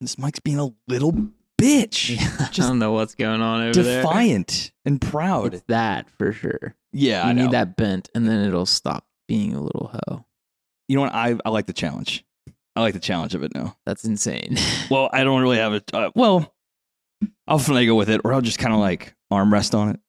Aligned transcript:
This 0.00 0.18
Mike's 0.18 0.40
being 0.40 0.58
a 0.58 0.68
little 0.88 1.12
bitch. 1.60 2.18
I 2.40 2.50
Just 2.50 2.68
don't 2.68 2.78
know 2.78 2.92
what's 2.92 3.14
going 3.14 3.40
on 3.40 3.68
over 3.68 3.82
there. 3.82 4.02
defiant 4.02 4.72
and 4.84 5.00
proud. 5.00 5.54
It's 5.54 5.64
that 5.68 6.06
for 6.18 6.32
sure. 6.32 6.74
yeah, 6.92 7.24
you 7.24 7.30
I 7.30 7.32
know. 7.32 7.42
need 7.44 7.52
that 7.52 7.76
bent, 7.76 8.10
and 8.14 8.28
then 8.28 8.44
it'll 8.46 8.66
stop 8.66 9.06
being 9.28 9.54
a 9.54 9.60
little 9.62 9.90
hoe. 10.06 10.24
You 10.88 10.96
know 10.96 11.02
what? 11.02 11.14
I, 11.14 11.36
I 11.44 11.48
like 11.50 11.66
the 11.66 11.72
challenge. 11.72 12.24
I 12.76 12.80
like 12.82 12.92
the 12.94 13.00
challenge 13.00 13.34
of 13.34 13.42
it 13.42 13.54
now. 13.54 13.76
That's 13.86 14.04
insane. 14.04 14.56
Well, 14.90 15.08
I 15.12 15.24
don't 15.24 15.40
really 15.42 15.56
have 15.56 15.72
it. 15.72 15.90
Uh, 15.92 16.10
well, 16.14 16.54
I'll 17.48 17.58
finagle 17.58 17.96
with 17.96 18.08
it, 18.10 18.20
or 18.24 18.32
I'll 18.34 18.40
just 18.42 18.58
kind 18.60 18.72
of 18.74 18.78
like 18.78 19.14
arm 19.32 19.52
rest 19.52 19.74
on 19.74 19.88
it. 19.88 20.00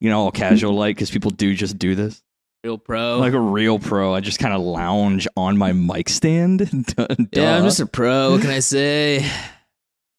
You 0.00 0.10
know, 0.10 0.20
all 0.22 0.30
casual 0.32 0.74
like, 0.74 0.96
because 0.96 1.10
people 1.10 1.30
do 1.30 1.54
just 1.54 1.78
do 1.78 1.94
this. 1.94 2.22
Real 2.64 2.78
pro. 2.78 3.18
Like 3.18 3.34
a 3.34 3.40
real 3.40 3.78
pro, 3.78 4.14
I 4.14 4.20
just 4.20 4.38
kind 4.40 4.52
of 4.52 4.60
lounge 4.60 5.28
on 5.36 5.56
my 5.58 5.72
mic 5.72 6.08
stand. 6.08 6.60
Yeah, 7.32 7.56
I'm 7.56 7.64
just 7.64 7.80
a 7.80 7.86
pro. 7.86 8.32
What 8.32 8.40
can 8.40 8.50
I 8.50 8.58
say? 8.58 9.20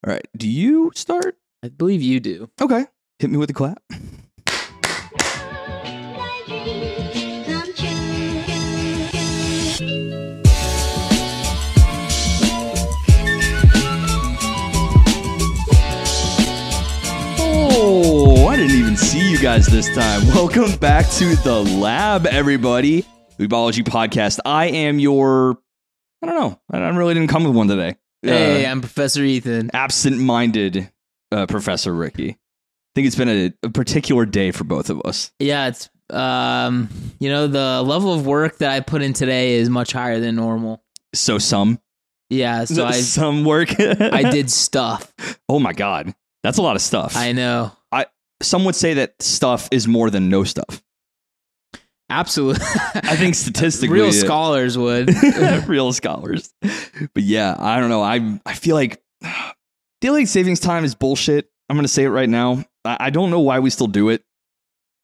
all 0.05 0.13
right. 0.13 0.25
Do 0.37 0.47
you 0.47 0.91
start? 0.95 1.35
I 1.63 1.67
believe 1.69 2.01
you 2.01 2.19
do. 2.19 2.49
Okay. 2.61 2.85
Hit 3.19 3.29
me 3.29 3.37
with 3.37 3.49
a 3.49 3.53
clap. 3.53 3.81
Guys 19.41 19.67
this 19.67 19.93
time. 19.95 20.27
Welcome 20.35 20.75
back 20.79 21.09
to 21.11 21.35
the 21.37 21.63
lab, 21.63 22.25
everybody. 22.25 23.05
The 23.37 23.47
Weebology 23.47 23.83
podcast. 23.83 24.39
I 24.43 24.65
am 24.67 24.99
your. 24.99 25.57
I 26.21 26.25
don't 26.27 26.35
know. 26.35 26.59
I 26.71 26.89
really 26.89 27.13
didn't 27.13 27.29
come 27.29 27.45
with 27.45 27.55
one 27.55 27.67
today. 27.69 27.95
Hey, 28.21 28.65
Uh, 28.65 28.71
I'm 28.71 28.81
Professor 28.81 29.23
Ethan. 29.23 29.71
absent-minded 29.73 30.91
uh, 31.31 31.45
Professor 31.45 31.93
Ricky. 31.93 32.31
I 32.31 32.37
think 32.95 33.07
it's 33.07 33.15
been 33.15 33.29
a, 33.29 33.53
a 33.63 33.69
particular 33.69 34.25
day 34.25 34.51
for 34.51 34.65
both 34.65 34.89
of 34.89 35.01
us. 35.05 35.31
Yeah, 35.39 35.69
it's 35.69 35.89
um, 36.09 36.89
you 37.19 37.29
know, 37.29 37.47
the 37.47 37.81
level 37.81 38.13
of 38.13 38.25
work 38.25 38.57
that 38.57 38.71
I 38.71 38.81
put 38.81 39.01
in 39.01 39.13
today 39.13 39.53
is 39.53 39.69
much 39.69 39.93
higher 39.93 40.19
than 40.19 40.35
normal. 40.35 40.83
So 41.15 41.37
some, 41.37 41.79
Yeah, 42.29 42.65
so 42.65 42.85
I 42.87 42.91
some 42.91 43.45
work. 43.45 43.69
I 43.79 44.23
did 44.31 44.51
stuff. 44.51 45.13
Oh 45.47 45.59
my 45.59 45.71
god, 45.71 46.13
that's 46.43 46.57
a 46.57 46.61
lot 46.61 46.75
of 46.75 46.81
stuff. 46.81 47.15
I 47.15 47.31
know. 47.31 47.71
Some 48.41 48.65
would 48.65 48.75
say 48.75 48.95
that 48.95 49.21
stuff 49.21 49.67
is 49.71 49.87
more 49.87 50.09
than 50.09 50.29
no 50.29 50.43
stuff. 50.43 50.81
Absolutely. 52.09 52.65
I 52.95 53.15
think 53.15 53.35
statistically, 53.35 53.99
real 53.99 54.11
scholars 54.11 54.77
would. 54.77 55.11
real 55.67 55.93
scholars. 55.93 56.51
But 56.61 57.23
yeah, 57.23 57.55
I 57.57 57.79
don't 57.79 57.89
know. 57.89 58.01
I 58.01 58.39
I 58.45 58.53
feel 58.53 58.75
like 58.75 59.01
daylight 60.01 60.27
savings 60.27 60.59
time 60.59 60.83
is 60.83 60.95
bullshit. 60.95 61.49
I'm 61.69 61.75
gonna 61.75 61.87
say 61.87 62.03
it 62.03 62.09
right 62.09 62.29
now. 62.29 62.63
I, 62.83 62.97
I 62.99 63.09
don't 63.11 63.29
know 63.29 63.41
why 63.41 63.59
we 63.59 63.69
still 63.69 63.87
do 63.87 64.09
it. 64.09 64.23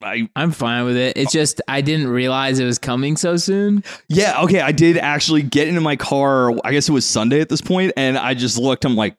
I 0.01 0.29
I'm 0.35 0.51
fine 0.51 0.85
with 0.85 0.97
it. 0.97 1.15
It's 1.15 1.31
just 1.31 1.61
I 1.67 1.81
didn't 1.81 2.07
realize 2.07 2.59
it 2.59 2.65
was 2.65 2.79
coming 2.79 3.17
so 3.17 3.37
soon. 3.37 3.83
yeah 4.09 4.41
okay. 4.41 4.61
I 4.61 4.71
did 4.71 4.97
actually 4.97 5.43
get 5.43 5.67
into 5.67 5.81
my 5.81 5.95
car. 5.95 6.51
I 6.63 6.71
guess 6.71 6.89
it 6.89 6.91
was 6.91 7.05
Sunday 7.05 7.39
at 7.39 7.49
this 7.49 7.61
point, 7.61 7.93
and 7.97 8.17
I 8.17 8.33
just 8.33 8.57
looked. 8.57 8.83
I'm 8.83 8.95
like, 8.95 9.15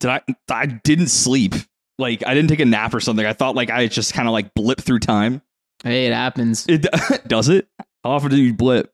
did 0.00 0.10
I? 0.10 0.20
I 0.50 0.66
didn't 0.66 1.08
sleep. 1.08 1.54
Like 1.98 2.26
I 2.26 2.34
didn't 2.34 2.48
take 2.48 2.60
a 2.60 2.64
nap 2.64 2.92
or 2.94 3.00
something. 3.00 3.24
I 3.24 3.32
thought 3.32 3.54
like 3.54 3.70
I 3.70 3.86
just 3.86 4.14
kind 4.14 4.26
of 4.28 4.32
like 4.32 4.52
blip 4.54 4.80
through 4.80 4.98
time. 5.00 5.42
Hey, 5.82 6.06
it 6.06 6.12
happens. 6.12 6.66
It 6.68 6.86
does 7.28 7.48
it. 7.48 7.68
How 8.02 8.10
often 8.12 8.30
do 8.30 8.36
you 8.42 8.52
blip? 8.54 8.92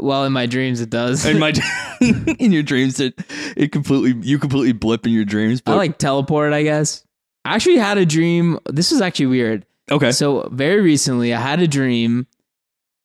Well, 0.00 0.24
in 0.24 0.32
my 0.32 0.46
dreams, 0.46 0.80
it 0.80 0.90
does. 0.90 1.26
In 1.26 1.38
my 1.38 1.52
in 2.38 2.52
your 2.52 2.62
dreams, 2.62 3.00
it 3.00 3.14
it 3.56 3.72
completely 3.72 4.14
you 4.28 4.38
completely 4.38 4.72
blip 4.72 5.06
in 5.06 5.12
your 5.12 5.24
dreams. 5.24 5.60
I 5.66 5.74
like 5.74 5.98
teleport, 5.98 6.52
I 6.52 6.62
guess. 6.62 7.04
I 7.44 7.54
actually 7.54 7.78
had 7.78 7.98
a 7.98 8.06
dream. 8.06 8.58
This 8.66 8.92
is 8.92 9.00
actually 9.00 9.26
weird. 9.26 9.64
okay, 9.90 10.12
So 10.12 10.48
very 10.52 10.80
recently, 10.82 11.32
I 11.34 11.40
had 11.40 11.60
a 11.60 11.66
dream 11.66 12.26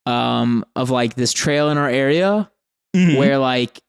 um, 0.05 0.65
of 0.75 0.89
like 0.89 1.15
this 1.15 1.31
trail 1.33 1.69
in 1.69 1.77
our 1.77 1.89
area 1.89 2.51
Mhm. 2.95 3.17
where 3.17 3.37
like 3.39 3.79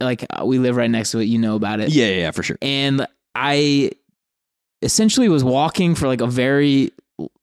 like 0.00 0.26
uh, 0.30 0.44
we 0.44 0.58
live 0.58 0.76
right 0.76 0.90
next 0.90 1.12
to 1.12 1.18
it. 1.20 1.24
You 1.24 1.38
know 1.38 1.54
about 1.56 1.80
it. 1.80 1.90
Yeah, 1.90 2.06
yeah, 2.08 2.16
yeah, 2.16 2.30
for 2.32 2.42
sure. 2.42 2.58
and 2.60 3.06
I 3.34 3.92
essentially 4.82 5.28
was 5.28 5.42
walking 5.44 5.94
for 5.94 6.06
like 6.06 6.20
a 6.20 6.26
very 6.26 6.92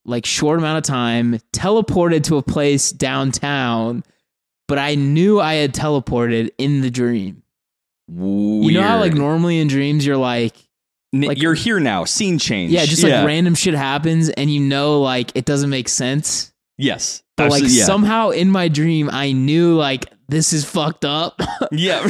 like 0.05 0.25
short 0.25 0.59
amount 0.59 0.77
of 0.77 0.83
time, 0.83 1.39
teleported 1.51 2.23
to 2.25 2.37
a 2.37 2.41
place 2.43 2.91
downtown, 2.91 4.03
but 4.67 4.77
I 4.79 4.95
knew 4.95 5.39
I 5.41 5.55
had 5.55 5.73
teleported 5.73 6.49
in 6.57 6.81
the 6.81 6.89
dream. 6.91 7.43
You 8.07 8.71
know 8.73 8.83
how 8.83 8.99
like 8.99 9.13
normally 9.13 9.59
in 9.59 9.67
dreams 9.67 10.05
you're 10.05 10.15
like 10.17 10.55
like- 11.29 11.41
you're 11.41 11.53
here 11.55 11.79
now, 11.79 12.05
scene 12.05 12.37
change. 12.39 12.71
yeah, 12.71 12.85
just 12.85 13.01
like 13.03 13.25
random 13.25 13.55
shit 13.55 13.73
happens 13.73 14.29
and 14.29 14.49
you 14.53 14.59
know 14.59 15.01
like 15.01 15.31
it 15.35 15.45
doesn't 15.45 15.69
make 15.69 15.89
sense. 15.89 16.51
Yes, 16.77 17.23
But 17.37 17.51
like 17.51 17.63
yeah. 17.65 17.85
somehow 17.85 18.29
in 18.29 18.49
my 18.51 18.67
dream 18.67 19.09
I 19.11 19.31
knew 19.31 19.75
like 19.75 20.05
this 20.27 20.53
is 20.53 20.65
fucked 20.65 21.05
up. 21.05 21.39
yeah. 21.71 22.07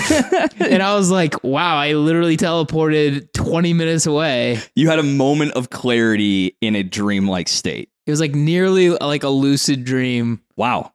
and 0.59 0.81
I 0.81 0.96
was 0.96 1.12
like, 1.12 1.44
wow, 1.44 1.78
I 1.78 1.94
literally 1.94 2.38
teleported 2.38 3.31
20 3.34 3.74
minutes 3.74 4.06
away. 4.06 4.59
you 4.75 4.90
had 4.90 5.00
a 5.00 5.04
moment 5.04 5.52
of 5.54 5.70
clarity 5.70 6.56
in 6.62 6.75
a 6.75 6.84
dreamlike 6.84 7.48
state. 7.48 7.90
It 8.06 8.12
was 8.12 8.20
like 8.20 8.34
nearly 8.34 8.90
like 8.90 9.24
a 9.24 9.30
lucid 9.30 9.84
dream. 9.84 10.42
Wow. 10.56 10.94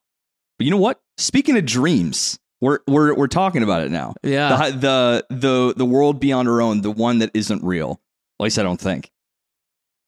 But 0.58 0.64
you 0.64 0.70
know 0.70 0.76
what? 0.78 1.00
Speaking 1.18 1.56
of 1.56 1.66
dreams, 1.66 2.38
we're 2.60 2.80
we're 2.86 3.14
we're 3.14 3.26
talking 3.26 3.62
about 3.62 3.82
it 3.82 3.90
now. 3.90 4.14
Yeah. 4.22 4.70
The 4.70 4.76
the 4.78 5.26
the 5.30 5.74
the 5.78 5.84
world 5.84 6.20
beyond 6.20 6.48
our 6.48 6.62
own, 6.62 6.82
the 6.82 6.90
one 6.90 7.18
that 7.18 7.30
isn't 7.34 7.62
real. 7.64 8.00
At 8.38 8.44
least 8.44 8.58
I 8.58 8.62
don't 8.62 8.80
think. 8.80 9.10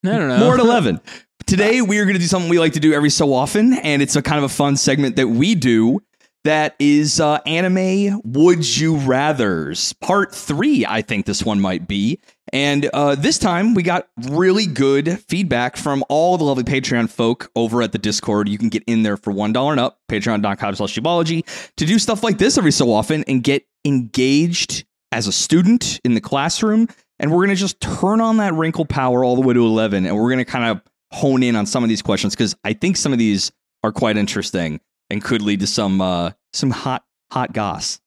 I 0.04 0.10
don't 0.10 0.28
know. 0.28 0.38
More 0.38 0.54
at 0.54 0.60
11. 0.60 1.00
Today, 1.46 1.82
we 1.82 1.98
are 1.98 2.04
going 2.04 2.14
to 2.14 2.20
do 2.20 2.26
something 2.26 2.50
we 2.50 2.58
like 2.58 2.74
to 2.74 2.80
do 2.80 2.92
every 2.92 3.10
so 3.10 3.32
often, 3.32 3.74
and 3.74 4.02
it's 4.02 4.16
a 4.16 4.22
kind 4.22 4.38
of 4.38 4.44
a 4.44 4.48
fun 4.48 4.76
segment 4.76 5.16
that 5.16 5.28
we 5.28 5.54
do 5.54 6.00
that 6.44 6.74
is 6.78 7.20
uh, 7.20 7.38
anime 7.46 8.20
Would 8.24 8.76
You 8.78 8.96
Rathers, 8.96 9.98
part 10.00 10.34
three, 10.34 10.84
I 10.86 11.02
think 11.02 11.26
this 11.26 11.44
one 11.44 11.60
might 11.60 11.86
be. 11.86 12.20
And 12.52 12.90
uh, 12.92 13.14
this 13.14 13.38
time, 13.38 13.74
we 13.74 13.82
got 13.82 14.08
really 14.28 14.66
good 14.66 15.20
feedback 15.28 15.76
from 15.76 16.04
all 16.08 16.36
the 16.36 16.44
lovely 16.44 16.64
Patreon 16.64 17.08
folk 17.08 17.50
over 17.54 17.82
at 17.82 17.92
the 17.92 17.98
Discord. 17.98 18.48
You 18.48 18.58
can 18.58 18.68
get 18.68 18.82
in 18.86 19.02
there 19.02 19.16
for 19.16 19.32
$1 19.32 19.70
and 19.70 19.80
up, 19.80 20.00
patreon.com 20.10 20.74
slash 20.74 20.96
Weebology, 20.96 21.44
to 21.76 21.86
do 21.86 21.98
stuff 21.98 22.22
like 22.22 22.38
this 22.38 22.58
every 22.58 22.72
so 22.72 22.92
often 22.92 23.24
and 23.28 23.42
get 23.42 23.66
engaged 23.84 24.84
as 25.12 25.26
a 25.26 25.32
student 25.32 26.00
in 26.04 26.14
the 26.14 26.20
classroom 26.20 26.88
and 27.18 27.30
we're 27.30 27.38
going 27.38 27.50
to 27.50 27.54
just 27.54 27.80
turn 27.80 28.20
on 28.20 28.38
that 28.38 28.52
wrinkle 28.54 28.84
power 28.84 29.24
all 29.24 29.36
the 29.36 29.42
way 29.42 29.54
to 29.54 29.64
11 29.64 30.06
and 30.06 30.16
we're 30.16 30.28
going 30.28 30.38
to 30.38 30.44
kind 30.44 30.64
of 30.64 30.80
hone 31.12 31.42
in 31.42 31.54
on 31.56 31.66
some 31.66 31.82
of 31.82 31.88
these 31.88 32.02
questions 32.02 32.34
because 32.34 32.56
i 32.64 32.72
think 32.72 32.96
some 32.96 33.12
of 33.12 33.18
these 33.18 33.52
are 33.84 33.92
quite 33.92 34.16
interesting 34.16 34.80
and 35.10 35.22
could 35.22 35.42
lead 35.42 35.60
to 35.60 35.66
some 35.66 36.00
uh 36.00 36.30
some 36.52 36.70
hot 36.70 37.04
hot 37.30 37.52
goss 37.52 38.00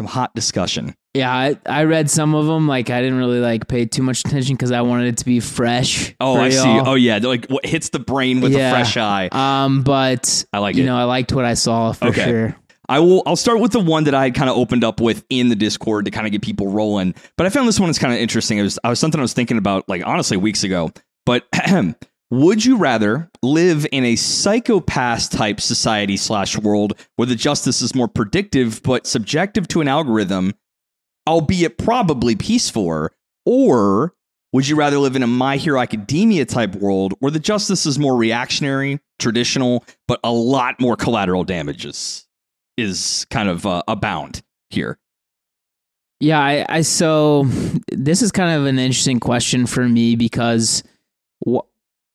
some 0.00 0.06
hot 0.06 0.34
discussion 0.34 0.94
Yeah, 1.14 1.30
I, 1.32 1.58
I 1.66 1.84
read 1.84 2.08
some 2.10 2.34
of 2.34 2.46
them. 2.46 2.66
Like 2.66 2.88
I 2.88 3.02
didn't 3.02 3.18
really 3.18 3.38
like 3.40 3.68
pay 3.68 3.84
too 3.84 4.02
much 4.02 4.20
attention 4.24 4.56
because 4.56 4.72
I 4.72 4.80
wanted 4.80 5.08
it 5.08 5.18
to 5.18 5.24
be 5.26 5.38
fresh. 5.40 6.14
oh 6.20 6.40
i 6.40 6.48
see 6.48 6.56
y'all. 6.56 6.88
oh 6.88 6.94
yeah 6.94 7.18
like 7.22 7.46
what 7.48 7.66
hits 7.66 7.90
the 7.90 7.98
brain 7.98 8.40
with 8.40 8.52
Yeah. 8.52 8.70
a 8.70 8.72
fresh 8.72 8.96
eye 8.96 9.28
Um, 9.30 9.82
but 9.82 10.44
i 10.54 10.58
like 10.58 10.74
you 10.76 10.84
it 10.84 10.86
know, 10.86 10.96
I 10.96 11.04
liked 11.04 11.32
what 11.34 11.44
I 11.44 11.54
saw 11.54 11.92
for 11.92 12.06
Okay. 12.08 12.24
sure. 12.24 12.56
I 12.88 12.98
will. 12.98 13.22
I'll 13.26 13.36
start 13.36 13.60
with 13.60 13.72
the 13.72 13.80
one 13.80 14.04
that 14.04 14.14
I 14.14 14.30
kind 14.30 14.50
of 14.50 14.56
opened 14.56 14.82
up 14.84 15.00
with 15.00 15.24
in 15.30 15.48
the 15.48 15.54
Discord 15.56 16.04
to 16.06 16.10
kind 16.10 16.26
of 16.26 16.32
get 16.32 16.42
people 16.42 16.66
rolling. 16.68 17.14
But 17.36 17.46
I 17.46 17.50
found 17.50 17.68
this 17.68 17.78
one 17.78 17.88
is 17.88 17.98
kind 17.98 18.12
of 18.12 18.18
interesting. 18.18 18.58
It 18.58 18.62
was, 18.62 18.78
I 18.82 18.88
was 18.90 18.98
something 18.98 19.20
I 19.20 19.22
was 19.22 19.32
thinking 19.32 19.56
about, 19.56 19.88
like 19.88 20.04
honestly, 20.04 20.36
weeks 20.36 20.64
ago. 20.64 20.90
But 21.24 21.46
would 22.32 22.64
you 22.64 22.78
rather 22.78 23.30
live 23.42 23.86
in 23.92 24.06
a 24.06 24.16
Psycho-Pass 24.16 25.28
type 25.28 25.60
society 25.60 26.16
slash 26.16 26.56
world 26.56 26.94
where 27.16 27.26
the 27.26 27.36
justice 27.36 27.82
is 27.82 27.94
more 27.94 28.08
predictive 28.08 28.82
but 28.82 29.06
subjective 29.06 29.68
to 29.68 29.82
an 29.82 29.88
algorithm, 29.88 30.54
albeit 31.28 31.76
probably 31.76 32.34
peaceful, 32.34 33.10
or 33.44 34.14
would 34.54 34.66
you 34.66 34.76
rather 34.76 34.98
live 34.98 35.14
in 35.14 35.22
a 35.22 35.26
My 35.26 35.58
Hero 35.58 35.78
Academia 35.78 36.46
type 36.46 36.74
world 36.76 37.12
where 37.18 37.30
the 37.30 37.38
justice 37.38 37.84
is 37.84 37.98
more 37.98 38.16
reactionary, 38.16 38.98
traditional, 39.18 39.84
but 40.08 40.18
a 40.24 40.32
lot 40.32 40.80
more 40.80 40.96
collateral 40.96 41.44
damages 41.44 42.26
is 42.78 43.26
kind 43.28 43.50
of 43.50 43.66
uh, 43.66 43.82
abound 43.88 44.42
here? 44.70 44.98
Yeah, 46.18 46.40
I, 46.40 46.64
I 46.66 46.80
so 46.80 47.44
this 47.92 48.22
is 48.22 48.32
kind 48.32 48.58
of 48.58 48.64
an 48.64 48.78
interesting 48.78 49.20
question 49.20 49.66
for 49.66 49.86
me 49.86 50.16
because 50.16 50.82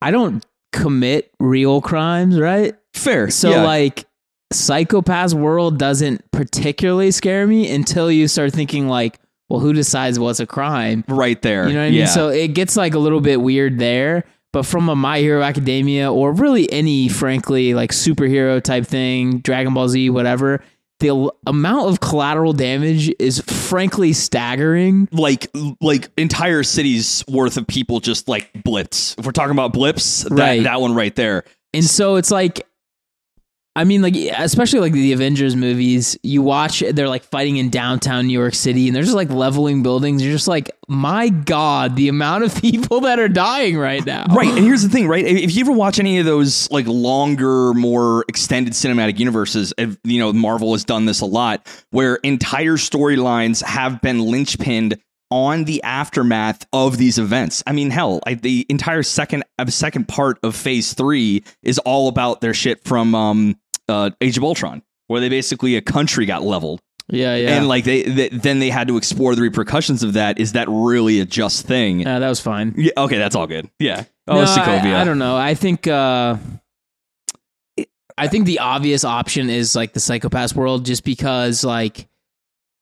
I 0.02 0.12
don't 0.12 0.46
commit 0.74 1.32
real 1.40 1.82
crimes, 1.82 2.40
right? 2.40 2.76
Fair. 2.94 3.30
So 3.30 3.50
yeah. 3.52 3.64
like 3.64 4.06
Psycho-Pass's 4.52 5.36
world 5.36 5.78
doesn't 5.78 6.30
particularly 6.32 7.12
scare 7.12 7.48
me 7.48 7.74
until 7.74 8.12
you 8.12 8.28
start 8.28 8.54
thinking 8.54 8.88
like, 8.88 9.20
well, 9.50 9.60
who 9.60 9.74
decides 9.74 10.20
what's 10.20 10.40
a 10.40 10.46
crime? 10.46 11.04
right 11.08 11.42
there. 11.42 11.68
You 11.68 11.74
know 11.74 11.80
what 11.80 11.86
I 11.86 11.90
yeah. 11.90 12.00
mean? 12.02 12.08
So 12.08 12.30
it 12.30 12.50
gets 12.50 12.76
like 12.76 12.94
a 12.94 13.00
little 13.00 13.22
bit 13.22 13.42
weird 13.42 13.80
there. 13.80 14.26
But 14.54 14.66
from 14.66 14.90
a 14.90 14.96
My 14.96 15.20
Hero 15.20 15.44
Academia 15.44 16.12
or 16.12 16.32
really 16.32 16.72
any, 16.72 17.10
frankly, 17.10 17.74
like 17.74 17.92
superhero 17.92 18.62
type 18.62 18.88
thing, 18.88 19.40
Dragon 19.40 19.74
Ball 19.74 19.90
Z, 19.90 20.10
whatever, 20.10 20.64
the 21.00 21.32
amount 21.46 21.90
of 21.90 22.00
collateral 22.00 22.54
damage 22.54 23.14
is 23.20 23.40
frankly 23.42 24.14
staggering. 24.14 25.08
like 25.12 25.48
like 25.82 26.10
entire 26.18 26.64
cities 26.64 27.24
worth 27.28 27.58
of 27.58 27.68
people 27.68 28.00
just 28.00 28.28
like 28.28 28.50
blips. 28.64 29.16
If 29.18 29.26
we're 29.26 29.32
talking 29.32 29.52
about 29.52 29.74
blips, 29.74 30.24
that 30.24 30.32
Right. 30.32 30.64
that 30.64 30.82
one 30.82 30.96
right 30.96 31.16
there. 31.16 31.44
And 31.74 31.84
so 31.84 32.16
it's 32.16 32.32
like, 32.32 32.66
I 33.78 33.84
mean, 33.84 34.02
like, 34.02 34.16
especially 34.16 34.80
like 34.80 34.94
the 34.94 35.14
Avengers 35.14 35.56
movies, 35.56 36.18
you 36.24 36.42
watch, 36.42 36.80
they're 36.80 37.08
like 37.08 37.22
fighting 37.22 37.58
in 37.58 37.70
downtown 37.70 38.26
New 38.26 38.34
York 38.34 38.56
City 38.56 38.88
and 38.88 38.96
they're 38.96 39.04
just 39.04 39.14
like 39.16 39.30
leveling 39.30 39.84
buildings. 39.84 40.24
You're 40.24 40.34
just 40.34 40.48
like, 40.48 40.72
my 40.88 41.30
God, 41.30 41.96
the 41.96 42.08
amount 42.08 42.44
of 42.44 42.56
people 42.62 43.02
that 43.02 43.20
are 43.20 43.28
dying 43.28 43.78
right 43.78 44.04
now. 44.04 44.26
Right, 44.34 44.50
and 44.50 44.66
here's 44.66 44.82
the 44.82 44.90
thing, 44.90 45.08
right? 45.08 45.24
If 45.24 45.56
you 45.56 45.62
ever 45.62 45.72
watch 45.72 46.00
any 46.00 46.18
of 46.18 46.26
those 46.26 46.72
like 46.72 46.88
longer, 46.88 47.72
more 47.76 48.26
extended 48.28 48.74
cinematic 48.74 49.20
universes, 49.20 49.76
you 49.78 50.20
know 50.20 50.34
Marvel 50.34 50.72
has 50.72 50.84
done 50.84 51.06
this 51.06 51.22
a 51.22 51.28
lot, 51.28 51.68
where 51.92 52.16
entire 52.16 52.78
storylines 52.78 53.64
have 53.64 54.02
been 54.02 54.22
linchpinned 54.22 55.00
on 55.30 55.66
the 55.66 55.84
aftermath 55.84 56.66
of 56.72 56.98
these 56.98 57.18
events. 57.18 57.64
I 57.68 57.74
mean, 57.74 57.90
hell, 57.90 58.22
I, 58.26 58.36
the 58.36 58.66
entire 58.70 59.04
second 59.04 59.44
uh, 59.60 59.66
second 59.68 60.08
part 60.08 60.40
of 60.44 60.56
Phase 60.56 60.94
Three 60.94 61.44
is 61.64 61.80
all 61.80 62.08
about 62.08 62.42
their 62.42 62.54
shit 62.54 62.84
from 62.84 63.14
um, 63.14 63.56
uh, 63.88 64.12
Age 64.22 64.38
of 64.38 64.44
Ultron, 64.44 64.82
where 65.08 65.22
they 65.22 65.30
basically 65.30 65.76
a 65.76 65.82
country 65.82 66.26
got 66.26 66.44
leveled. 66.44 66.82
Yeah, 67.10 67.36
yeah. 67.36 67.56
and 67.56 67.70
like 67.70 67.86
they, 67.86 68.04
they 68.04 68.28
then 68.30 68.60
they 68.60 68.70
had 68.70 68.90
to 68.90 68.98
explore 68.98 69.34
the 69.34 69.42
repercussions 69.42 70.04
of 70.04 70.14
that. 70.14 70.40
Is 70.40 70.52
that 70.54 70.68
really 70.70 71.22
a 71.22 71.26
just 71.26 71.66
thing? 71.66 72.02
Yeah, 72.02 72.20
that 72.20 72.28
was 72.28 72.42
fine. 72.42 72.74
Yeah, 72.76 72.92
okay, 72.98 73.18
that's 73.18 73.36
all 73.36 73.48
good. 73.48 73.70
Yeah. 73.80 74.04
Oh, 74.28 74.42
No, 74.42 74.46
Sokovia. 74.46 74.96
I, 74.96 75.02
I 75.02 75.04
don't 75.06 75.20
know. 75.20 75.38
I 75.38 75.54
think 75.54 75.88
uh 75.88 76.36
I 78.18 78.28
think 78.28 78.46
the 78.46 78.60
obvious 78.60 79.06
option 79.06 79.50
is 79.50 79.76
like 79.76 79.94
the 79.94 80.00
Psycho-Pass 80.00 80.56
world 80.56 80.86
just 80.86 81.04
because 81.06 81.64
like 81.64 82.08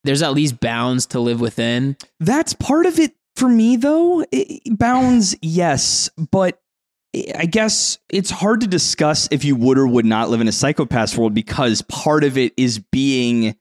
there's 0.06 0.22
at 0.22 0.34
least 0.34 0.60
bounds 0.60 1.08
to 1.08 1.20
live 1.20 1.42
within. 1.42 1.98
That's 2.20 2.54
part 2.54 2.86
of 2.86 3.00
it 3.00 3.14
for 3.36 3.50
me, 3.50 3.76
though. 3.76 4.26
It, 4.32 4.62
bounds, 4.78 5.36
yes, 5.42 6.10
but 6.32 6.62
I 7.16 7.46
guess 7.46 7.98
it's 8.10 8.30
hard 8.30 8.62
to 8.62 8.68
discuss 8.68 9.28
if 9.32 9.46
you 9.46 9.56
would 9.56 9.78
or 9.78 9.88
would 9.88 10.06
not 10.06 10.30
live 10.30 10.42
in 10.42 10.48
a 10.48 10.52
Psycho-Pass 10.52 11.18
world 11.18 11.34
because 11.34 11.82
part 11.84 12.24
of 12.24 12.38
it 12.38 12.54
is 12.58 12.80
being 12.80 13.56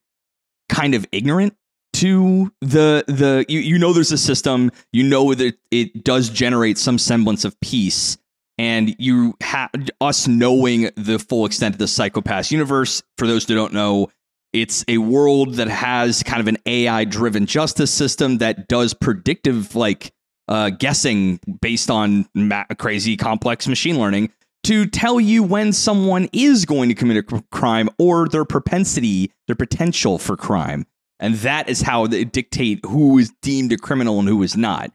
kind 0.68 0.94
of 0.94 1.06
ignorant 1.12 1.54
to 1.94 2.52
the 2.60 3.04
the 3.06 3.44
you, 3.48 3.60
you 3.60 3.78
know 3.78 3.92
there's 3.92 4.10
a 4.10 4.18
system 4.18 4.72
you 4.92 5.04
know 5.04 5.32
that 5.32 5.56
it 5.70 6.02
does 6.02 6.28
generate 6.28 6.76
some 6.76 6.98
semblance 6.98 7.44
of 7.44 7.58
peace 7.60 8.18
and 8.58 8.96
you 8.98 9.34
have 9.40 9.70
us 10.00 10.26
knowing 10.26 10.90
the 10.96 11.18
full 11.18 11.46
extent 11.46 11.74
of 11.74 11.78
the 11.78 11.86
Psycho-Pass 11.86 12.50
universe 12.50 13.02
for 13.18 13.28
those 13.28 13.46
who 13.46 13.54
don't 13.54 13.72
know 13.72 14.10
it's 14.52 14.84
a 14.88 14.98
world 14.98 15.54
that 15.54 15.68
has 15.68 16.22
kind 16.24 16.40
of 16.40 16.48
an 16.48 16.56
AI 16.66 17.04
driven 17.04 17.46
justice 17.46 17.92
system 17.92 18.38
that 18.38 18.66
does 18.66 18.94
predictive 18.94 19.76
like 19.76 20.12
uh, 20.48 20.70
guessing 20.70 21.40
based 21.60 21.90
on 21.90 22.26
ma- 22.34 22.64
crazy 22.78 23.16
complex 23.16 23.66
machine 23.66 23.98
learning 23.98 24.30
to 24.64 24.86
tell 24.86 25.20
you 25.20 25.42
when 25.42 25.72
someone 25.72 26.28
is 26.32 26.64
going 26.64 26.88
to 26.88 26.94
commit 26.94 27.18
a 27.18 27.42
crime 27.50 27.88
or 27.98 28.28
their 28.28 28.44
propensity, 28.44 29.30
their 29.46 29.56
potential 29.56 30.18
for 30.18 30.36
crime. 30.36 30.86
And 31.20 31.36
that 31.36 31.68
is 31.68 31.82
how 31.82 32.06
they 32.06 32.24
dictate 32.24 32.80
who 32.84 33.18
is 33.18 33.32
deemed 33.42 33.72
a 33.72 33.76
criminal 33.76 34.18
and 34.18 34.28
who 34.28 34.42
is 34.42 34.56
not. 34.56 34.90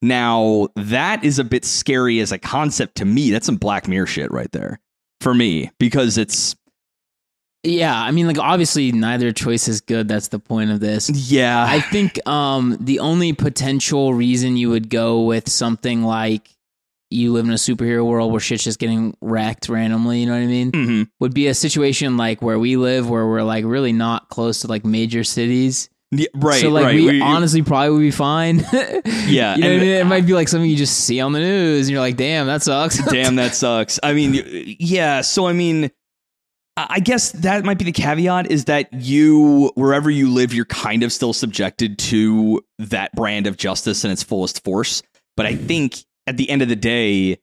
Now, 0.00 0.68
that 0.74 1.24
is 1.24 1.38
a 1.38 1.44
bit 1.44 1.64
scary 1.64 2.20
as 2.20 2.32
a 2.32 2.38
concept 2.38 2.96
to 2.96 3.04
me. 3.04 3.30
That's 3.30 3.46
some 3.46 3.56
Black 3.56 3.86
Mirror 3.86 4.06
shit 4.06 4.30
right 4.32 4.50
there 4.50 4.80
for 5.20 5.34
me 5.34 5.70
because 5.78 6.18
it's, 6.18 6.56
Yeah, 7.64 7.94
I 7.96 8.10
mean 8.10 8.26
like 8.26 8.38
obviously 8.38 8.90
neither 8.92 9.30
choice 9.32 9.68
is 9.68 9.80
good. 9.80 10.08
That's 10.08 10.28
the 10.28 10.38
point 10.40 10.70
of 10.70 10.80
this. 10.80 11.08
yeah. 11.10 11.64
I 11.68 11.80
think 11.80 12.18
um 12.26 12.76
the 12.80 12.98
only 12.98 13.32
potential 13.32 14.14
reason 14.14 14.56
you 14.56 14.70
would 14.70 14.90
go 14.90 15.22
with 15.22 15.48
something 15.48 16.02
like 16.02 16.48
you 17.10 17.32
live 17.32 17.44
in 17.44 17.50
a 17.52 17.56
superhero 17.56 18.04
world 18.06 18.32
where 18.32 18.40
shit's 18.40 18.64
just 18.64 18.78
getting 18.78 19.14
wrecked 19.20 19.68
randomly, 19.68 20.20
you 20.20 20.26
know 20.26 20.32
what 20.32 20.38
I 20.42 20.46
mean? 20.46 20.72
Mhm. 20.72 21.08
Would 21.20 21.34
be 21.34 21.46
a 21.46 21.54
situation 21.54 22.16
like 22.16 22.40
where 22.42 22.58
we 22.58 22.76
live 22.76 23.08
where 23.08 23.26
we're 23.26 23.42
like 23.42 23.64
really 23.64 23.92
not 23.92 24.28
close 24.30 24.62
to 24.62 24.66
like 24.66 24.84
major 24.84 25.22
cities. 25.22 25.88
Yeah, 26.10 26.26
right, 26.34 26.60
so 26.60 26.68
like 26.68 26.84
right. 26.84 26.94
we, 26.96 27.06
We- 27.06 27.20
honestly 27.22 27.62
probably 27.62 27.90
would 27.90 28.00
be 28.00 28.10
fine. 28.10 28.58
Yeah, 29.28 29.54
you 29.54 29.60
know 29.62 29.68
and- 29.68 29.78
what 29.78 29.82
I 29.82 29.86
mean? 29.86 29.88
It 30.00 30.06
might 30.06 30.26
be 30.26 30.32
like 30.34 30.48
something 30.48 30.68
you 30.68 30.76
just 30.76 30.98
see 31.04 31.20
on 31.20 31.32
the 31.32 31.38
news 31.40 31.86
and 31.86 31.92
you're 31.92 32.00
like, 32.00 32.16
damn, 32.16 32.46
that 32.48 32.62
sucks. 32.62 32.98
Damn, 33.10 33.36
that 33.36 33.54
sucks. 33.54 34.00
I 34.02 34.12
mean, 34.14 34.76
yeah. 34.80 35.20
So, 35.20 35.46
I 35.46 35.52
mean, 35.52 35.90
I 36.76 37.00
guess 37.00 37.32
that 37.32 37.64
might 37.64 37.78
be 37.78 37.84
the 37.84 37.92
caveat 37.92 38.50
is 38.50 38.64
that 38.64 38.92
you, 38.92 39.72
wherever 39.74 40.10
you 40.10 40.30
live, 40.30 40.54
you're 40.54 40.64
kind 40.64 41.02
of 41.02 41.12
still 41.12 41.34
subjected 41.34 41.98
to 41.98 42.62
that 42.78 43.12
brand 43.14 43.46
of 43.46 43.58
justice 43.58 44.04
in 44.04 44.10
its 44.10 44.22
fullest 44.22 44.64
force. 44.64 45.02
But 45.36 45.44
I 45.46 45.54
think 45.54 46.04
at 46.26 46.38
the 46.38 46.48
end 46.48 46.62
of 46.62 46.68
the 46.68 46.76
day, 46.76 47.38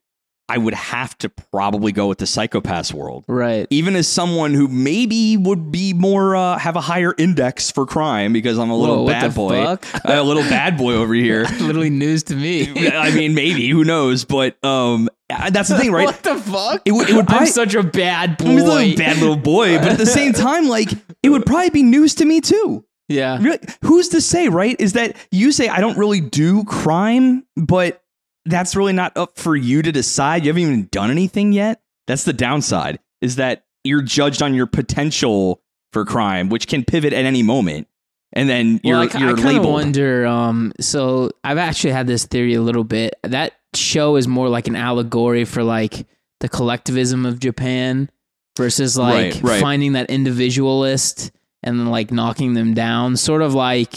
I 0.50 0.58
would 0.58 0.74
have 0.74 1.18
to 1.20 1.30
probably 1.30 1.92
go 1.92 2.08
with 2.08 2.18
the 2.18 2.26
Psycho-Pass 2.26 2.94
world. 2.94 3.24
right. 3.28 3.68
Even 3.70 3.96
as 3.96 4.08
someone 4.08 4.54
who 4.54 4.68
maybe 4.68 5.38
would 5.38 5.72
be 5.72 5.94
more, 5.94 6.36
uh, 6.36 6.58
have 6.58 6.76
a 6.76 6.82
higher 6.82 7.14
index 7.18 7.70
for 7.72 7.86
crime 7.86 8.34
because 8.34 8.58
I'm 8.58 8.70
a 8.70 8.76
little 8.78 9.06
Whoa, 9.06 9.08
bad 9.08 9.36
boy. 9.36 9.64
fuck? 9.64 9.86
a 10.06 10.24
little 10.24 10.44
bad 10.44 10.78
boy 10.78 10.94
over 10.94 11.14
here. 11.14 11.44
Literally 11.60 11.90
news 11.90 12.24
to 12.24 12.36
me. 12.36 12.90
I 12.90 13.12
mean, 13.12 13.34
maybe 13.36 13.70
who 13.70 13.84
knows? 13.84 14.26
But 14.26 14.58
um, 14.66 15.08
that's 15.30 15.70
the 15.70 15.78
thing, 15.78 15.92
right? 15.92 16.06
What 16.10 16.24
the 16.24 16.36
fuck? 16.36 16.82
It 16.86 16.92
would- 16.94 17.10
it 17.10 17.16
would 17.16 17.30
I'm 17.32 17.46
such 17.46 17.76
a 17.76 17.84
bad 17.84 18.38
boy. 18.38 18.46
I'm 18.46 18.58
a 18.58 18.64
little 18.64 18.98
bad 18.98 19.18
little 19.18 19.38
boy, 19.38 19.78
but 19.78 19.90
at 19.90 19.98
the 19.98 20.06
same 20.06 20.34
time, 20.34 20.68
like 20.68 20.90
it 21.24 21.30
would 21.30 21.46
probably 21.46 21.70
be 21.70 21.84
news 21.84 22.16
to 22.16 22.26
me 22.26 22.42
too. 22.42 22.84
Yeah. 23.08 23.38
Really, 23.42 23.60
who's 23.84 24.10
to 24.10 24.22
say, 24.22 24.50
right? 24.50 24.76
Is 24.80 24.94
that 24.94 25.16
you 25.32 25.52
say 25.52 25.68
I 25.68 25.80
don't 25.82 25.98
really 25.98 26.22
do 26.22 26.64
crime, 26.64 27.44
but 27.56 28.02
that's 28.50 28.76
really 28.76 28.94
not 28.94 29.16
up 29.16 29.38
for 29.38 29.56
you 29.56 29.82
to 29.82 29.92
decide. 29.92 30.44
You 30.44 30.50
haven't 30.50 30.62
even 30.64 30.90
done 30.92 31.12
anything 31.12 31.52
yet. 31.54 31.82
That's 32.08 32.24
the 32.24 32.34
downside. 32.34 33.00
Is 33.22 33.36
that 33.38 33.66
you're 33.84 34.02
judged 34.02 34.42
on 34.42 34.54
your 34.54 34.66
potential 34.68 35.62
for 35.94 36.06
crime, 36.06 36.50
which 36.50 36.68
can 36.68 36.84
pivot 36.86 37.14
at 37.14 37.26
any 37.26 37.44
moment, 37.44 37.88
and 38.34 38.48
then 38.50 38.80
you're 38.84 39.00
Well, 39.00 39.10
I, 39.14 39.18
you're 39.20 39.30
I 39.40 39.42
labeled. 39.42 39.74
wonder. 39.74 40.26
Um, 40.26 40.72
so 40.80 41.32
I've 41.44 41.58
actually 41.58 41.92
had 41.92 42.08
this 42.08 42.26
theory 42.26 42.54
a 42.56 42.62
little 42.62 42.84
bit. 42.84 43.16
That 43.24 43.54
show 43.76 44.16
is 44.16 44.28
more 44.28 44.50
like 44.50 44.68
an 44.68 44.76
allegory 44.76 45.46
for 45.46 45.64
like 45.64 46.06
the 46.40 46.50
collectivism 46.50 47.26
of 47.26 47.40
Japan 47.40 48.10
versus 48.58 48.98
like 48.98 49.34
Right, 49.36 49.44
right. 49.44 49.62
finding 49.62 49.94
that 49.94 50.10
individualist 50.10 51.32
and 51.64 51.80
then 51.80 51.88
like 51.88 52.12
knocking 52.12 52.54
them 52.54 52.74
down. 52.74 53.18
Sort 53.18 53.42
of 53.42 53.54
like 53.54 53.94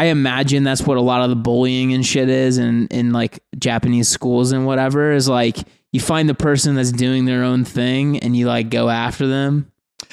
I 0.00 0.06
imagine 0.06 0.64
that's 0.64 0.82
what 0.82 0.96
a 0.96 1.00
lot 1.02 1.22
of 1.22 1.30
the 1.30 1.36
bullying 1.36 1.92
and 1.92 2.04
shit 2.06 2.28
is 2.28 2.56
in 2.58 2.86
in 2.88 3.12
like 3.12 3.40
Japanese 3.58 4.08
schools 4.08 4.52
and 4.52 4.64
whatever 4.66 5.12
is 5.12 5.28
like 5.28 5.58
you 5.92 6.00
find 6.00 6.28
the 6.28 6.34
person 6.34 6.74
that's 6.76 6.92
doing 6.92 7.24
their 7.24 7.42
own 7.44 7.64
thing 7.64 8.18
and 8.20 8.36
you 8.36 8.46
like 8.46 8.70
go 8.70 8.88
after 8.88 9.26
them. 9.26 9.70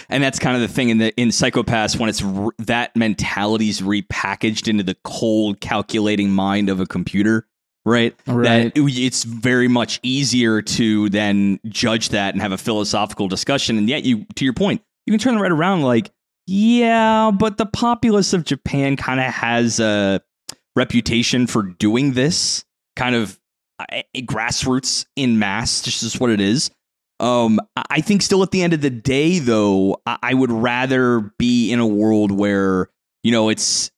and 0.09 0.21
that's 0.21 0.39
kind 0.39 0.55
of 0.55 0.61
the 0.61 0.67
thing 0.67 0.89
in 0.89 0.97
the 0.97 1.15
in 1.19 1.31
Psycho-Pass 1.31 1.95
when 1.97 2.09
it's 2.09 2.21
r- 2.23 2.51
that 2.59 2.95
mentality's 2.95 3.81
repackaged 3.81 4.67
into 4.67 4.83
the 4.83 4.95
cold 5.03 5.59
calculating 5.61 6.29
mind 6.31 6.69
of 6.69 6.79
a 6.79 6.85
computer 6.85 7.47
right 7.85 8.13
Right. 8.27 8.73
that 8.73 8.77
it- 8.77 8.99
it's 8.99 9.23
very 9.23 9.67
much 9.69 9.99
easier 10.03 10.61
to 10.61 11.07
then 11.09 11.59
judge 11.69 12.09
that 12.09 12.33
and 12.33 12.41
have 12.41 12.51
a 12.51 12.57
philosophical 12.57 13.27
discussion 13.29 13.77
and 13.77 13.87
yet 13.87 14.03
you 14.03 14.25
to 14.35 14.43
your 14.43 14.53
point 14.53 14.81
you 15.05 15.13
can 15.13 15.19
turn 15.19 15.37
it 15.37 15.39
right 15.39 15.51
around 15.53 15.83
like 15.83 16.11
yeah 16.47 17.31
but 17.31 17.57
the 17.57 17.65
populace 17.65 18.33
of 18.33 18.43
japan 18.43 18.95
kind 18.95 19.19
of 19.19 19.25
has 19.27 19.79
a 19.79 20.21
reputation 20.75 21.45
for 21.45 21.63
doing 21.63 22.13
this 22.13 22.65
kind 22.95 23.15
of 23.15 23.39
uh, 23.79 24.01
grassroots 24.17 25.05
in 25.15 25.37
mass 25.37 25.81
This 25.81 26.01
is 26.01 26.19
what 26.19 26.31
it 26.31 26.41
is 26.41 26.71
um, 27.19 27.59
I 27.75 27.83
I 27.89 28.01
think 28.01 28.21
still 28.21 28.43
at 28.43 28.51
the 28.51 28.61
end 28.61 28.73
of 28.73 28.81
the 28.81 28.89
day, 28.89 29.39
though, 29.39 30.01
I 30.05 30.17
I 30.21 30.33
would 30.35 30.51
rather 30.51 31.33
be 31.39 31.71
in 31.71 31.79
a 31.79 31.87
world 31.87 32.31
where 32.31 32.89
you 33.23 33.31
know 33.31 33.49
it's 33.49 33.91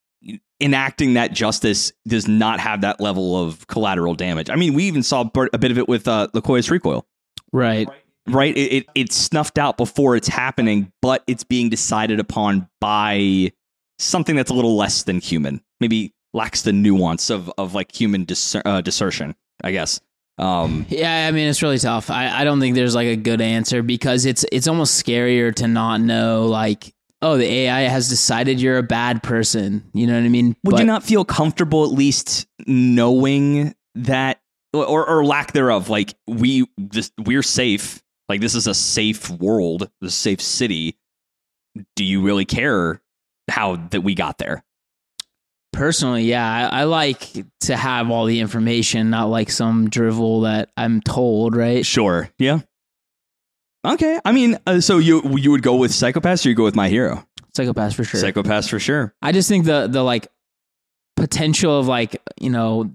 enacting 0.62 1.14
that 1.14 1.34
justice 1.34 1.92
does 2.08 2.28
not 2.28 2.60
have 2.60 2.82
that 2.82 3.00
level 3.00 3.42
of 3.42 3.68
collateral 3.68 4.14
damage. 4.14 4.50
I 4.50 4.56
mean, 4.56 4.74
we 4.74 4.86
even 4.86 5.04
saw 5.04 5.30
a 5.54 5.58
bit 5.58 5.72
of 5.72 5.78
it 5.78 5.88
with 5.88 6.08
uh, 6.08 6.28
Lycoris 6.34 6.70
Recoil, 6.70 7.06
Right. 7.52 7.88
Right? 8.34 8.56
It, 8.56 8.74
it 8.74 8.86
it's 8.96 9.16
snuffed 9.16 9.58
out 9.58 9.78
before 9.78 10.16
it's 10.16 10.28
happening, 10.28 10.92
but 11.02 11.24
it's 11.28 11.44
being 11.44 11.70
decided 11.70 12.20
upon 12.20 12.68
by 12.82 13.52
something 13.98 14.36
that's 14.36 14.52
a 14.52 14.54
little 14.54 14.76
less 14.78 15.04
than 15.04 15.20
human, 15.20 15.62
maybe 15.80 16.14
lacks 16.34 16.62
the 16.62 16.74
nuance 16.74 17.30
of 17.30 17.52
of 17.58 17.74
like 17.74 17.94
human 17.94 18.26
discer- 18.26 18.62
uh, 18.66 18.82
dissertion, 18.82 19.36
I 19.64 19.72
guess. 19.72 20.00
Um, 20.38 20.86
Yeah, 20.90 21.28
I 21.28 21.32
mean 21.32 21.48
it's 21.50 21.62
really 21.62 21.80
tough. 21.80 22.10
I, 22.10 22.30
I 22.42 22.44
don't 22.44 22.60
think 22.60 22.76
there's 22.76 22.96
like 22.96 23.08
a 23.08 23.16
good 23.16 23.42
answer 23.42 23.84
because 23.84 24.26
it's 24.26 24.46
it's 24.52 24.68
almost 24.68 25.04
scarier 25.06 25.54
to 25.56 25.68
not 25.68 26.00
know 26.02 26.46
like 26.48 26.94
oh 27.22 27.36
the 27.38 27.46
AI 27.46 27.82
has 27.82 28.08
decided 28.08 28.62
you're 28.62 28.78
a 28.78 28.84
bad 28.84 29.22
person. 29.22 29.84
You 29.94 30.08
know 30.08 30.14
what 30.14 30.24
I 30.24 30.30
mean? 30.30 30.56
Would 30.64 30.72
But- 30.72 30.80
you 30.80 30.86
not 30.86 31.04
feel 31.04 31.26
comfortable 31.26 31.84
at 31.84 31.92
least 31.92 32.48
knowing 32.66 33.74
that, 33.96 34.40
or, 34.74 35.06
or 35.06 35.26
lack 35.26 35.52
thereof? 35.54 35.90
Like 35.90 36.14
we, 36.28 36.66
this, 36.78 37.12
we're 37.18 37.44
safe. 37.44 38.02
Like 38.30 38.42
this 38.42 38.56
is 38.56 38.68
a 38.68 38.74
safe 38.76 39.30
world, 39.30 39.90
a 40.02 40.10
safe 40.10 40.42
city. 40.42 40.98
do 41.96 42.04
you 42.06 42.22
really 42.22 42.46
care 42.46 43.02
how 43.50 43.76
that 43.90 44.02
we 44.02 44.16
got 44.16 44.38
there? 44.38 44.64
Personally, 45.74 46.24
yeah, 46.24 46.70
I, 46.72 46.82
I 46.82 46.84
like 46.86 47.32
to 47.62 47.76
have 47.76 48.10
all 48.10 48.26
the 48.26 48.40
information, 48.40 49.10
not 49.10 49.26
like 49.26 49.50
some 49.50 49.90
drivel 49.90 50.42
that 50.42 50.70
I'm 50.78 51.02
told, 51.02 51.56
right? 51.56 51.86
Sure. 51.86 52.30
Yeah. 52.40 52.60
Okay. 53.86 54.20
I 54.26 54.32
mean, 54.32 54.58
uh, 54.68 54.82
so 54.82 54.98
you 54.98 55.22
you 55.38 55.52
would 55.52 55.62
go 55.62 55.76
with 55.76 55.94
Psycho-Pass 55.94 56.46
or 56.46 56.50
you 56.50 56.56
go 56.56 56.64
with 56.64 56.76
My 56.76 56.90
Hero? 56.90 57.26
Psycho-Pass 57.56 57.94
for 57.94 58.04
sure. 58.04 58.20
Psycho-Pass 58.20 58.68
for 58.68 58.80
sure. 58.80 59.14
I 59.22 59.32
just 59.32 59.48
think 59.48 59.66
the 59.66 59.88
the 59.88 60.04
like 60.04 60.28
potential 61.16 61.80
of 61.80 61.88
like 61.88 62.22
you 62.40 62.50
know 62.50 62.92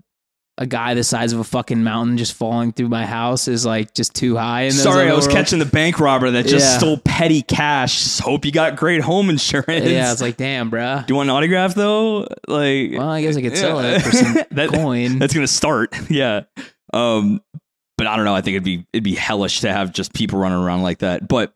a 0.56 0.66
guy 0.66 0.94
the 0.94 1.02
size 1.02 1.32
of 1.32 1.40
a 1.40 1.44
fucking 1.44 1.82
mountain 1.82 2.16
just 2.16 2.32
falling 2.32 2.72
through 2.72 2.88
my 2.88 3.04
house 3.06 3.48
is 3.48 3.66
like 3.66 3.92
just 3.92 4.14
too 4.14 4.36
high. 4.36 4.68
Sorry, 4.68 5.08
I 5.10 5.14
was 5.14 5.26
worlds. 5.26 5.34
catching 5.34 5.58
the 5.58 5.64
bank 5.64 5.98
robber 5.98 6.30
that 6.30 6.46
just 6.46 6.64
Yeah. 6.66 6.78
stole 6.78 6.98
petty 6.98 7.42
cash. 7.42 8.04
Just 8.04 8.20
hope 8.20 8.44
you 8.44 8.52
got 8.52 8.76
great 8.76 9.00
home 9.00 9.30
insurance. 9.30 9.66
Yeah, 9.86 10.12
it's 10.12 10.20
like 10.20 10.36
damn, 10.36 10.70
bruh. 10.70 11.04
do 11.06 11.12
you 11.12 11.16
want 11.16 11.28
an 11.28 11.34
autograph 11.34 11.74
though? 11.74 12.20
Like, 12.46 12.92
Well, 12.92 13.08
I 13.08 13.22
guess 13.22 13.36
I 13.36 13.42
could 13.42 13.56
sell 13.56 13.82
Yeah. 13.82 13.96
it 13.96 14.02
for 14.02 14.12
some 14.12 14.34
That- 14.52 14.68
coin. 14.72 15.18
that's 15.18 15.34
gonna 15.34 15.46
start. 15.48 15.94
Yeah. 16.10 16.42
Um, 16.92 17.40
but 17.98 18.06
I 18.06 18.14
don't 18.16 18.24
know. 18.24 18.34
I 18.34 18.40
think 18.40 18.54
it'd 18.54 18.64
be 18.64 18.86
it'd 18.92 19.02
be 19.04 19.14
hellish 19.16 19.60
to 19.62 19.72
have 19.72 19.92
just 19.92 20.12
people 20.14 20.38
running 20.38 20.58
around 20.58 20.82
like 20.82 20.98
that. 20.98 21.26
But 21.26 21.52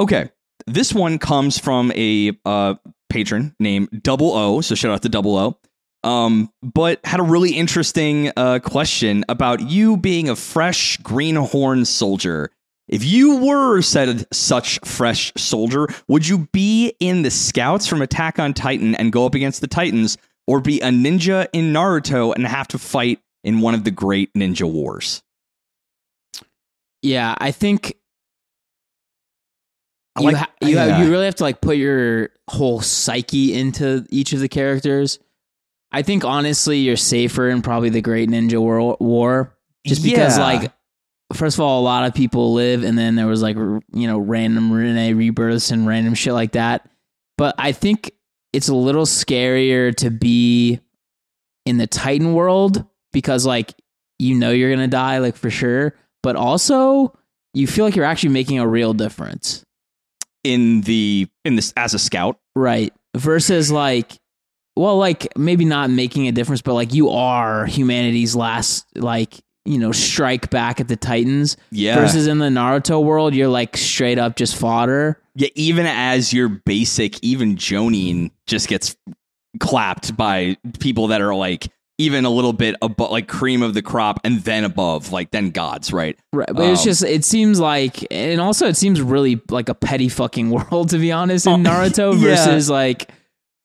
okay, 0.00 0.30
this 0.66 0.92
one 0.92 1.18
comes 1.18 1.58
from 1.58 1.92
a 1.94 2.32
uh 2.44 2.74
patron 3.08 3.54
named 3.58 4.02
Double 4.02 4.32
O. 4.36 4.60
So 4.60 4.74
shout 4.74 4.92
out 4.92 5.00
to 5.02 5.08
Double 5.08 5.36
O. 5.38 5.58
Um, 6.04 6.52
but 6.62 7.00
had 7.04 7.20
a 7.20 7.24
really 7.24 7.50
interesting 7.50 8.30
uh 8.36 8.60
question 8.60 9.24
about 9.28 9.60
you 9.60 9.96
being 9.96 10.28
a 10.28 10.36
fresh 10.36 10.96
greenhorn 10.98 11.84
soldier. 11.84 12.50
If 12.86 13.04
you 13.04 13.38
were 13.44 13.82
said 13.82 14.26
such 14.32 14.78
fresh 14.84 15.32
soldier, 15.36 15.88
would 16.08 16.26
you 16.26 16.48
be 16.52 16.94
in 17.00 17.22
the 17.22 17.30
scouts 17.30 17.86
from 17.86 18.00
Attack 18.00 18.38
on 18.38 18.54
Titan 18.54 18.94
and 18.94 19.12
go 19.12 19.26
up 19.26 19.34
against 19.34 19.60
the 19.60 19.66
Titans, 19.66 20.16
or 20.46 20.60
be 20.60 20.80
a 20.80 20.88
ninja 20.88 21.48
in 21.52 21.72
Naruto 21.72 22.34
and 22.34 22.46
have 22.46 22.68
to 22.68 22.78
fight 22.78 23.20
in 23.44 23.60
one 23.60 23.74
of 23.74 23.84
the 23.84 23.90
great 23.90 24.32
ninja 24.34 24.70
wars? 24.70 25.22
yeah, 27.02 27.34
I 27.38 27.50
think 27.50 27.96
I 30.16 30.20
you 30.22 30.36
ha- 30.36 30.52
you, 30.60 30.68
yeah. 30.74 31.02
you 31.02 31.10
really 31.10 31.26
have 31.26 31.36
to 31.36 31.44
like 31.44 31.60
put 31.60 31.76
your 31.76 32.30
whole 32.48 32.80
psyche 32.80 33.54
into 33.54 34.06
each 34.10 34.32
of 34.32 34.40
the 34.40 34.48
characters. 34.48 35.18
I 35.92 36.02
think 36.02 36.24
honestly, 36.24 36.78
you're 36.78 36.96
safer 36.96 37.48
in 37.48 37.62
probably 37.62 37.88
the 37.90 38.00
Great 38.02 38.28
Ninja 38.28 38.58
War, 38.60 38.96
War 39.00 39.56
just 39.86 40.02
because 40.02 40.36
Yeah. 40.36 40.44
like 40.44 40.72
first 41.34 41.56
of 41.56 41.60
all, 41.60 41.80
a 41.80 41.84
lot 41.84 42.04
of 42.06 42.14
people 42.14 42.52
live, 42.54 42.82
and 42.84 42.96
then 42.98 43.14
there 43.14 43.26
was 43.26 43.42
like 43.42 43.56
you 43.56 44.06
know 44.06 44.18
random 44.18 44.70
Rene 44.72 45.14
rebirths 45.14 45.70
and 45.70 45.86
random 45.86 46.14
shit 46.14 46.32
like 46.34 46.52
that. 46.52 46.88
But 47.36 47.54
I 47.58 47.72
think 47.72 48.10
it's 48.52 48.68
a 48.68 48.74
little 48.74 49.04
scarier 49.06 49.94
to 49.96 50.10
be 50.10 50.80
in 51.66 51.76
the 51.78 51.86
Titan 51.86 52.34
world 52.34 52.84
because 53.12 53.46
like 53.46 53.74
you 54.18 54.34
know 54.34 54.50
you're 54.50 54.70
gonna 54.70 54.88
die 54.88 55.18
like 55.18 55.36
for 55.36 55.50
sure, 55.50 55.94
but 56.22 56.36
also 56.36 57.16
you 57.54 57.66
feel 57.66 57.84
like 57.84 57.96
you're 57.96 58.04
actually 58.04 58.30
making 58.30 58.58
a 58.58 58.66
real 58.68 58.92
difference. 58.94 59.64
in 60.44 60.82
the 60.82 61.26
in 61.44 61.56
this 61.56 61.72
as 61.76 61.94
a 61.94 61.98
scout. 61.98 62.38
Right. 62.54 62.92
Versus 63.16 63.70
like 63.72 64.18
well, 64.78 64.96
like 64.96 65.26
maybe 65.36 65.64
not 65.64 65.90
making 65.90 66.28
a 66.28 66.32
difference, 66.32 66.62
but 66.62 66.74
like 66.74 66.94
you 66.94 67.10
are 67.10 67.66
humanity's 67.66 68.34
last 68.36 68.86
like, 68.96 69.34
you 69.64 69.78
know, 69.78 69.92
strike 69.92 70.48
back 70.50 70.80
at 70.80 70.88
the 70.88 70.96
Titans. 70.96 71.56
Yeah. 71.70 71.96
Versus 71.96 72.26
in 72.26 72.38
the 72.38 72.46
Naruto 72.46 73.02
world, 73.02 73.34
you're 73.34 73.48
like 73.48 73.76
straight 73.76 74.18
up 74.18 74.36
just 74.36 74.56
fodder. 74.56 75.20
yeah, 75.34 75.48
even 75.54 75.84
as 75.86 76.32
your 76.32 76.48
basic, 76.48 77.22
even 77.22 77.56
Jonin 77.56 78.30
just 78.46 78.68
gets 78.68 78.96
clapped 79.60 80.16
by 80.16 80.56
people 80.78 81.08
that 81.08 81.20
are 81.20 81.34
like 81.34 81.68
even 82.00 82.24
a 82.24 82.30
little 82.30 82.52
bit 82.52 82.76
above, 82.80 83.10
like 83.10 83.26
cream 83.26 83.60
of 83.60 83.74
the 83.74 83.82
crop, 83.82 84.20
and 84.22 84.38
then 84.44 84.62
above, 84.62 85.10
like 85.10 85.32
then 85.32 85.50
gods, 85.50 85.92
right? 85.92 86.16
Right. 86.32 86.48
But 86.52 86.66
it's 86.66 86.80
Um, 86.82 86.84
just 86.84 87.02
it 87.02 87.24
seems 87.24 87.58
like 87.58 88.06
and 88.12 88.40
also 88.40 88.68
it 88.68 88.76
seems 88.76 89.02
really 89.02 89.40
like 89.50 89.68
a 89.68 89.74
petty 89.74 90.08
fucking 90.08 90.50
world 90.72 90.90
to 90.90 90.98
be 90.98 91.10
honest 91.10 91.46
in 91.46 91.66
Oh, 91.66 91.70
Naruto 91.70 92.12
yeah. 92.20 92.20
versus 92.20 92.70
like 92.70 93.10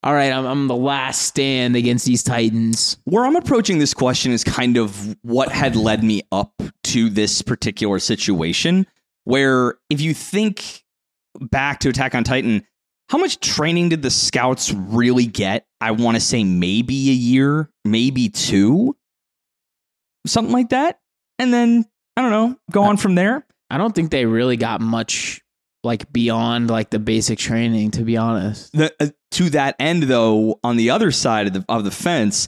all 0.04 0.14
right, 0.14 0.34
I'm, 0.34 0.46
I'm 0.46 0.68
the 0.68 0.76
last 0.76 1.22
stand 1.22 1.76
against 1.76 2.06
these 2.06 2.24
Titans. 2.24 2.98
Where 3.06 3.26
I'm 3.26 3.38
approaching 3.38 3.80
this 3.80 3.94
question 3.94 4.32
is 4.34 4.44
kind 4.44 4.78
of 4.78 5.16
what 5.22 5.50
had 5.50 5.76
led 5.76 6.04
me 6.04 6.24
up 6.32 6.62
to 6.86 7.10
this 7.10 7.42
particular 7.42 8.00
situation. 8.00 8.86
Where 9.24 9.76
if 9.90 10.02
you 10.02 10.14
think 10.14 10.84
back 11.40 11.80
to 11.82 11.90
Attack 11.90 12.16
on 12.16 12.26
Titan, 12.26 12.66
how 13.10 13.18
much 13.18 13.40
training 13.40 13.90
did 13.90 14.02
the 14.02 14.10
scouts 14.10 14.74
really 14.74 15.26
get? 15.26 15.66
I 15.80 15.92
want 15.92 16.16
to 16.16 16.22
say 16.22 16.44
maybe 16.44 17.10
a 17.10 17.14
year, 17.14 17.70
maybe 17.86 18.28
two, 18.28 18.98
something 20.26 20.54
like 20.54 20.70
that. 20.70 21.00
And 21.40 21.54
then, 21.54 21.86
I 22.18 22.22
don't 22.22 22.32
know, 22.32 22.58
go 22.72 22.84
on 22.84 22.98
from 22.98 23.16
there. 23.16 23.46
I 23.70 23.78
don't 23.78 23.96
think 23.96 24.12
they 24.12 24.26
really 24.26 24.58
got 24.58 24.82
much 24.82 25.43
like 25.84 26.12
beyond 26.12 26.70
like 26.70 26.90
the 26.90 27.00
basic 27.00 27.40
training, 27.40 27.92
to 27.92 28.04
be 28.04 28.18
honest. 28.18 28.72
the, 28.74 28.94
uh, 29.00 29.08
to 29.32 29.50
that 29.52 29.76
end, 29.80 30.04
though, 30.04 30.60
on 30.64 30.78
the 30.78 30.90
other 30.90 31.12
side 31.12 31.48
of 31.48 31.54
the 31.54 31.66
of 31.68 31.84
the 31.84 31.92
fence, 31.92 32.48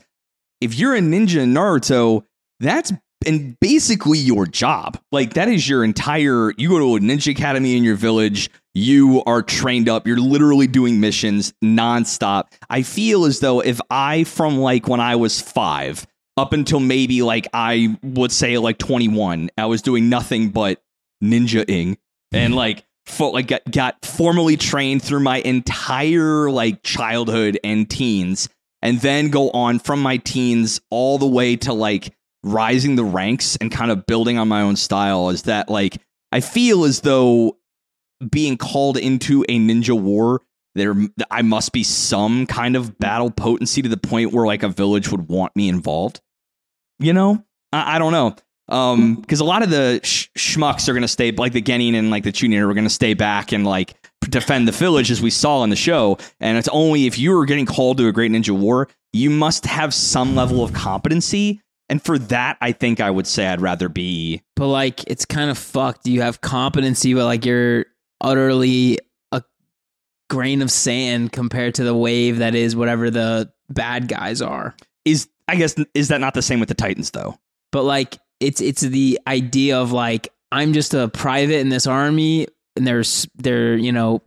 if 0.62 0.76
you're 0.76 0.96
a 0.96 1.00
ninja 1.00 1.42
in 1.42 1.54
Naruto, 1.54 2.24
that's 2.60 2.92
and 3.26 3.60
basically 3.60 4.20
your 4.20 4.46
job. 4.46 5.00
Like 5.12 5.34
that 5.34 5.48
is 5.48 5.68
your 5.68 5.84
entire. 5.84 6.52
You 6.58 6.70
go 6.70 6.80
to 6.80 6.96
a 6.96 7.00
ninja 7.00 7.32
academy 7.32 7.76
in 7.76 7.84
your 7.84 7.96
village. 7.96 8.50
You 8.74 9.24
are 9.26 9.42
trained 9.42 9.90
up. 9.90 10.06
You're 10.06 10.20
literally 10.20 10.68
doing 10.68 11.00
missions 11.00 11.54
nonstop. 11.64 12.52
I 12.70 12.84
feel 12.84 13.26
as 13.26 13.40
though 13.40 13.62
if 13.62 13.80
I, 13.90 14.26
from 14.26 14.58
like 14.58 14.88
when 14.88 15.00
I 15.00 15.16
was 15.16 15.42
five 15.42 16.06
up 16.38 16.52
until 16.52 16.82
maybe 16.82 17.22
like 17.22 17.48
I 17.54 17.98
would 18.04 18.32
say 18.32 18.58
like 18.58 18.78
21, 18.78 19.50
I 19.58 19.66
was 19.66 19.82
doing 19.82 20.10
nothing 20.10 20.50
but 20.50 20.82
ninja-ing 21.24 21.98
and 22.34 22.54
like 22.54 22.85
fo- 23.06 23.32
like 23.32 23.48
got, 23.48 23.70
got 23.72 24.06
formally 24.06 24.58
trained 24.58 25.02
through 25.02 25.20
my 25.20 25.40
entire 25.40 26.50
like 26.50 26.84
childhood 26.84 27.60
and 27.64 27.90
teens 27.90 28.50
and 28.82 29.00
then 29.02 29.30
go 29.30 29.50
on 29.52 29.80
from 29.80 30.02
my 30.02 30.18
teens 30.18 30.82
all 30.90 31.18
the 31.18 31.28
way 31.28 31.56
to 31.56 31.74
like 31.74 32.14
rising 32.44 32.96
the 32.96 33.04
ranks 33.04 33.56
and 33.58 33.72
kind 33.72 33.92
of 33.92 34.06
building 34.06 34.38
on 34.38 34.48
my 34.48 34.62
own 34.62 34.76
style 34.76 35.30
is 35.30 35.44
that 35.44 35.70
like 35.70 35.98
I 36.32 36.42
feel 36.42 36.84
as 36.84 37.02
though 37.02 37.58
being 38.32 38.58
called 38.58 38.98
into 38.98 39.44
a 39.50 39.60
ninja 39.60 40.00
war 40.00 40.42
there 40.76 40.94
I 41.32 41.42
must 41.42 41.72
be 41.72 41.84
some 41.84 42.46
kind 42.46 42.76
of 42.76 42.98
battle 43.00 43.32
potency 43.32 43.82
to 43.82 43.90
the 43.90 43.98
point 43.98 44.34
where 44.34 44.46
like 44.46 44.62
a 44.62 44.70
village 44.70 45.10
would 45.10 45.30
want 45.30 45.56
me 45.56 45.70
involved. 45.70 46.22
You 47.00 47.14
know? 47.14 47.44
I, 47.72 47.96
I 47.96 48.00
don't 48.00 48.12
know 48.12 48.36
um 48.70 49.16
because 49.16 49.40
a 49.40 49.44
lot 49.44 49.62
of 49.64 49.70
the 49.70 50.00
sh- 50.04 50.28
schmucks 50.38 50.88
are 50.90 50.94
gonna 50.94 51.08
stay 51.08 51.32
like 51.32 51.54
the 51.54 51.62
Genin 51.62 51.96
and 51.96 52.10
like 52.10 52.24
the 52.24 52.32
Chunin 52.32 52.60
are 52.68 52.74
gonna 52.74 52.90
stay 52.90 53.14
back 53.14 53.52
and 53.52 53.66
like 53.66 53.94
defend 54.30 54.68
the 54.68 54.72
village 54.72 55.12
as 55.12 55.22
we 55.22 55.30
saw 55.30 55.64
in 55.64 55.70
the 55.70 55.76
show 55.76 56.18
and 56.40 56.58
it's 56.58 56.68
only 56.70 57.06
if 57.06 57.20
you 57.20 57.38
are 57.38 57.46
getting 57.46 57.66
called 57.68 57.98
to 57.98 58.08
a 58.08 58.12
great 58.12 58.32
ninja 58.32 58.58
war 58.58 58.88
you 59.14 59.30
must 59.30 59.66
have 59.68 59.94
some 59.94 60.36
level 60.36 60.64
of 60.64 60.74
competency 60.74 61.62
and 61.90 62.02
for 62.02 62.18
that 62.18 62.58
i 62.60 62.72
think 62.72 63.00
i 63.00 63.12
would 63.12 63.28
say 63.28 63.46
i'd 63.46 63.62
rather 63.62 63.88
be 63.88 64.42
But 64.56 64.68
like 64.70 65.04
it's 65.06 65.26
kind 65.26 65.52
of 65.52 65.58
fucked. 65.60 66.08
You 66.08 66.22
have 66.22 66.42
competency, 66.42 67.14
but 67.14 67.26
like 67.26 67.46
you're 67.46 67.86
utterly 68.20 68.98
a 69.32 69.44
grain 70.30 70.64
of 70.64 70.72
sand 70.72 71.32
compared 71.32 71.76
to 71.76 71.84
the 71.84 71.96
wave 71.96 72.40
that 72.40 72.56
is 72.56 72.76
whatever 72.76 73.12
the 73.12 73.52
bad 73.70 74.08
guys 74.08 74.42
are. 74.42 74.76
is 75.06 75.30
i 75.48 75.56
guess 75.56 75.76
is 75.94 76.08
that 76.08 76.20
not 76.20 76.34
the 76.34 76.42
same 76.42 76.60
with 76.60 76.70
the 76.70 76.76
titans 76.76 77.12
though 77.12 77.38
But 77.72 77.84
like 77.84 78.18
it's 78.40 78.62
it's 78.62 78.82
the 78.82 79.20
idea 79.28 79.78
of 79.80 79.92
like 79.92 80.30
I'm 80.52 80.74
just 80.74 80.94
a 80.94 81.08
private 81.08 81.60
in 81.60 81.70
this 81.70 81.88
army 81.88 82.48
and 82.76 82.86
there's 82.86 83.28
they're, 83.36 83.76
you 83.76 83.92
know, 83.92 84.22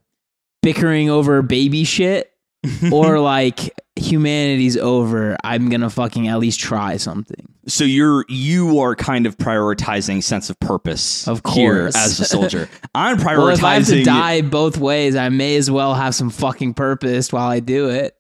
bickering 0.63 1.11
over 1.11 1.43
baby 1.43 1.85
shit 1.85 2.33
or 2.93 3.21
like 3.21 3.79
humanity's 3.97 4.77
over. 4.77 5.37
I'm 5.45 5.69
going 5.69 5.81
to 5.81 5.91
fucking 5.91 6.29
at 6.29 6.39
least 6.39 6.61
try 6.61 6.97
something. 6.99 7.49
so 7.67 7.85
you're 7.85 8.25
you 8.29 8.79
are 8.81 8.95
kind 8.97 9.27
of 9.27 9.37
prioritizing 9.37 10.23
sense 10.23 10.51
of 10.51 10.59
purpose 10.61 11.27
Of 11.29 11.43
here 11.55 11.83
course. 11.83 11.97
as 11.97 12.19
a 12.21 12.25
soldier 12.25 12.69
i'm 12.95 13.19
prioritizing 13.19 13.37
Well, 13.39 13.49
if 13.51 13.65
I 13.65 13.75
have 13.75 13.87
to 13.87 14.03
die 14.05 14.41
both 14.43 14.79
ways, 14.79 15.17
I 15.17 15.29
may 15.29 15.57
as 15.57 15.71
well 15.71 15.95
have 15.95 16.15
some 16.15 16.31
fucking 16.31 16.75
purpose 16.75 17.33
while 17.33 17.49
I 17.49 17.61
do 17.61 17.89
it. 17.91 18.15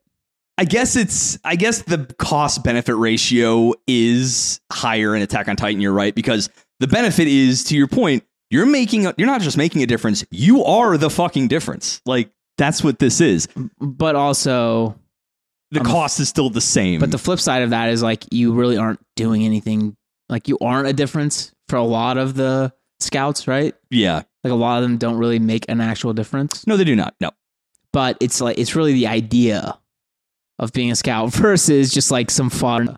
I 0.59 0.65
guess 0.65 0.97
it's 0.97 1.39
I 1.45 1.55
guess 1.57 1.83
the 1.83 2.13
cost 2.19 2.65
benefit 2.65 2.97
ratio 2.97 3.75
is 3.87 4.61
higher 4.73 5.15
in 5.15 5.23
Attack 5.23 5.49
on 5.49 5.57
Titan. 5.57 5.81
You're 5.81 5.93
right 5.93 6.15
because 6.15 6.51
the 6.81 6.87
benefit 6.89 7.29
is 7.29 7.65
to 7.65 7.77
your 7.77 7.87
point. 7.87 8.25
You're 8.51 8.67
making 8.67 9.07
a, 9.07 9.15
you're 9.19 9.27
not 9.29 9.41
just 9.41 9.57
making 9.57 9.83
a 9.83 9.87
difference. 9.87 10.25
You 10.31 10.65
are 10.65 10.97
the 10.99 11.11
fucking 11.11 11.49
difference. 11.49 12.01
Like 12.07 12.31
that's 12.57 12.83
what 12.83 12.99
this 12.99 13.21
is. 13.21 13.47
But 13.79 14.17
also, 14.17 14.99
The 15.71 15.81
Um, 15.81 15.87
cost 15.87 16.19
is 16.19 16.29
still 16.29 16.51
the 16.51 16.61
same. 16.61 16.99
but 16.99 17.11
the 17.13 17.19
flip 17.19 17.39
side 17.41 17.63
of 17.63 17.71
that 17.71 17.91
is 17.91 18.03
like 18.03 18.25
you 18.33 18.53
really 18.53 18.77
aren't 18.77 19.01
doing 19.17 19.45
anything. 19.45 19.97
Like 20.29 20.49
you 20.49 20.59
aren't 20.61 20.89
a 20.89 20.93
difference 20.93 21.53
for 21.69 21.77
a 21.77 21.85
lot 21.85 22.17
of 22.19 22.35
the 22.35 22.73
scouts, 23.01 23.47
right? 23.47 23.75
yeah, 23.91 24.23
Like 24.43 24.51
a 24.53 24.57
lot 24.57 24.83
of 24.83 24.89
them 24.89 24.97
don't 24.99 25.19
really 25.19 25.39
make 25.39 25.65
an 25.69 25.81
actual 25.81 26.13
difference. 26.15 26.67
no, 26.67 26.77
they 26.77 26.85
do 26.85 26.97
not. 26.97 27.15
No, 27.21 27.31
but 27.93 28.17
it's 28.21 28.41
like 28.41 28.59
it's 28.59 28.75
really 28.75 28.93
the 28.95 29.07
idea 29.07 29.79
of 30.59 30.73
being 30.73 30.91
a 30.91 30.97
scout 30.97 31.33
versus 31.35 31.93
just 31.93 32.11
like 32.11 32.31
some 32.31 32.51
fun. 32.51 32.97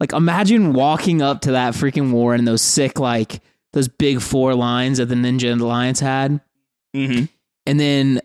Like 0.00 0.12
imagine 0.12 0.72
walking 0.74 1.22
up 1.22 1.42
to 1.42 1.52
that 1.52 1.74
freaking 1.74 2.10
war 2.12 2.34
and 2.34 2.46
those 2.46 2.62
sick 2.62 2.98
like 3.00 3.40
those 3.72 3.88
big 3.88 4.20
four 4.20 4.54
lines 4.54 4.98
that 4.98 5.06
the 5.06 5.14
Ninja 5.14 5.50
and 5.52 5.60
Alliance 5.60 6.00
had, 6.00 6.40
Mm-hmm. 6.94 7.24
and 7.66 7.80
then 7.80 8.20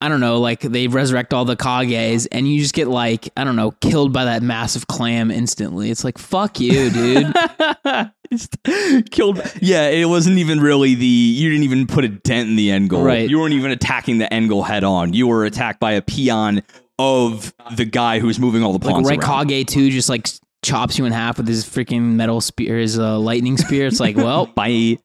I 0.00 0.08
don't 0.08 0.20
know, 0.20 0.38
like 0.38 0.60
they 0.60 0.86
resurrect 0.86 1.32
all 1.32 1.46
the 1.46 1.56
Kages, 1.56 2.26
and 2.30 2.46
you 2.50 2.60
just 2.60 2.74
get 2.74 2.88
like 2.88 3.30
I 3.38 3.44
don't 3.44 3.56
know, 3.56 3.70
killed 3.70 4.12
by 4.12 4.26
that 4.26 4.42
massive 4.42 4.86
clam 4.86 5.30
instantly. 5.30 5.90
It's 5.90 6.04
like 6.04 6.18
fuck 6.18 6.60
you, 6.60 6.90
dude. 6.90 7.34
Killed. 9.10 9.40
Yeah, 9.60 9.88
it 9.88 10.06
wasn't 10.08 10.38
even 10.38 10.60
really 10.60 10.94
the. 10.94 11.06
You 11.06 11.48
didn't 11.50 11.64
even 11.64 11.86
put 11.86 12.04
a 12.04 12.08
dent 12.08 12.48
in 12.48 12.56
the 12.56 12.70
end 12.70 12.90
goal. 12.90 13.02
Right. 13.04 13.28
You 13.28 13.38
weren't 13.38 13.54
even 13.54 13.70
attacking 13.70 14.18
the 14.18 14.32
end 14.32 14.48
goal 14.48 14.62
head 14.62 14.84
on. 14.84 15.12
You 15.12 15.26
were 15.28 15.44
attacked 15.44 15.80
by 15.80 15.92
a 15.92 16.02
peon 16.02 16.62
of 16.98 17.52
the 17.76 17.84
guy 17.84 18.18
who's 18.18 18.38
moving 18.38 18.62
all 18.62 18.76
the 18.78 18.84
like 18.86 18.94
pawns 18.94 19.08
Red 19.08 19.18
around. 19.20 19.48
Kage 19.48 19.66
too, 19.66 19.90
just 19.90 20.08
like 20.08 20.28
chops 20.62 20.98
you 20.98 21.04
in 21.04 21.12
half 21.12 21.36
with 21.38 21.48
his 21.48 21.64
freaking 21.64 22.12
metal 22.14 22.40
spear, 22.40 22.78
his 22.78 22.98
uh, 22.98 23.18
lightning 23.18 23.56
spear. 23.56 23.86
It's 23.86 24.00
like 24.00 24.16
well, 24.16 24.46
Bye. 24.54 24.98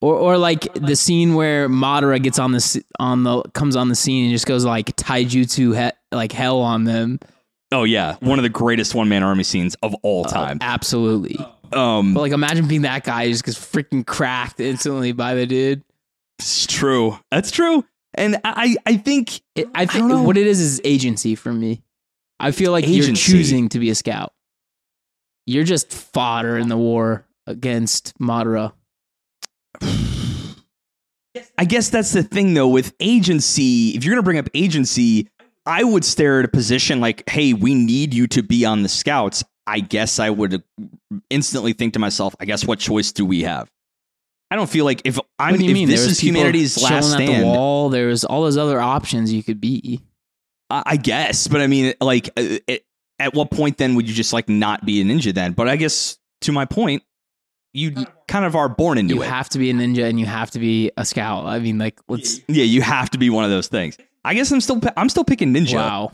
Or, 0.00 0.14
or 0.16 0.38
like 0.38 0.72
the 0.74 0.96
scene 0.96 1.34
where 1.34 1.68
Madara 1.68 2.22
gets 2.22 2.38
on 2.38 2.52
the 2.52 2.84
on 2.98 3.22
the 3.22 3.42
comes 3.54 3.74
on 3.76 3.88
the 3.88 3.94
scene 3.94 4.24
and 4.24 4.32
just 4.32 4.46
goes 4.46 4.64
like 4.64 4.94
taijutsu 4.96 5.74
he, 5.74 5.90
like 6.14 6.32
hell 6.32 6.60
on 6.60 6.84
them. 6.84 7.20
Oh 7.72 7.84
yeah, 7.84 8.16
one 8.20 8.38
of 8.38 8.42
the 8.42 8.50
greatest 8.50 8.94
one 8.94 9.08
man 9.08 9.22
army 9.22 9.44
scenes 9.44 9.76
of 9.82 9.94
all 10.02 10.24
time. 10.24 10.58
Absolutely. 10.60 11.38
Um, 11.72 12.12
But 12.14 12.20
like 12.20 12.32
imagine 12.32 12.68
being 12.68 12.82
that 12.82 13.04
guy 13.04 13.24
who 13.24 13.30
just 13.32 13.44
gets 13.44 13.58
freaking 13.58 14.06
cracked 14.06 14.60
instantly 14.60 15.12
by 15.12 15.34
the 15.34 15.46
dude. 15.46 15.82
it's 16.38 16.66
true. 16.66 17.18
That's 17.30 17.50
true. 17.50 17.84
And 18.14 18.40
I, 18.44 18.76
I 18.86 18.96
think 18.96 19.40
It, 19.54 19.68
I 19.74 19.84
don't 19.84 19.94
think 19.94 20.08
know. 20.08 20.22
what 20.22 20.36
it 20.36 20.46
is 20.46 20.60
is 20.60 20.80
agency 20.84 21.34
for 21.34 21.52
me. 21.52 21.82
I 22.38 22.50
feel 22.52 22.72
like 22.72 22.86
you're 22.86 23.12
choosing 23.14 23.68
to 23.70 23.78
be 23.78 23.90
a 23.90 23.94
scout. 23.94 24.32
You're 25.46 25.64
just 25.64 25.92
fodder 25.92 26.56
in 26.56 26.68
the 26.68 26.76
war 26.76 27.26
against 27.46 28.16
Madara. 28.18 28.72
I 31.58 31.64
guess 31.64 31.90
that's 31.90 32.12
the 32.12 32.22
thing 32.22 32.54
though 32.54 32.68
with 32.68 32.94
agency. 33.00 33.90
If 33.90 34.04
you're 34.04 34.14
going 34.14 34.22
to 34.22 34.24
bring 34.24 34.38
up 34.38 34.48
agency, 34.54 35.28
I 35.66 35.82
would 35.82 36.04
stare 36.04 36.38
at 36.40 36.44
a 36.44 36.48
position 36.48 37.00
like, 37.00 37.28
"Hey, 37.28 37.52
we 37.52 37.74
need 37.74 38.14
you 38.14 38.26
to 38.28 38.42
be 38.42 38.64
on 38.64 38.82
the 38.82 38.88
scouts." 38.88 39.42
I 39.66 39.80
guess 39.80 40.18
I 40.18 40.30
would 40.30 40.62
instantly 41.30 41.72
think 41.72 41.94
to 41.94 41.98
myself, 41.98 42.34
"I 42.38 42.44
guess 42.44 42.64
what 42.66 42.78
choice 42.78 43.12
do 43.12 43.24
we 43.24 43.42
have?" 43.42 43.70
I 44.50 44.56
don't 44.56 44.70
feel 44.70 44.84
like 44.84 45.02
if 45.04 45.18
I'm 45.38 45.52
what 45.52 45.58
do 45.58 45.64
you 45.64 45.70
if 45.70 45.74
mean? 45.74 45.88
this 45.88 46.02
is 46.02 46.20
people 46.20 46.40
humanity's 46.40 46.74
chilling 46.76 46.92
last 46.92 47.12
at 47.12 47.18
the 47.18 47.26
stand. 47.26 47.44
wall. 47.44 47.88
There's 47.88 48.24
all 48.24 48.42
those 48.42 48.56
other 48.56 48.80
options 48.80 49.32
you 49.32 49.42
could 49.42 49.60
be. 49.60 50.02
I 50.70 50.82
I 50.86 50.96
guess, 50.96 51.48
but 51.48 51.60
I 51.60 51.66
mean, 51.66 51.94
like, 52.00 52.28
uh, 52.36 52.58
it, 52.66 52.84
at 53.18 53.34
what 53.34 53.50
point 53.50 53.78
then 53.78 53.94
would 53.94 54.08
you 54.08 54.14
just 54.14 54.32
like 54.32 54.48
not 54.48 54.84
be 54.84 55.00
a 55.00 55.04
ninja 55.04 55.34
then? 55.34 55.52
But 55.52 55.68
I 55.68 55.76
guess 55.76 56.18
to 56.42 56.52
my 56.52 56.64
point, 56.64 57.02
you 57.72 57.92
kind 58.28 58.44
of 58.44 58.54
are 58.54 58.68
born 58.68 58.98
into 58.98 59.14
you 59.14 59.22
it. 59.22 59.24
You 59.24 59.30
have 59.30 59.48
to 59.50 59.58
be 59.58 59.70
a 59.70 59.74
ninja 59.74 60.08
and 60.08 60.18
you 60.18 60.26
have 60.26 60.50
to 60.52 60.58
be 60.58 60.92
a 60.96 61.04
scout. 61.04 61.46
I 61.46 61.58
mean, 61.58 61.78
like, 61.78 62.00
let's. 62.08 62.40
yeah, 62.48 62.64
you 62.64 62.82
have 62.82 63.10
to 63.10 63.18
be 63.18 63.30
one 63.30 63.44
of 63.44 63.50
those 63.50 63.68
things. 63.68 63.96
I 64.24 64.34
guess 64.34 64.50
I'm 64.50 64.60
still 64.60 64.80
I'm 64.96 65.08
still 65.08 65.24
picking 65.24 65.52
ninja. 65.52 65.74
Wow. 65.74 66.12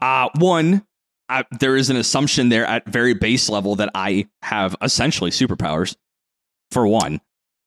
Uh, 0.00 0.28
one, 0.38 0.86
I, 1.28 1.44
there 1.58 1.76
is 1.76 1.90
an 1.90 1.96
assumption 1.96 2.48
there 2.48 2.66
at 2.66 2.86
very 2.86 3.14
base 3.14 3.48
level 3.48 3.76
that 3.76 3.90
I 3.94 4.28
have 4.42 4.76
essentially 4.82 5.30
superpowers. 5.30 5.96
For 6.70 6.86
one, 6.86 7.20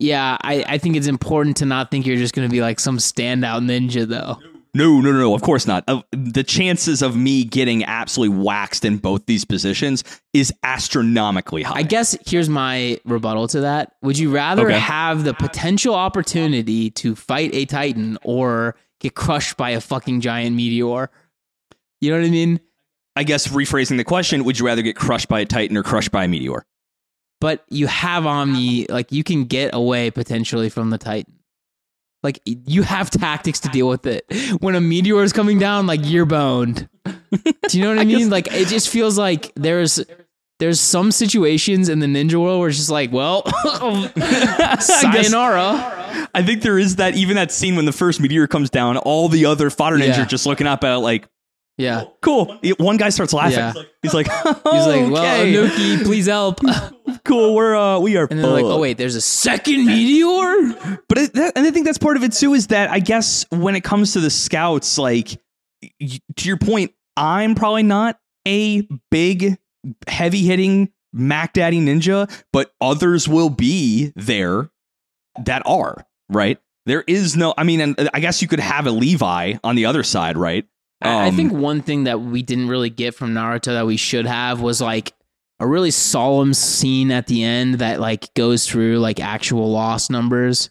Yeah, 0.03 0.37
I, 0.41 0.65
I 0.67 0.77
think 0.79 0.97
it's 0.97 1.07
important 1.07 1.55
to 1.57 1.65
not 1.65 1.89
think 1.89 2.05
you're 2.05 2.17
just 2.17 2.33
going 2.35 2.45
to 2.47 2.51
be 2.51 2.59
like 2.59 2.79
some 2.81 2.97
standout 2.97 3.61
ninja, 3.63 4.05
though. 4.05 4.37
no, 4.73 4.99
no, 4.99 5.11
no, 5.13 5.19
no, 5.19 5.33
of 5.33 5.41
course 5.41 5.65
not. 5.65 5.85
Uh, 5.87 6.01
the 6.11 6.43
chances 6.43 7.01
of 7.01 7.15
me 7.15 7.45
getting 7.45 7.85
absolutely 7.85 8.37
waxed 8.37 8.83
in 8.83 8.97
both 8.97 9.25
these 9.27 9.45
positions 9.45 10.03
is 10.33 10.51
astronomically 10.63 11.63
high. 11.63 11.77
I 11.79 11.83
guess 11.83 12.17
here's 12.25 12.49
my 12.49 12.99
rebuttal 13.05 13.47
to 13.49 13.61
that. 13.61 13.93
Would 14.01 14.17
you 14.17 14.29
rather 14.29 14.65
Okay. 14.67 14.77
have 14.77 15.23
the 15.23 15.33
potential 15.33 15.95
opportunity 15.95 16.89
to 16.91 17.15
fight 17.15 17.51
a 17.53 17.63
Titan 17.65 18.17
or 18.23 18.75
get 18.99 19.15
crushed 19.15 19.55
by 19.55 19.69
a 19.69 19.79
fucking 19.79 20.19
giant 20.19 20.53
meteor? 20.53 21.11
You 22.01 22.11
know 22.11 22.19
what 22.19 22.27
I 22.27 22.29
mean? 22.29 22.59
I 23.15 23.23
guess 23.23 23.47
rephrasing 23.47 23.95
the 23.95 24.03
question: 24.03 24.43
Would 24.43 24.59
you 24.59 24.65
rather 24.65 24.81
get 24.81 24.97
crushed 24.97 25.29
by 25.29 25.39
a 25.39 25.45
titan 25.45 25.77
or 25.77 25.83
crushed 25.83 26.11
by 26.11 26.25
a 26.25 26.27
meteor? 26.27 26.65
But 27.43 27.65
you 27.69 27.87
have 27.87 28.25
Omni, 28.25 28.85
like, 28.87 29.11
you 29.11 29.21
can 29.21 29.43
get 29.43 29.71
away 29.75 30.11
potentially 30.11 30.69
from 30.69 30.91
the 30.91 30.97
Titan. 30.97 31.33
Like, 32.23 32.39
you 32.45 32.83
have 32.83 33.09
tactics 33.09 33.59
to 33.59 33.67
deal 33.67 33.89
with 33.89 34.05
it. 34.05 34.23
When 34.61 34.75
a 34.75 34.79
meteor 34.79 35.21
is 35.23 35.33
coming 35.33 35.59
down, 35.59 35.85
like, 35.85 35.99
you're 36.03 36.23
boned. 36.25 36.87
Do 37.05 37.11
you 37.73 37.81
know 37.83 37.89
what 37.89 37.99
I, 37.99 38.05
mean? 38.05 38.29
Like, 38.29 38.47
it 38.53 38.69
just 38.69 38.87
feels 38.87 39.17
like 39.17 39.51
there's. 39.55 39.99
There's 40.59 40.79
some 40.79 41.11
situations 41.11 41.89
in 41.89 41.99
the 41.99 42.05
ninja 42.05 42.35
world 42.35 42.61
where 42.61 42.69
it's 42.69 42.77
just 42.77 42.89
like, 42.91 43.11
well, 43.11 43.43
sayonara. 44.79 46.29
I 46.33 46.43
think 46.43 46.61
there 46.61 46.79
is 46.79 46.95
that 46.97 47.15
even 47.15 47.35
that 47.35 47.51
scene 47.51 47.75
when 47.75 47.83
the 47.85 47.91
first 47.91 48.21
meteor 48.21 48.47
comes 48.47 48.69
down, 48.69 48.95
all 48.97 49.27
the 49.27 49.45
other 49.45 49.69
fodder 49.69 49.97
ninja 49.97 50.07
Yeah. 50.15 50.21
are 50.23 50.25
just 50.25 50.45
looking 50.45 50.67
up 50.67 50.83
at 50.85 50.93
it 50.93 50.99
like, 50.99 51.27
Yeah. 51.77 52.03
cool. 52.21 52.59
One 52.77 52.97
guy 52.97 53.09
starts 53.09 53.33
laughing. 53.33 53.57
Yeah. 53.57 53.73
He's 54.01 54.13
like, 54.13 54.27
He's 54.43 54.53
like, 54.63 55.11
well, 55.11 55.17
okay, 55.17 55.53
Onoki, 55.53 56.03
please 56.03 56.27
help. 56.27 56.59
Cool. 57.25 57.55
We're 57.55 57.73
uh, 57.75 57.99
we 57.99 58.17
are. 58.17 58.27
they're 58.27 58.45
like, 58.45 58.65
oh, 58.65 58.79
wait, 58.79 58.97
there's 58.97 59.15
a 59.15 59.21
second 59.21 59.85
meteor? 59.85 60.97
But 61.07 61.17
it, 61.17 61.33
that, 61.35 61.53
and 61.55 61.65
I 61.65 61.71
think 61.71 61.85
that's 61.85 61.97
part 61.97 62.17
of 62.17 62.23
it 62.23 62.33
too. 62.33 62.53
Is 62.53 62.67
that 62.67 62.89
I 62.89 62.99
guess 62.99 63.45
when 63.49 63.75
it 63.77 63.83
comes 63.83 64.11
to 64.13 64.19
the 64.19 64.29
scouts, 64.29 64.97
like 64.97 65.29
y- 66.01 66.19
to 66.35 66.47
your 66.47 66.57
point, 66.57 66.91
I'm 67.15 67.55
probably 67.55 67.83
not 67.83 68.19
a 68.45 68.85
big, 69.09 69.57
heavy 70.07 70.41
hitting 70.43 70.91
Mac 71.13 71.53
Daddy 71.53 71.79
ninja, 71.79 72.29
but 72.51 72.73
others 72.81 73.25
will 73.29 73.49
be 73.49 74.11
there 74.17 74.69
that 75.45 75.61
are 75.65 76.05
right. 76.29 76.59
There 76.85 77.03
is 77.07 77.37
no. 77.37 77.53
I 77.57 77.63
mean, 77.63 77.79
and 77.79 78.09
I 78.13 78.19
guess 78.19 78.41
you 78.41 78.49
could 78.49 78.59
have 78.59 78.85
a 78.85 78.91
Levi 78.91 79.53
on 79.63 79.75
the 79.75 79.85
other 79.85 80.03
side, 80.03 80.37
right? 80.37 80.65
I 81.03 81.25
I 81.25 81.27
Um, 81.29 81.35
think 81.35 81.51
one 81.53 81.81
thing 81.81 82.05
that 82.05 82.21
we 82.21 82.41
didn't 82.41 82.67
really 82.69 82.89
get 82.89 83.13
from 83.15 83.33
Naruto 83.33 83.65
that 83.73 83.85
we 83.85 83.97
should 83.97 84.25
have 84.25 84.61
was 84.61 84.79
like 84.81 85.13
a 85.59 85.67
really 85.67 85.91
solemn 85.91 86.53
scene 86.53 87.11
at 87.11 87.27
the 87.27 87.43
end 87.43 87.75
that 87.75 87.99
like 87.99 88.33
goes 88.33 88.67
through 88.67 88.99
like 88.99 89.19
actual 89.19 89.71
loss 89.71 90.09
numbers. 90.09 90.69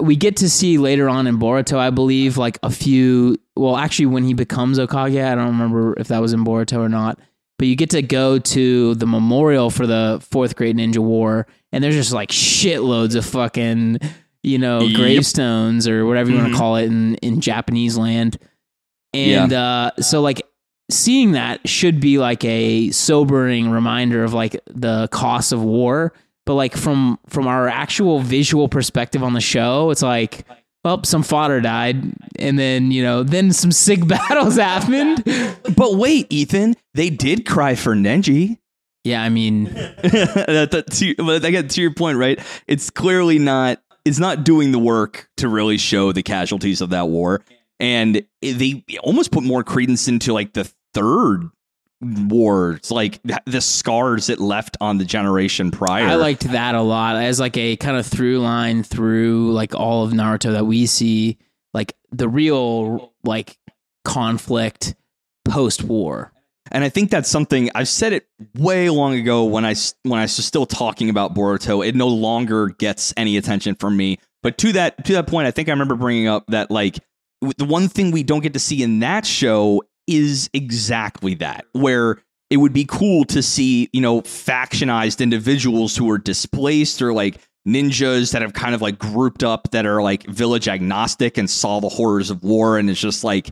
We 0.00 0.16
get 0.16 0.36
to 0.38 0.50
see 0.50 0.76
later 0.76 1.08
on 1.08 1.26
in 1.26 1.38
Boruto, 1.38 1.78
I 1.78 1.88
believe, 1.88 2.36
like 2.36 2.58
a 2.62 2.68
few. 2.70 3.36
Well, 3.56 3.76
actually, 3.76 4.06
when 4.06 4.22
he 4.24 4.34
becomes 4.34 4.78
Hokage, 4.78 5.24
I 5.24 5.34
don't 5.34 5.46
remember 5.46 5.94
if 5.98 6.08
that 6.08 6.20
was 6.20 6.34
in 6.34 6.44
Boruto 6.44 6.78
or 6.78 6.90
not. 6.90 7.18
But 7.58 7.68
you 7.68 7.74
get 7.74 7.90
to 7.90 8.02
go 8.02 8.38
to 8.38 8.94
the 8.94 9.06
memorial 9.06 9.70
for 9.70 9.86
the 9.86 10.22
fourth 10.30 10.56
grade 10.56 10.76
ninja 10.76 10.98
war, 10.98 11.46
and 11.72 11.82
there's 11.82 11.94
just 11.94 12.12
like 12.12 12.28
shitloads 12.28 13.16
of 13.16 13.24
fucking, 13.24 13.98
you 14.42 14.58
know, 14.58 14.80
Yep. 14.82 14.96
gravestones 14.96 15.88
or 15.88 16.04
whatever 16.04 16.30
you 16.30 16.36
want 16.36 16.48
Mhm. 16.48 16.52
to 16.52 16.58
call 16.58 16.76
it 16.76 16.84
in 16.84 17.14
in 17.16 17.40
Japanese 17.40 17.96
land. 17.96 18.36
And 19.14 19.52
uh, 19.52 19.92
so, 20.00 20.20
like, 20.20 20.42
seeing 20.90 21.32
that 21.32 21.66
should 21.68 22.00
be 22.00 22.18
like 22.18 22.44
a 22.44 22.90
sobering 22.90 23.70
reminder 23.70 24.24
of 24.24 24.32
like 24.32 24.60
the 24.66 25.08
cost 25.08 25.52
of 25.52 25.62
war. 25.62 26.12
But 26.46 26.54
like 26.54 26.76
from 26.76 27.18
from 27.28 27.46
our 27.46 27.68
actual 27.68 28.20
visual 28.20 28.68
perspective 28.68 29.22
on 29.22 29.34
the 29.34 29.40
show, 29.40 29.90
it's 29.90 30.00
like, 30.00 30.46
well, 30.82 31.04
some 31.04 31.22
fodder 31.22 31.60
died, 31.60 32.14
and 32.38 32.58
then 32.58 32.90
you 32.90 33.02
know, 33.02 33.22
then 33.22 33.52
some 33.52 33.70
sick 33.70 34.06
battles 34.08 34.56
happened. 34.56 35.24
But 35.76 35.96
wait, 35.96 36.26
Ethan, 36.30 36.74
they 36.94 37.10
did 37.10 37.44
cry 37.44 37.74
for 37.74 37.94
Neji. 37.94 38.56
Yeah, 39.04 39.22
I 39.22 39.28
mean, 39.28 39.64
that, 39.74 40.68
that, 40.70 40.90
to, 40.90 41.14
but 41.16 41.44
again, 41.44 41.68
to 41.68 41.80
your 41.80 41.92
point, 41.92 42.18
right? 42.18 42.40
It's 42.66 42.88
clearly 42.88 43.38
not. 43.38 43.80
It's 44.06 44.18
not 44.18 44.42
doing 44.42 44.72
the 44.72 44.78
work 44.78 45.28
to 45.36 45.48
really 45.48 45.76
show 45.76 46.12
the 46.12 46.22
casualties 46.22 46.80
of 46.80 46.90
that 46.90 47.08
war, 47.08 47.42
and 47.80 48.22
they 48.40 48.84
almost 49.00 49.30
put 49.30 49.44
more 49.44 49.62
credence 49.64 50.08
into 50.08 50.32
like 50.32 50.52
the 50.52 50.70
third 50.94 51.50
war. 52.00 52.72
It's 52.72 52.90
like 52.90 53.20
the 53.46 53.60
scars 53.60 54.28
it 54.28 54.40
left 54.40 54.76
on 54.80 54.98
the 54.98 55.04
generation 55.04 55.70
prior. 55.70 56.04
I 56.06 56.14
liked 56.14 56.42
that 56.52 56.74
a 56.74 56.82
lot 56.82 57.16
as 57.16 57.40
like 57.40 57.56
a 57.56 57.76
kind 57.76 57.96
of 57.96 58.06
through 58.06 58.38
line 58.40 58.82
through 58.82 59.52
like 59.52 59.74
all 59.74 60.04
of 60.04 60.12
Naruto 60.12 60.52
that 60.52 60.66
we 60.66 60.86
see, 60.86 61.38
like 61.74 61.94
the 62.10 62.28
real 62.28 63.12
like 63.24 63.58
conflict 64.04 64.94
post 65.44 65.82
war. 65.82 66.32
and 66.70 66.84
I 66.84 66.88
think 66.88 67.10
that's 67.10 67.28
something 67.28 67.70
I've 67.74 67.88
said 67.88 68.12
it 68.12 68.26
way 68.54 68.90
long 68.90 69.14
ago 69.14 69.44
when 69.44 69.64
i 69.64 69.74
when 70.02 70.18
I 70.18 70.22
was 70.22 70.44
still 70.44 70.66
talking 70.66 71.10
about 71.10 71.34
Boruto. 71.34 71.86
It 71.86 71.94
no 71.94 72.08
longer 72.08 72.68
gets 72.68 73.12
any 73.16 73.36
attention 73.36 73.74
from 73.74 73.96
me. 73.96 74.18
But 74.42 74.56
to 74.58 74.72
that 74.72 75.04
to 75.06 75.14
that 75.14 75.26
point, 75.26 75.48
I 75.48 75.50
think 75.50 75.68
I 75.68 75.72
remember 75.72 75.96
bringing 75.96 76.28
up 76.28 76.46
that 76.48 76.70
like 76.70 76.98
the 77.56 77.64
one 77.64 77.88
thing 77.88 78.10
we 78.10 78.22
don't 78.22 78.42
get 78.42 78.52
to 78.54 78.58
see 78.58 78.82
in 78.82 79.00
that 79.00 79.24
show 79.26 79.82
is 80.06 80.48
exactly 80.52 81.34
that, 81.34 81.64
where 81.72 82.22
it 82.50 82.56
would 82.56 82.72
be 82.72 82.84
cool 82.88 83.24
to 83.26 83.42
see 83.42 83.88
you 83.92 84.00
know 84.00 84.22
factionized 84.22 85.20
individuals 85.20 85.96
who 85.96 86.10
are 86.10 86.18
displaced 86.18 87.02
or 87.02 87.12
like 87.12 87.40
ninjas 87.66 88.32
that 88.32 88.42
have 88.42 88.54
kind 88.54 88.74
of 88.74 88.80
like 88.80 88.98
grouped 88.98 89.44
up 89.44 89.70
that 89.72 89.84
are 89.84 90.00
like 90.02 90.24
village 90.26 90.68
agnostic 90.68 91.36
and 91.36 91.50
saw 91.50 91.80
the 91.80 91.88
horrors 91.88 92.30
of 92.30 92.42
war 92.42 92.78
and 92.78 92.88
it's 92.88 92.98
just 92.98 93.24
like 93.24 93.50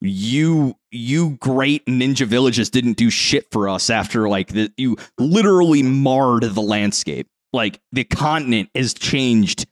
you 0.00 0.74
you 0.90 1.30
great 1.40 1.84
ninja 1.86 2.26
villages 2.26 2.70
didn't 2.70 2.96
do 2.96 3.10
shit 3.10 3.50
for 3.50 3.68
us 3.68 3.90
after 3.90 4.28
like 4.28 4.48
the, 4.48 4.72
you 4.76 4.96
literally 5.18 5.82
marred 5.82 6.42
the 6.42 6.62
landscape. 6.62 7.28
Like 7.52 7.80
the 7.92 8.04
continent 8.04 8.68
has 8.74 8.92
changed 8.92 9.66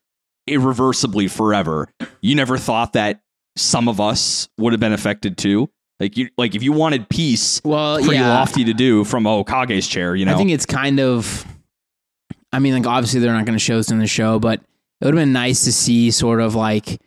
irreversibly 0.47 1.29
forever. 1.29 1.89
You 2.21 2.35
never 2.35 2.57
thought 2.57 2.95
that 2.95 3.21
some 3.57 3.89
of 3.89 4.01
us 4.01 4.49
would 4.59 4.73
have 4.73 4.81
been 4.81 4.93
affected 4.93 5.37
too. 5.39 5.71
Like 6.01 6.17
you 6.17 6.29
like 6.37 6.55
if 6.55 6.63
you 6.63 6.73
wanted 6.73 7.09
peace, 7.09 7.61
Well, 7.65 7.99
pretty 7.99 8.17
yeah. 8.17 8.29
lofty 8.35 8.65
to 8.65 8.75
do 8.75 9.05
from 9.05 9.27
oh, 9.27 9.45
Hokage's 9.45 9.87
chair, 9.87 10.17
you 10.17 10.25
know. 10.25 10.35
I 10.35 10.37
think 10.37 10.51
it's 10.51 10.67
kind 10.67 10.99
of. 11.01 11.47
I 12.53 12.59
mean, 12.59 12.75
like 12.75 12.87
obviously 12.87 13.21
they're 13.21 13.33
not 13.33 13.45
going 13.47 13.59
to 13.59 13.65
show 13.65 13.77
this 13.77 13.91
in 13.91 13.99
the 13.99 14.07
show, 14.07 14.39
but 14.39 14.61
it 15.01 15.05
would 15.05 15.15
have 15.15 15.23
been 15.23 15.33
nice 15.33 15.65
to 15.65 15.73
see 15.73 16.11
sort 16.11 16.41
of 16.41 16.55
like 16.55 17.01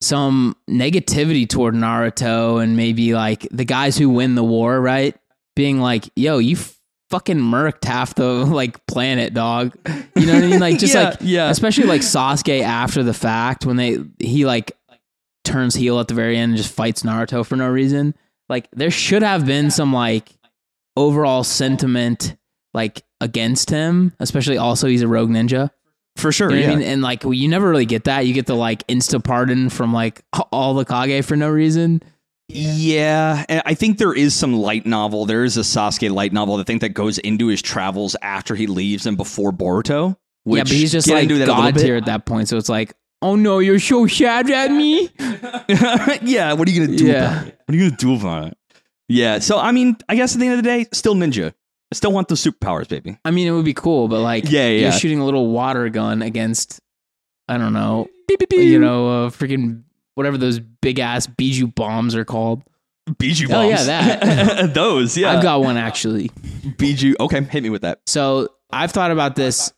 some 0.00 0.56
negativity 0.68 1.48
toward 1.48 1.74
Naruto 1.74 2.62
and 2.62 2.76
maybe 2.76 3.14
like 3.14 3.46
the 3.50 3.64
guys 3.64 3.96
who 3.96 4.08
win 4.10 4.34
the 4.34 4.44
war, 4.44 4.80
right? 4.80 5.16
Being 5.54 5.78
like, 5.80 6.08
"Yo, 6.16 6.38
you 6.38 6.56
fucking 7.10 7.38
murked 7.38 7.84
half 7.84 8.14
the 8.14 8.24
like 8.46 8.84
planet, 8.86 9.34
dog." 9.34 9.74
You 10.16 10.26
know 10.26 10.34
what 10.34 10.44
I 10.44 10.46
mean? 10.48 10.60
Like 10.60 10.78
just 10.78 10.94
Yeah, 10.94 11.02
like 11.10 11.16
yeah. 11.20 11.50
especially 11.50 11.84
like 11.84 12.00
Sasuke 12.00 12.62
after 12.62 13.02
the 13.02 13.14
fact 13.14 13.66
when 13.66 13.76
they 13.76 13.98
he 14.18 14.44
like 14.46 14.72
turns 15.44 15.74
heel 15.74 15.98
at 16.00 16.08
the 16.08 16.14
very 16.14 16.36
end 16.36 16.50
and 16.50 16.56
just 16.56 16.72
fights 16.72 17.02
Naruto 17.02 17.44
for 17.44 17.56
no 17.56 17.68
reason. 17.68 18.14
Like 18.48 18.68
there 18.72 18.90
should 18.90 19.22
have 19.22 19.46
been 19.46 19.70
some 19.70 19.92
like 19.92 20.30
overall 20.96 21.44
sentiment 21.44 22.36
like 22.74 23.02
against 23.20 23.70
him, 23.70 24.12
especially 24.20 24.58
also 24.58 24.86
he's 24.88 25.02
a 25.02 25.08
rogue 25.08 25.30
ninja. 25.30 25.70
for 26.16 26.32
sure. 26.32 26.50
You 26.50 26.56
know 26.56 26.62
yeah. 26.62 26.72
I 26.72 26.76
mean? 26.76 26.86
And 26.86 27.02
like 27.02 27.24
you 27.24 27.48
never 27.48 27.68
really 27.68 27.86
get 27.86 28.04
that. 28.04 28.26
You 28.26 28.34
get 28.34 28.46
the 28.46 28.54
like 28.54 28.86
insta 28.86 29.22
pardon 29.22 29.68
from 29.70 29.92
like 29.92 30.22
all 30.52 30.74
the 30.74 30.84
Kage 30.84 31.24
for 31.24 31.36
no 31.36 31.50
reason. 31.50 32.02
Yeah, 32.48 33.46
and 33.48 33.62
I 33.64 33.72
think 33.72 33.96
there 33.96 34.12
is 34.12 34.34
some 34.34 34.52
light 34.52 34.84
novel. 34.84 35.24
There 35.24 35.44
is 35.44 35.56
a 35.56 35.60
Sasuke 35.60 36.10
light 36.10 36.34
novel. 36.34 36.56
I 36.56 36.64
think 36.64 36.82
that 36.82 36.90
goes 36.90 37.18
into 37.18 37.46
his 37.46 37.62
travels 37.62 38.14
after 38.20 38.54
he 38.54 38.66
leaves 38.66 39.06
and 39.06 39.16
before 39.16 39.52
Boruto. 39.52 40.16
Which 40.44 40.58
yeah, 40.58 40.64
but 40.64 40.72
he's 40.72 40.92
just 40.92 41.08
like 41.08 41.28
god 41.28 41.76
tier 41.76 41.96
at 41.96 42.06
that 42.06 42.26
point. 42.26 42.48
So 42.48 42.56
it's 42.56 42.68
like, 42.68 42.94
oh 43.22 43.36
no, 43.36 43.58
you're 43.60 43.78
so 43.78 44.06
sad 44.06 44.50
at 44.50 44.70
me. 44.70 45.08
yeah, 46.22 46.52
what 46.52 46.68
are 46.68 46.70
you 46.70 46.84
gonna 46.86 46.96
do 46.98 47.06
Yeah. 47.06 47.32
about 47.32 47.46
it? 47.48 47.58
What 47.66 47.74
are 47.74 47.78
you 47.78 47.84
gonna 47.90 47.96
do 47.96 48.14
about 48.14 48.46
it? 48.48 48.58
Yeah, 49.08 49.38
so 49.38 49.58
I 49.58 49.72
mean, 49.72 49.96
I 50.08 50.16
guess 50.16 50.34
at 50.34 50.40
the 50.40 50.46
end 50.46 50.58
of 50.58 50.62
the 50.64 50.68
day, 50.68 50.86
still 50.92 51.14
ninja. 51.14 51.52
I 51.52 51.94
still 51.94 52.12
want 52.12 52.28
those 52.28 52.42
superpowers, 52.42 52.88
baby. 52.88 53.18
I 53.24 53.30
mean, 53.30 53.46
it 53.46 53.50
would 53.50 53.64
be 53.66 53.74
cool, 53.74 54.08
but 54.08 54.20
like, 54.20 54.50
Yeah, 54.50 54.68
yeah, 54.68 54.80
you're 54.82 54.92
shooting 54.92 55.18
a 55.20 55.24
little 55.26 55.48
water 55.50 55.88
gun 55.90 56.22
against, 56.22 56.80
I 57.48 57.58
don't 57.58 57.74
know, 57.74 58.08
Beep, 58.28 58.38
beep, 58.38 58.48
beep. 58.48 58.60
you 58.60 58.78
know, 58.78 59.26
uh, 59.26 59.30
freaking 59.30 59.82
whatever 60.14 60.38
those 60.38 60.58
big 60.58 60.98
ass 60.98 61.26
Bijuu 61.26 61.74
bombs 61.74 62.14
are 62.14 62.24
called. 62.24 62.62
Bijuu 63.10 63.48
bombs. 63.50 63.66
Oh, 63.66 63.68
yeah, 63.68 63.84
that. 63.84 64.74
those. 64.74 65.16
Yeah, 65.18 65.32
I've 65.32 65.42
got 65.42 65.60
one 65.60 65.76
actually. 65.76 66.30
Bijou. 66.78 67.14
Okay, 67.20 67.42
hit 67.42 67.62
me 67.62 67.68
with 67.68 67.82
that. 67.82 68.00
So 68.06 68.48
I've 68.70 68.92
thought 68.92 69.10
about 69.10 69.36
this 69.36 69.70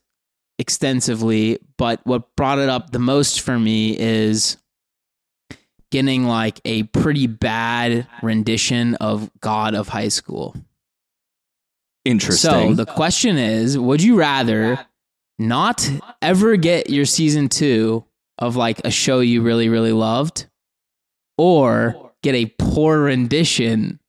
extensively, 0.58 1.58
but 1.76 2.00
what 2.04 2.34
brought 2.36 2.58
it 2.58 2.68
up 2.68 2.90
the 2.90 2.98
most 2.98 3.40
for 3.40 3.58
me 3.58 3.98
is 3.98 4.56
getting 5.90 6.24
like 6.24 6.60
a 6.64 6.84
pretty 6.84 7.26
bad 7.26 8.06
rendition 8.22 8.94
of 8.96 9.30
God 9.40 9.74
of 9.74 9.88
High 9.88 10.08
School. 10.08 10.56
Interesting. 12.04 12.50
So 12.50 12.74
the 12.74 12.86
question 12.86 13.38
is, 13.38 13.78
would 13.78 14.02
you 14.02 14.16
rather 14.16 14.84
not 15.38 15.88
ever 16.20 16.56
get 16.56 16.90
your 16.90 17.04
season 17.04 17.48
two 17.48 18.04
of 18.38 18.56
like 18.56 18.80
a 18.84 18.90
show 18.90 19.20
you 19.20 19.42
really, 19.42 19.68
really 19.68 19.92
loved, 19.92 20.46
or 21.38 22.12
get 22.22 22.34
a 22.34 22.46
poor 22.58 23.00
rendition 23.00 24.00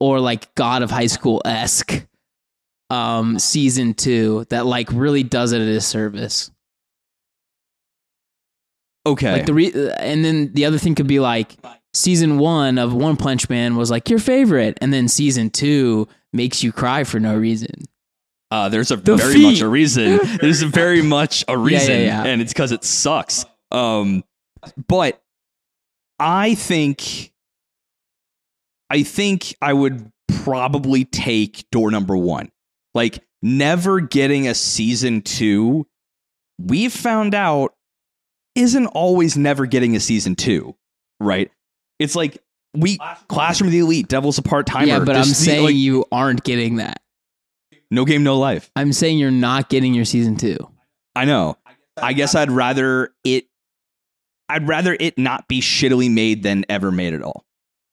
or 0.00 0.20
like 0.20 0.54
God 0.54 0.82
of 0.82 0.90
High 0.90 1.06
School 1.06 1.40
esque 1.44 2.06
um 2.94 3.38
season 3.38 3.94
two 3.94 4.44
that 4.50 4.66
like 4.66 4.88
really 4.92 5.22
does 5.22 5.52
it 5.52 5.60
a 5.60 5.64
disservice. 5.66 6.50
okay. 9.06 9.32
Like 9.32 9.46
the 9.46 9.54
re- 9.54 9.92
and 9.98 10.24
then 10.24 10.52
the 10.52 10.64
other 10.64 10.78
thing 10.78 10.94
could 10.94 11.06
be 11.06 11.20
like 11.20 11.56
season 11.92 12.38
one 12.38 12.78
of 12.78 12.94
One 12.94 13.16
Punch 13.16 13.48
Man 13.48 13.76
was 13.76 13.90
like 13.90 14.08
your 14.10 14.18
favorite, 14.18 14.78
and 14.80 14.92
then 14.92 15.08
season 15.08 15.50
two 15.50 16.08
makes 16.32 16.62
you 16.62 16.72
cry 16.72 17.04
for 17.04 17.20
no 17.20 17.36
reason. 17.36 17.84
Uh, 18.50 18.68
there's 18.68 18.90
a 18.90 18.96
The 18.96 19.16
very 19.16 19.34
feet. 19.34 19.42
much 19.44 19.60
a 19.60 19.68
reason. 19.68 20.20
There's 20.40 20.62
a 20.62 20.68
very 20.68 21.02
much 21.16 21.44
a 21.48 21.52
yeah, 21.52 21.58
reason, 21.62 22.00
yeah. 22.02 22.24
and 22.24 22.40
it's 22.40 22.52
because 22.52 22.72
it 22.72 22.84
sucks. 22.84 23.44
Um, 23.72 24.22
but 24.88 25.20
I 26.20 26.54
think, 26.54 27.32
I 28.90 29.02
think 29.02 29.54
I 29.60 29.72
would 29.72 30.10
probably 30.44 31.04
take 31.04 31.68
door 31.70 31.90
number 31.90 32.16
one. 32.16 32.50
Like 32.94 33.22
never 33.42 34.00
getting 34.00 34.46
a 34.48 34.54
season 34.54 35.22
two. 35.22 35.86
We've 36.58 36.92
found 36.92 37.34
out 37.34 37.74
isn't 38.54 38.86
always 38.86 39.36
never 39.36 39.66
getting 39.66 39.96
a 39.96 40.00
season 40.00 40.36
two, 40.36 40.76
right? 41.20 41.50
It's 41.98 42.14
like 42.14 42.38
we 42.76 42.98
Classroom 43.28 43.68
of 43.68 43.72
the 43.72 43.80
Elite, 43.80 44.08
Devils 44.08 44.38
a 44.38 44.42
part 44.42 44.66
timer. 44.66 44.86
yeah, 44.86 44.98
but 45.00 45.16
I'm 45.16 45.24
saying 45.24 45.76
you 45.76 46.04
aren't 46.12 46.44
getting 46.44 46.76
that. 46.76 47.00
no 47.90 48.04
game, 48.04 48.22
no 48.22 48.38
life. 48.38 48.70
I'm 48.76 48.92
saying 48.92 49.18
you're 49.18 49.30
not 49.30 49.68
getting 49.68 49.94
your 49.94 50.04
season 50.04 50.36
two. 50.36 50.56
I 51.16 51.24
know. 51.24 51.56
I 51.96 52.12
guess 52.12 52.34
I'd 52.34 52.50
rather 52.50 53.12
it. 53.24 53.46
I'd 54.48 54.68
rather 54.68 54.96
it 54.98 55.16
not 55.18 55.48
be 55.48 55.60
shittily 55.60 56.12
made 56.12 56.42
than 56.42 56.64
ever 56.68 56.92
made 56.92 57.14
at 57.14 57.22
all. 57.22 57.44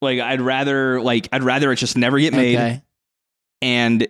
Like 0.01 0.19
I'd 0.19 0.41
rather 0.41 1.01
like 1.01 1.29
I'd 1.31 1.43
rather 1.43 1.71
it 1.71 1.77
just 1.77 1.97
never 1.97 2.19
get 2.19 2.33
made 2.33 2.55
Okay. 2.55 2.81
and 3.61 4.07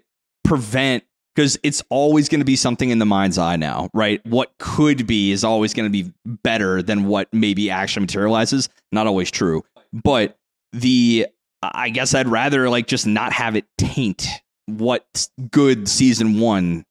prevent 0.52 1.02
because 1.34 1.58
it's 1.64 1.82
always 1.90 2.28
going 2.28 2.42
to 2.42 2.46
be 2.46 2.58
something 2.58 2.90
in 2.90 3.00
the 3.00 3.06
mind's 3.06 3.38
eye 3.38 3.56
now, 3.56 3.90
right? 3.94 4.20
What 4.26 4.52
could 4.60 5.08
be 5.08 5.32
is 5.32 5.46
always 5.46 5.74
going 5.74 5.90
to 5.90 6.04
be 6.04 6.12
better 6.26 6.82
than 6.82 7.06
what 7.06 7.30
maybe 7.32 7.70
actually 7.70 8.02
materializes. 8.02 8.68
Not 8.92 9.08
always 9.08 9.32
true, 9.32 9.64
but 9.94 10.38
the 10.74 11.28
I 11.64 11.90
guess 11.90 12.14
I'd 12.14 12.28
rather 12.28 12.70
like 12.70 12.88
just 12.88 13.08
not 13.08 13.32
have 13.32 13.56
it 13.56 13.64
taint 13.78 14.28
what 14.66 15.30
good 15.52 15.88
season 15.88 16.42
one 16.42 16.84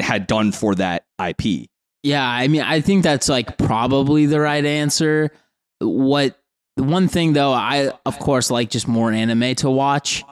had 0.00 0.28
done 0.28 0.52
for 0.52 0.76
that 0.76 1.04
IP. 1.20 1.68
Yeah, 2.04 2.24
I 2.24 2.46
mean, 2.46 2.62
I 2.62 2.80
think 2.80 3.02
that's 3.02 3.28
like 3.28 3.58
probably 3.58 4.26
the 4.26 4.38
right 4.38 4.64
answer. 4.64 5.32
What 5.80 6.38
one 6.76 7.08
thing 7.08 7.32
though, 7.32 7.52
I 7.52 7.90
of 8.06 8.20
course 8.20 8.52
like 8.52 8.70
just 8.70 8.86
more 8.86 9.10
anime 9.10 9.56
to 9.56 9.68
watch. 9.68 10.22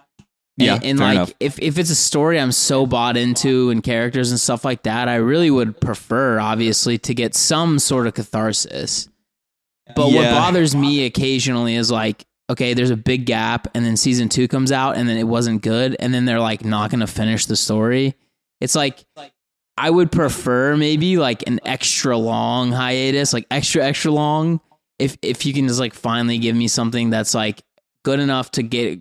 And, 0.59 0.67
Yeah, 0.67 0.79
and 0.83 0.99
fair 0.99 1.07
like 1.07 1.15
enough. 1.17 1.33
if 1.41 1.59
if 1.61 1.79
it's 1.79 1.91
a 1.91 1.95
story 1.95 2.39
I'm 2.39 2.53
so 2.53 2.87
bought 2.87 3.17
into 3.17 3.71
and 3.71 3.83
characters 3.83 4.31
and 4.31 4.39
stuff 4.39 4.65
like 4.65 4.83
that, 4.83 5.09
I 5.09 5.17
really 5.17 5.51
would 5.51 5.81
prefer 5.81 6.39
obviously 6.39 6.99
to 6.99 7.15
get 7.15 7.35
some 7.35 7.79
sort 7.79 8.07
of 8.07 8.15
catharsis. 8.15 9.09
But 9.97 10.13
what 10.13 10.25
bothers 10.31 10.75
me 10.75 11.05
occasionally 11.07 11.75
is 11.75 11.91
like, 11.91 12.25
okay, 12.49 12.73
there's 12.75 12.91
a 12.91 12.97
big 12.97 13.27
gap, 13.27 13.67
and 13.75 13.85
then 13.85 13.97
season 13.97 14.29
two 14.29 14.47
comes 14.49 14.73
out, 14.73 14.97
and 14.97 15.09
then 15.09 15.17
it 15.17 15.25
wasn't 15.27 15.63
good, 15.63 15.97
and 15.99 16.15
then 16.15 16.25
they're 16.25 16.41
like 16.41 16.65
not 16.65 16.91
going 16.91 17.01
to 17.01 17.07
finish 17.07 17.47
the 17.47 17.57
story. 17.57 18.15
It's 18.61 18.75
like 18.75 19.05
I 19.79 19.91
would 19.91 20.13
prefer 20.13 20.77
maybe 20.77 21.17
like 21.17 21.47
an 21.47 21.61
extra 21.65 22.17
long 22.17 22.73
hiatus, 22.73 23.33
like 23.33 23.47
extra 23.51 23.85
extra 23.85 24.11
long. 24.13 24.61
If 24.99 25.17
if 25.23 25.47
you 25.47 25.53
can 25.55 25.67
just 25.67 25.81
like 25.81 25.95
finally 25.95 26.39
give 26.39 26.55
me 26.55 26.69
something 26.69 27.11
that's 27.11 27.35
like 27.35 27.63
good 28.05 28.21
enough 28.21 28.51
to 28.53 28.63
get 28.63 29.01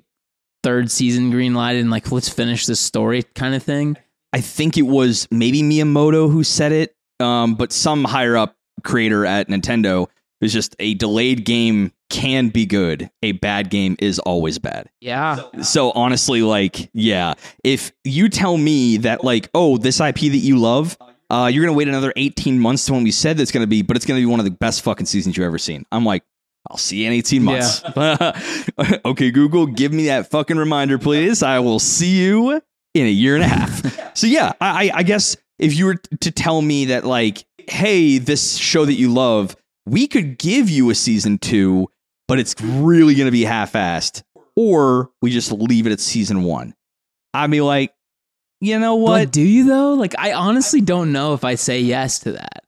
third 0.64 0.92
season 0.92 1.32
green 1.32 1.54
lighted 1.54 1.82
and 1.82 1.92
like 1.92 2.12
let's 2.12 2.30
finish 2.30 2.66
this 2.66 2.80
story 2.80 3.24
kind 3.36 3.56
of 3.56 3.64
thing. 3.64 3.98
I 4.34 4.42
think 4.42 4.78
it 4.78 4.84
was 4.84 5.28
maybe 5.32 5.62
Miyamoto 5.62 6.32
who 6.32 6.44
said 6.44 6.72
it, 6.72 6.96
um, 7.20 7.56
but 7.56 7.72
some 7.72 8.04
higher 8.04 8.38
up 8.38 8.56
creator 8.84 9.26
at 9.26 9.48
Nintendo 9.48 10.08
was 10.40 10.54
just 10.54 10.76
a 10.80 10.94
delayed 10.96 11.46
game 11.46 11.92
can 12.10 12.50
be 12.50 12.66
good. 12.66 13.10
A 13.24 13.34
bad 13.34 13.70
game 13.70 13.96
is 14.00 14.20
always 14.20 14.60
bad. 14.60 14.90
Yeah. 15.00 15.42
So 15.62 15.92
honestly, 15.92 16.42
like, 16.42 16.90
yeah, 16.94 17.36
if 17.64 17.92
you 18.04 18.28
tell 18.28 18.58
me 18.58 18.98
that, 18.98 19.24
like, 19.24 19.50
oh, 19.54 19.78
this 19.78 20.00
IP 20.00 20.16
that 20.16 20.38
you 20.38 20.58
love, 20.58 20.98
uh, 21.30 21.50
you're 21.52 21.64
gonna 21.64 21.78
wait 21.78 21.88
another 21.88 22.12
18 22.18 22.60
months 22.60 22.86
to 22.86 22.94
when 22.94 23.04
we 23.04 23.12
said 23.12 23.38
that's 23.38 23.52
gonna 23.52 23.68
be, 23.68 23.82
but 23.82 23.96
it's 23.96 24.06
gonna 24.06 24.20
be 24.20 24.26
one 24.26 24.40
of 24.40 24.46
the 24.46 24.52
best 24.52 24.82
fucking 24.82 25.06
seasons 25.06 25.38
you've 25.38 25.46
ever 25.46 25.58
seen. 25.58 25.86
I'm 25.92 26.06
like, 26.06 26.24
I'll 26.72 26.78
see 26.78 27.02
you 27.04 27.08
in 27.08 27.14
18 27.14 27.44
months. 27.44 27.84
okay, 29.06 29.30
Google, 29.30 29.66
give 29.66 29.92
me 29.92 30.06
that 30.06 30.32
fucking 30.32 30.56
reminder, 30.58 30.98
please. 30.98 31.44
I 31.44 31.60
will 31.60 31.80
see 31.80 32.18
you 32.24 32.52
in 32.94 33.06
a 33.06 33.10
year 33.10 33.36
and 33.36 33.44
a 33.44 33.48
half. 33.48 34.14
so 34.18 34.26
yeah, 34.26 34.54
I, 34.62 34.90
I- 34.94 35.04
guess 35.04 35.36
if 35.60 35.76
you 35.78 35.86
were 35.88 35.96
to 36.22 36.32
tell 36.32 36.62
me 36.62 36.86
that, 36.86 37.04
like, 37.06 37.44
hey, 37.68 38.20
this 38.20 38.56
show 38.58 38.86
that 38.86 38.94
you 38.94 39.12
love, 39.14 39.56
we 39.86 40.08
could 40.08 40.38
give 40.38 40.70
you 40.70 40.90
a 40.90 40.96
season 40.96 41.38
two, 41.40 41.88
but 42.30 42.40
it's 42.40 42.56
really 42.62 43.16
gonna 43.16 43.32
be 43.32 43.44
half-assed, 43.44 44.24
or 44.56 45.12
we 45.22 45.30
just 45.30 45.52
leave 45.52 45.86
it 45.88 45.92
at 45.92 46.00
season 46.00 46.44
one. 46.44 46.74
I'd 47.34 47.52
be 47.52 47.62
like, 47.62 47.94
you 48.62 48.80
know 48.80 48.96
But 48.98 49.04
what? 49.04 49.32
do 49.32 49.42
you 49.42 49.66
though? 49.66 49.94
Like 49.96 50.16
I 50.18 50.34
honestly 50.34 50.80
don't 50.82 51.12
know 51.12 51.34
if 51.34 51.44
I 51.44 51.56
say 51.56 51.82
yes 51.82 52.20
to 52.20 52.32
that. 52.34 52.64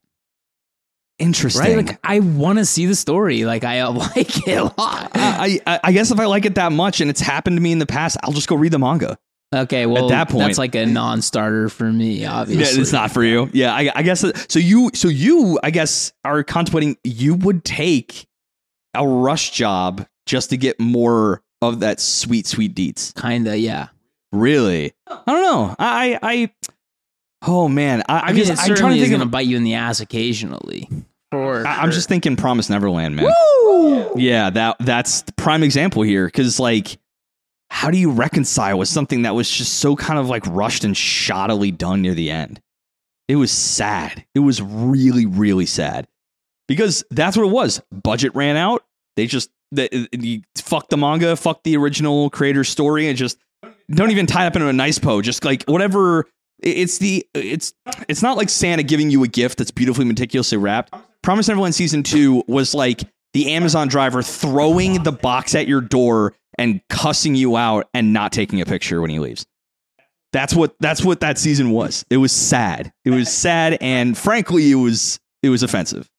Interesting. 1.20 1.76
right? 1.78 1.88
Like 1.88 2.00
I 2.04 2.20
want 2.20 2.60
to 2.60 2.66
see 2.66 2.86
the 2.86 2.96
story. 2.96 3.46
Like 3.46 3.64
I 3.64 3.86
like 3.88 4.48
it 4.48 4.58
a 4.58 4.64
lot. 4.64 5.12
I, 5.14 5.60
I 5.68 5.80
I 5.86 5.92
guess 5.92 6.12
if 6.12 6.20
I 6.20 6.26
like 6.26 6.46
it 6.46 6.56
that 6.56 6.72
much 6.72 7.02
and 7.02 7.10
it's 7.10 7.22
happened 7.22 7.58
to 7.58 7.62
me 7.62 7.72
in 7.72 7.80
the 7.80 7.86
past, 7.86 8.18
I'll 8.24 8.34
just 8.34 8.48
go 8.48 8.56
read 8.56 8.72
the 8.72 8.80
manga. 8.80 9.18
Okay, 9.54 9.86
well 9.86 10.06
at 10.06 10.10
that 10.10 10.30
point- 10.30 10.46
that's 10.48 10.58
like 10.58 10.74
a 10.74 10.86
non-starter 10.86 11.70
for 11.70 11.92
me. 11.92 12.26
Obviously, 12.26 12.76
Yeah, 12.76 12.82
it's 12.82 12.92
not 12.92 13.12
for 13.12 13.24
you. 13.24 13.50
Yeah, 13.54 13.72
I, 13.74 13.92
I 13.96 14.02
guess 14.02 14.22
so. 14.50 14.58
You 14.60 14.90
so 14.96 15.08
you 15.08 15.60
I 15.62 15.70
guess 15.70 16.12
are 16.26 16.44
contemplating 16.44 16.98
you 17.04 17.36
would 17.36 17.64
take 17.64 18.26
a 18.96 19.08
rush 19.08 19.52
job 19.52 20.08
just 20.26 20.50
to 20.50 20.58
get 20.58 20.80
more 20.80 21.44
of 21.62 21.82
that 21.82 22.00
sweet 22.00 22.48
sweet 22.48 22.74
deets. 22.76 23.14
Kinda, 23.22 23.56
yeah. 23.58 23.90
Really? 24.32 24.94
I 25.08 25.22
don't 25.28 25.42
know. 25.44 25.76
I 25.78 26.18
I 26.24 26.52
oh 27.48 27.68
man. 27.68 28.04
I, 28.08 28.20
I 28.20 28.28
mean, 28.28 28.38
guess 28.38 28.50
it 28.50 28.52
I'm 28.52 28.58
certainly 28.68 28.76
trying 28.80 28.92
to 28.94 28.98
is 28.98 29.02
think 29.04 29.12
going 29.12 29.20
to 29.22 29.26
of. 29.26 29.32
bite 29.32 29.48
you 29.48 29.58
in 29.58 29.64
the 29.64 29.74
ass 29.76 30.00
occasionally. 30.00 30.90
For 31.32 31.66
I- 31.66 31.78
I'm 31.82 31.92
just 31.92 32.08
thinking 32.10 32.36
Promise 32.36 32.70
Neverland, 32.70 33.16
man. 33.16 33.26
Woo! 33.26 34.12
Yeah, 34.16 34.50
that 34.52 34.78
that's 34.80 35.22
the 35.24 35.34
prime 35.34 35.64
example 35.64 36.04
here 36.04 36.26
because 36.28 36.60
like, 36.60 36.98
how 37.70 37.90
do 37.90 37.98
you 37.98 38.12
reconcile 38.12 38.78
with 38.78 38.88
something 38.88 39.24
that 39.24 39.34
was 39.36 39.50
just 39.50 39.76
so 39.76 39.96
kind 39.96 40.20
of 40.20 40.30
like 40.30 40.44
rushed 40.48 40.84
and 40.84 40.96
shoddily 40.96 41.76
done 41.76 42.02
near 42.02 42.14
the 42.14 42.30
end? 42.32 42.62
It 43.28 43.38
was 43.38 43.52
sad. 43.52 44.26
It 44.36 44.40
was 44.40 44.62
really 44.62 45.26
really 45.26 45.66
sad 45.66 46.08
because 46.68 47.04
that's 47.10 47.36
what 47.36 47.46
it 47.48 47.52
was. 47.52 47.82
Budget 47.92 48.36
ran 48.36 48.58
out. 48.58 48.84
They 49.16 49.26
just 49.28 49.50
they, 49.72 49.90
you 50.12 50.42
fuck 50.56 50.90
the 50.90 50.98
manga, 50.98 51.36
fuck 51.36 51.64
the 51.64 51.78
original 51.78 52.30
creator's 52.30 52.70
story, 52.70 53.08
and 53.08 53.18
just 53.18 53.40
don't 53.90 54.12
even 54.12 54.28
tie 54.28 54.44
it 54.44 54.48
up 54.48 54.56
into 54.56 54.68
a 54.68 54.74
nice 54.74 55.00
po. 55.00 55.22
Just 55.22 55.44
like 55.44 55.64
whatever. 55.64 56.28
It's 56.64 56.98
the 56.98 57.26
it's 57.34 57.74
it's 58.08 58.22
not 58.22 58.38
like 58.38 58.50
Santa 58.50 58.84
giving 58.84 59.10
you 59.12 59.24
a 59.24 59.28
gift 59.28 59.58
that's 59.58 59.72
beautifully 59.72 60.06
meticulously 60.06 60.58
wrapped. 60.58 60.94
Promise 61.22 61.50
Neverland 61.50 61.76
season 61.76 62.04
two 62.04 62.44
was 62.48 62.74
like 62.74 63.02
the 63.34 63.52
Amazon 63.52 63.88
driver 63.88 64.22
throwing 64.24 65.04
the 65.04 65.12
box 65.12 65.56
at 65.56 65.68
your 65.68 65.82
door 65.82 66.34
and 66.58 66.82
cussing 66.90 67.36
you 67.36 67.58
out 67.58 67.90
and 67.94 68.14
not 68.14 68.32
taking 68.32 68.62
a 68.62 68.66
picture 68.66 69.02
when 69.02 69.10
he 69.10 69.20
leaves. 69.20 69.46
That's 70.32 70.56
what 70.56 70.76
that's 70.80 71.04
what 71.04 71.20
that 71.20 71.38
season 71.38 71.72
was. 71.72 72.06
It 72.10 72.18
was 72.18 72.32
sad. 72.32 72.92
It 73.06 73.12
was 73.12 73.32
sad 73.32 73.78
and 73.82 74.18
frankly 74.18 74.72
it 74.72 74.76
was 74.76 75.20
it 75.42 75.50
was 75.50 75.64
offensive. 75.64 76.10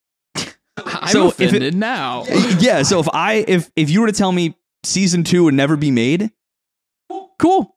I'm 0.77 1.09
So 1.09 1.29
if 1.29 1.41
it- 1.41 1.47
offended 1.47 1.75
now. 1.75 2.25
yeah, 2.59 2.83
so 2.83 3.01
if 3.01 3.09
I 3.13 3.45
if 3.49 3.71
if 3.77 3.89
you 3.91 4.01
were 4.03 4.09
to 4.09 4.13
tell 4.13 4.33
me 4.33 4.57
season 4.83 5.25
2 5.25 5.45
would 5.45 5.55
never 5.55 5.77
be 5.77 5.91
made, 5.91 6.31
cool. 7.39 7.77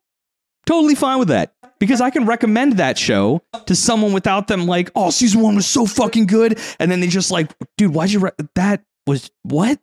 Totally 0.65 0.95
fine 0.95 1.19
with 1.19 1.29
that. 1.29 1.53
Because 1.79 2.01
I 2.01 2.09
can 2.09 2.25
recommend 2.25 2.77
that 2.77 2.97
show 2.97 3.41
to 3.65 3.75
someone 3.75 4.13
without 4.13 4.47
them 4.47 4.65
like, 4.65 4.91
"Oh, 4.95 5.09
season 5.11 5.41
1 5.41 5.55
was 5.55 5.67
so 5.67 5.85
fucking 5.85 6.25
good." 6.25 6.59
And 6.79 6.89
then 6.91 6.99
they 6.99 7.07
just 7.07 7.31
like, 7.31 7.53
"Dude, 7.77 7.93
why'd 7.93 8.11
you 8.11 8.19
re- 8.19 8.31
that 8.55 8.83
was 9.05 9.29
what? 9.43 9.79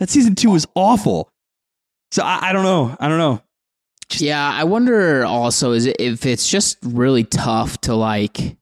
That 0.00 0.10
season 0.10 0.34
2 0.34 0.50
was 0.50 0.66
awful." 0.74 1.30
So 2.12 2.22
I, 2.22 2.50
I 2.50 2.52
don't 2.52 2.64
know. 2.64 2.96
I 2.98 3.08
don't 3.08 3.18
know. 3.18 3.42
Yeah, 4.16 4.50
I 4.50 4.64
wonder 4.64 5.24
also 5.24 5.72
is 5.72 5.84
it 5.84 5.96
if 6.00 6.24
it's 6.24 6.48
just 6.48 6.78
really 6.82 7.24
tough 7.24 7.78
to 7.82 7.94
like 7.94 8.56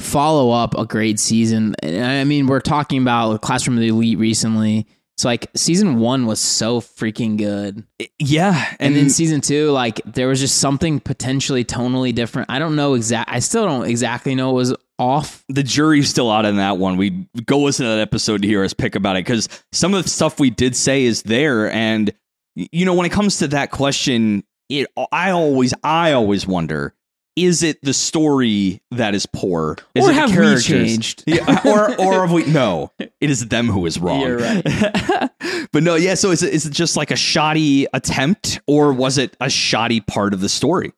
follow 0.00 0.50
up 0.50 0.76
a 0.76 0.84
great 0.84 1.18
season. 1.18 1.74
I 1.82 2.24
mean, 2.24 2.46
we're 2.46 2.60
talking 2.60 3.00
about 3.00 3.40
Classroom 3.40 3.76
of 3.76 3.80
the 3.80 3.88
Elite 3.88 4.18
recently. 4.18 4.86
It's 5.20 5.24
like 5.26 5.50
season 5.54 5.98
one 5.98 6.24
was 6.24 6.40
so 6.40 6.80
freaking 6.80 7.36
good, 7.36 7.84
Yeah, 8.18 8.74
and, 8.80 8.96
then 8.96 9.10
season 9.10 9.42
two, 9.42 9.70
like 9.70 10.00
there 10.06 10.28
was 10.28 10.40
just 10.40 10.56
something 10.56 10.98
potentially 10.98 11.62
tonally 11.62 12.14
different. 12.14 12.50
I 12.50 12.58
don't 12.58 12.74
know 12.74 12.94
exact. 12.94 13.30
I 13.30 13.40
still 13.40 13.66
don't 13.66 13.84
exactly 13.84 14.34
know 14.34 14.46
what 14.46 14.54
was 14.54 14.74
off. 14.98 15.44
the 15.50 15.62
jury's 15.62 16.08
still 16.08 16.30
out 16.30 16.46
on 16.46 16.56
that 16.56 16.78
one. 16.78 16.96
We 16.96 17.28
go 17.44 17.58
listen 17.58 17.84
to 17.84 17.90
that 17.90 17.98
episode 17.98 18.40
to 18.40 18.48
hear 18.48 18.64
us 18.64 18.72
pick 18.72 18.94
about 18.94 19.16
it 19.16 19.26
because 19.26 19.46
some 19.72 19.92
of 19.92 20.02
the 20.02 20.08
stuff 20.08 20.40
we 20.40 20.48
did 20.48 20.74
say 20.74 21.04
is 21.04 21.22
there, 21.24 21.70
and 21.70 22.14
you 22.54 22.86
know 22.86 22.94
when 22.94 23.04
it 23.04 23.12
comes 23.12 23.40
to 23.40 23.48
that 23.48 23.70
question, 23.70 24.42
it 24.70 24.86
I 25.12 25.32
always 25.32 25.74
I 25.84 26.12
always 26.12 26.46
wonder. 26.46 26.94
Is 27.42 27.62
it 27.62 27.80
the 27.82 27.94
story 27.94 28.82
that 28.90 29.14
is 29.14 29.24
poor? 29.26 29.76
Is 29.94 30.04
Or 30.04 30.10
it 30.10 30.14
the 30.14 30.20
have 30.20 30.30
we 30.30 30.36
characters? 30.36 30.66
changed? 30.66 31.24
Yeah, 31.26 31.60
or 31.64 31.98
or 32.00 32.12
have 32.26 32.32
we? 32.32 32.44
No, 32.44 32.92
it 32.98 33.30
is 33.30 33.48
them 33.48 33.68
who 33.68 33.86
is 33.86 33.98
wrong. 33.98 34.20
You're 34.20 34.38
right. 34.38 34.62
but 35.72 35.82
no, 35.82 35.94
yeah. 35.94 36.14
So 36.14 36.30
is 36.30 36.42
it, 36.42 36.52
is 36.52 36.66
it 36.66 36.72
just 36.72 36.96
like 36.96 37.10
a 37.10 37.16
shoddy 37.16 37.86
attempt, 37.94 38.60
or 38.66 38.92
was 38.92 39.16
it 39.18 39.36
a 39.40 39.48
shoddy 39.48 40.00
part 40.00 40.34
of 40.34 40.40
the 40.40 40.48
story? 40.48 40.92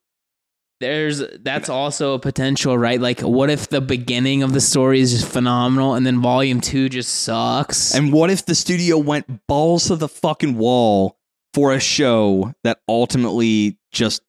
There's 0.81 1.23
that's 1.41 1.69
also 1.69 2.15
a 2.15 2.19
potential, 2.19 2.77
right? 2.77 3.01
Like, 3.01 3.21
what 3.21 3.51
if 3.51 3.69
the 3.69 3.81
beginning 3.81 4.43
of 4.43 4.53
the 4.53 4.61
story 4.61 5.01
is 5.01 5.13
just 5.13 5.29
phenomenal, 5.33 5.95
and 5.95 6.05
then 6.05 6.21
volume 6.21 6.61
two 6.61 6.89
just 6.89 7.23
sucks? 7.23 7.95
And 7.95 8.13
what 8.13 8.31
if 8.31 8.45
the 8.47 8.57
studio 8.57 8.99
went 8.99 9.47
balls 9.47 9.87
to 9.87 9.97
the 9.97 10.09
fucking 10.09 10.59
wall 10.59 11.17
for 11.55 11.73
a 11.73 11.79
show 11.79 12.53
that 12.65 12.81
ultimately 12.89 13.79
just 13.93 14.23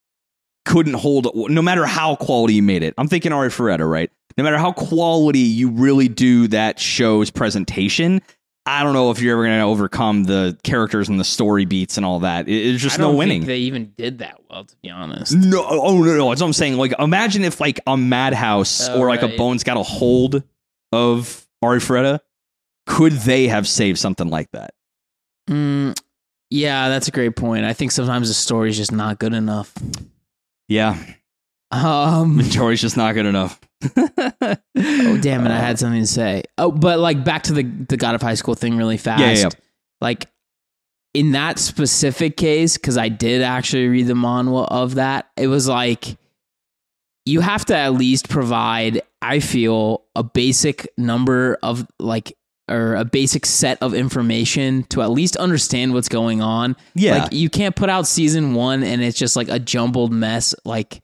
couldn't 0.66 0.94
hold 0.94 1.28
no 1.50 1.62
matter 1.62 1.86
how 1.86 2.16
quality 2.16 2.56
you 2.56 2.64
made 2.64 2.84
it? 2.84 2.94
I'm 2.98 3.08
thinking 3.08 3.32
Arifureta, 3.32 3.90
right? 3.90 4.10
No 4.38 4.44
matter 4.44 4.58
how 4.58 4.72
quality 4.72 5.40
you 5.40 5.70
really 5.70 6.08
do 6.08 6.48
that 6.50 6.80
show's 6.80 7.30
presentation, 7.30 8.22
I 8.66 8.82
don't 8.84 8.94
know 8.94 9.12
if 9.12 9.20
you're 9.22 9.34
ever 9.34 9.44
going 9.46 9.60
to 9.60 9.66
overcome 9.66 10.24
the 10.24 10.58
characters 10.64 11.10
and 11.10 11.20
the 11.20 11.24
story 11.26 11.66
beats 11.66 11.98
and 11.98 12.06
all 12.06 12.20
that. 12.22 12.48
It- 12.48 12.54
It's 12.74 12.82
just 12.82 12.96
I 12.98 13.02
don't 13.02 13.14
no 13.14 13.20
think 13.20 13.30
winning. 13.30 13.46
they 13.46 13.58
even 13.60 13.94
did 13.98 14.20
that 14.20 14.40
well, 14.50 14.64
to 14.64 14.76
be 14.82 14.90
honest. 14.90 15.36
No, 15.36 15.64
oh 15.68 16.02
no, 16.02 16.16
no. 16.18 16.30
That's 16.30 16.42
what 16.42 16.48
I'm 16.48 16.54
saying. 16.54 16.78
Like, 16.78 16.94
imagine 16.98 17.44
if 17.44 17.60
like 17.60 17.80
a 17.86 17.98
Madhouse 17.98 18.88
Oh, 18.90 19.00
or 19.02 19.08
like 19.10 19.22
a. 19.22 19.28
Bones 19.38 19.64
got 19.64 19.78
a 19.78 19.84
hold 19.84 20.42
of 20.94 21.46
Arifureta. 21.64 22.20
Could 22.88 23.14
they 23.14 23.48
have 23.48 23.68
saved 23.68 24.00
something 24.00 24.30
like 24.30 24.50
that? 24.52 24.74
Mm, 25.50 26.00
yeah, 26.50 26.90
that's 26.90 27.08
a 27.08 27.12
great 27.12 27.36
point. 27.36 27.66
I 27.66 27.74
think 27.74 27.92
sometimes 27.92 28.30
the 28.30 28.34
story 28.34 28.70
is 28.70 28.78
just 28.78 28.92
not 28.92 29.20
good 29.20 29.34
enough. 29.34 29.74
Yeah, 30.68 30.98
Um, 31.72 32.42
story's 32.44 32.82
just 32.82 32.98
not 32.98 33.14
good 33.14 33.26
enough. 33.26 33.60
oh 33.98 35.18
damn 35.22 35.46
it, 35.46 35.52
I 35.52 35.58
had 35.60 35.78
something 35.80 36.02
to 36.02 36.08
say. 36.08 36.44
Oh, 36.58 36.72
but 36.72 37.00
like 37.00 37.24
back 37.24 37.44
to 37.44 37.54
the 37.54 37.64
the 37.64 37.98
God 37.98 38.16
of 38.16 38.22
High 38.22 38.36
School 38.36 38.56
thing 38.56 38.78
really 38.78 38.98
fast. 38.98 39.22
Yeah, 39.22 39.32
yeah, 39.32 39.40
yeah. 39.40 39.50
Like 40.02 40.28
in 41.14 41.32
that 41.34 41.60
specific 41.60 42.38
case, 42.38 42.78
because 42.78 42.98
I 42.98 43.10
did 43.10 43.42
actually 43.42 43.88
read 43.88 44.08
the 44.08 44.14
manhwa 44.14 44.68
of 44.70 44.96
that, 44.96 45.30
it 45.38 45.48
was 45.48 45.68
like 45.68 46.18
you 47.26 47.42
have 47.42 47.66
to 47.66 47.76
at 47.76 47.94
least 47.94 48.30
provide. 48.30 49.02
I 49.22 49.40
feel 49.40 50.04
a 50.16 50.24
basic 50.24 50.88
number 50.98 51.58
of 51.64 51.88
like 52.00 52.36
or 52.70 52.96
a 52.96 53.04
basic 53.06 53.46
set 53.46 53.82
of 53.82 53.94
information 53.94 54.84
to 54.84 55.02
at 55.02 55.12
least 55.12 55.36
understand 55.36 55.94
what's 55.94 56.10
going 56.10 56.42
on. 56.42 56.76
Yeah, 56.96 57.24
Like 57.24 57.34
you 57.34 57.50
can't 57.50 57.76
put 57.76 57.90
out 57.90 58.08
season 58.08 58.54
one 58.54 58.84
and 58.84 59.04
it's 59.04 59.18
just 59.18 59.36
like 59.36 59.50
a 59.50 59.60
jumbled 59.60 60.14
mess, 60.14 60.56
like 60.66 61.02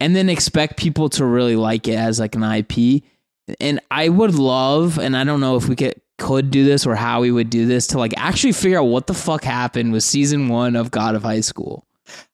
and 0.00 0.14
then 0.14 0.28
expect 0.28 0.76
people 0.76 1.08
to 1.10 1.24
really 1.24 1.56
like 1.56 1.88
it 1.88 1.98
as 1.98 2.20
like 2.20 2.34
an 2.34 2.42
IP. 2.42 3.02
And 3.60 3.80
I 3.90 4.08
would 4.08 4.34
love, 4.34 4.98
and 4.98 5.16
I 5.16 5.24
don't 5.24 5.40
know 5.40 5.56
if 5.56 5.68
we 5.68 5.76
could 5.76 6.00
could 6.18 6.50
do 6.50 6.64
this 6.64 6.86
or 6.86 6.94
how 6.94 7.20
we 7.20 7.30
would 7.30 7.50
do 7.50 7.66
this 7.66 7.88
to 7.88 7.98
like 7.98 8.14
actually 8.16 8.52
figure 8.52 8.78
out 8.78 8.84
what 8.84 9.06
the 9.06 9.14
fuck 9.14 9.44
happened 9.44 9.92
with 9.92 10.02
season 10.02 10.48
one 10.48 10.74
of 10.74 10.90
God 10.90 11.14
of 11.14 11.22
High 11.22 11.40
School. 11.40 11.86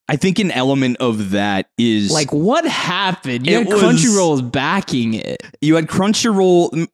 I 0.09 0.17
think 0.17 0.39
an 0.41 0.51
element 0.51 0.99
of 0.99 1.31
that 1.31 1.71
is 1.79 2.11
Like 2.13 2.33
what 2.33 2.67
happened? 2.67 3.47
You 3.47 3.59
had 3.59 3.69
was- 3.69 3.83
Crunchyroll's 3.83 4.43
backing 4.43 5.15
it. 5.15 5.43
you 5.61 5.77
had 5.77 5.87
Crunchyroll. 5.87 6.87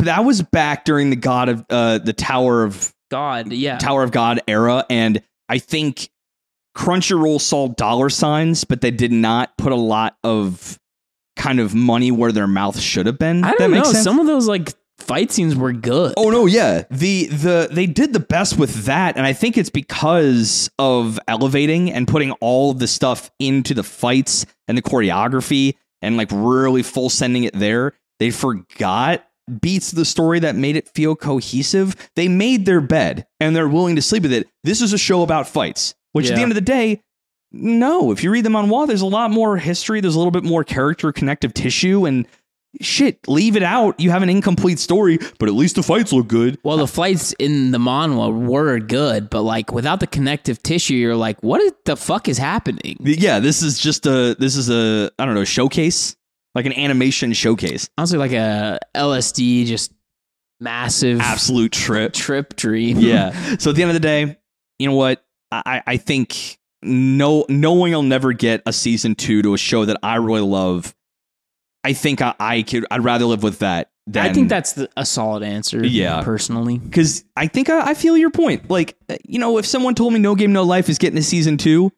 That 0.00 0.24
was 0.24 0.42
back 0.42 0.84
during 0.84 1.10
the 1.10 1.16
God 1.16 1.48
of 1.48 1.64
uh, 1.70 1.98
the 1.98 2.12
Tower 2.12 2.64
of 2.64 2.92
God, 3.10 3.52
yeah. 3.52 3.78
Tower 3.78 4.02
of 4.02 4.10
God 4.10 4.40
era, 4.48 4.84
and 4.90 5.22
I 5.48 5.58
think 5.58 6.10
Crunchyroll 6.76 7.40
saw 7.40 7.68
dollar 7.68 8.10
signs, 8.10 8.64
but 8.64 8.80
they 8.80 8.90
did 8.90 9.12
not 9.12 9.56
put 9.56 9.72
a 9.72 9.76
lot 9.76 10.16
of 10.24 10.78
kind 11.36 11.60
of 11.60 11.74
money 11.74 12.10
where 12.10 12.32
their 12.32 12.46
mouth 12.48 12.80
should 12.80 13.06
have 13.06 13.18
been. 13.18 13.44
I 13.44 13.52
don't 13.52 13.70
know. 13.70 13.84
sense? 13.84 14.02
Some 14.02 14.18
of 14.18 14.26
those 14.26 14.48
like 14.48 14.72
fight 14.98 15.30
scenes 15.30 15.54
were 15.54 15.72
good. 15.72 16.14
Oh 16.16 16.30
no, 16.30 16.46
yeah. 16.46 16.84
The 16.90 17.26
the 17.26 17.68
they 17.70 17.86
did 17.86 18.12
the 18.12 18.20
best 18.20 18.58
with 18.58 18.84
that 18.84 19.16
and 19.16 19.26
I 19.26 19.32
think 19.32 19.58
it's 19.58 19.70
because 19.70 20.70
of 20.78 21.18
elevating 21.28 21.92
and 21.92 22.08
putting 22.08 22.32
all 22.32 22.70
of 22.70 22.78
the 22.78 22.86
stuff 22.86 23.30
into 23.38 23.74
the 23.74 23.82
fights 23.82 24.46
and 24.68 24.76
the 24.78 24.82
choreography 24.82 25.74
and 26.02 26.16
like 26.16 26.28
really 26.32 26.82
full 26.82 27.10
sending 27.10 27.44
it 27.44 27.58
there. 27.58 27.92
They 28.18 28.30
forgot 28.30 29.26
beats 29.60 29.92
of 29.92 29.96
the 29.96 30.04
story 30.04 30.40
that 30.40 30.56
made 30.56 30.76
it 30.76 30.88
feel 30.88 31.16
cohesive. 31.16 31.96
They 32.16 32.28
made 32.28 32.64
their 32.64 32.80
bed 32.80 33.26
and 33.40 33.54
they're 33.54 33.68
willing 33.68 33.96
to 33.96 34.02
sleep 34.02 34.22
with 34.22 34.32
it. 34.32 34.48
This 34.62 34.80
is 34.80 34.92
a 34.92 34.98
show 34.98 35.22
about 35.22 35.48
fights, 35.48 35.94
which 36.12 36.30
at 36.30 36.36
the 36.36 36.42
end 36.42 36.50
of 36.52 36.56
the 36.56 36.60
day 36.60 37.02
no, 37.56 38.10
if 38.10 38.24
you 38.24 38.32
read 38.32 38.44
the 38.44 38.50
manhwa, 38.50 38.86
there's 38.86 39.00
a 39.00 39.06
lot 39.06 39.30
more 39.30 39.56
history. 39.56 40.00
There's 40.00 40.16
a 40.16 40.18
little 40.18 40.32
bit 40.32 40.42
more 40.42 40.64
character 40.64 41.12
connective 41.12 41.54
tissue, 41.54 42.04
and 42.04 42.26
shit, 42.80 43.18
leave 43.28 43.56
it 43.56 43.62
out. 43.62 43.98
You 43.98 44.10
have 44.10 44.22
an 44.22 44.28
incomplete 44.28 44.78
story, 44.78 45.18
but 45.38 45.48
at 45.48 45.54
least 45.54 45.76
the 45.76 45.82
fights 45.82 46.12
look 46.12 46.28
good. 46.28 46.58
Well, 46.62 46.76
the 46.76 46.86
fights 46.86 47.32
in 47.38 47.70
the 47.70 47.78
manhwa 47.78 48.32
were 48.46 48.78
good, 48.78 49.30
but 49.30 49.42
like 49.42 49.72
without 49.72 50.00
the 50.00 50.06
connective 50.06 50.62
tissue, 50.62 50.94
you're 50.94 51.16
like, 51.16 51.42
what 51.42 51.84
the 51.84 51.96
fuck 51.96 52.28
is 52.28 52.38
happening? 52.38 52.96
Yeah, 53.00 53.40
this 53.40 53.62
is 53.62 53.78
just 53.78 54.06
a 54.06 54.34
this 54.38 54.56
is 54.56 54.70
a 54.70 55.10
I 55.18 55.24
don't 55.24 55.34
know 55.34 55.44
showcase, 55.44 56.16
like 56.54 56.66
an 56.66 56.72
animation 56.72 57.32
showcase. 57.32 57.88
Honestly, 57.98 58.18
like 58.18 58.32
a 58.32 58.78
LSD 58.94 59.66
just 59.66 59.92
massive 60.60 61.20
absolute 61.20 61.72
trip. 61.72 62.12
trip 62.12 62.56
dream. 62.56 62.98
yeah. 62.98 63.32
So 63.58 63.70
at 63.70 63.76
the 63.76 63.82
end 63.82 63.90
of 63.90 63.94
the 63.94 64.00
day, 64.00 64.36
you 64.78 64.88
know 64.88 64.96
what? 64.96 65.24
I, 65.52 65.82
I 65.86 65.96
think 65.98 66.58
no 66.82 67.44
knowing 67.48 67.94
I'll 67.94 68.02
never 68.02 68.32
get 68.32 68.62
a 68.66 68.72
season 68.72 69.14
two 69.14 69.42
to 69.42 69.54
a 69.54 69.58
show 69.58 69.84
that 69.84 69.98
I 70.02 70.16
really 70.16 70.40
love, 70.40 70.94
I 71.84 71.92
think 71.92 72.22
I, 72.22 72.34
I 72.40 72.62
could 72.62 72.86
I'd 72.90 73.04
rather 73.04 73.26
live 73.26 73.42
with 73.42 73.60
that 73.60 73.90
than 74.06 74.26
I 74.26 74.32
think 74.32 74.48
that's 74.48 74.72
the, 74.72 74.90
a 74.96 75.06
solid 75.06 75.42
answer. 75.42 75.84
Yeah. 75.84 76.22
personally. 76.22 76.78
because 76.78 77.24
I 77.36 77.46
think 77.46 77.70
I, 77.70 77.90
I 77.90 77.94
feel 77.94 78.16
your 78.16 78.30
point. 78.30 78.68
Like, 78.68 78.96
uh, 79.08 79.16
you 79.24 79.38
know, 79.38 79.58
if 79.58 79.66
someone 79.66 79.94
told 79.94 80.12
me 80.12 80.18
No 80.18 80.34
Game 80.34 80.52
No 80.52 80.62
Life 80.62 80.88
is 80.88 80.98
getting 80.98 81.18
a 81.18 81.22
season 81.22 81.56
two, 81.56 81.92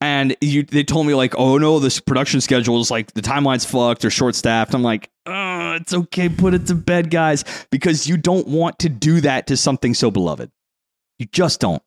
and 0.00 0.36
you 0.40 0.64
they 0.64 0.82
told 0.82 1.06
me 1.06 1.14
like, 1.14 1.34
oh 1.38 1.58
no, 1.58 1.78
this 1.78 2.00
production 2.00 2.40
schedule 2.40 2.80
is 2.80 2.90
like 2.90 3.12
the 3.12 3.22
timeline's 3.22 3.64
fucked 3.64 4.04
or 4.04 4.10
short 4.10 4.34
staffed, 4.34 4.74
I'm 4.74 4.82
like, 4.82 5.10
oh, 5.26 5.74
it's 5.80 5.94
okay, 5.94 6.28
put 6.28 6.54
it 6.54 6.66
to 6.66 6.74
bed, 6.74 7.10
guys, 7.10 7.44
because 7.70 8.08
you 8.08 8.16
don't 8.16 8.48
want 8.48 8.80
to 8.80 8.88
do 8.88 9.20
that 9.20 9.46
to 9.48 9.56
something 9.56 9.94
so 9.94 10.10
beloved. 10.10 10.50
You 11.18 11.26
just 11.26 11.60
don't. 11.60 11.82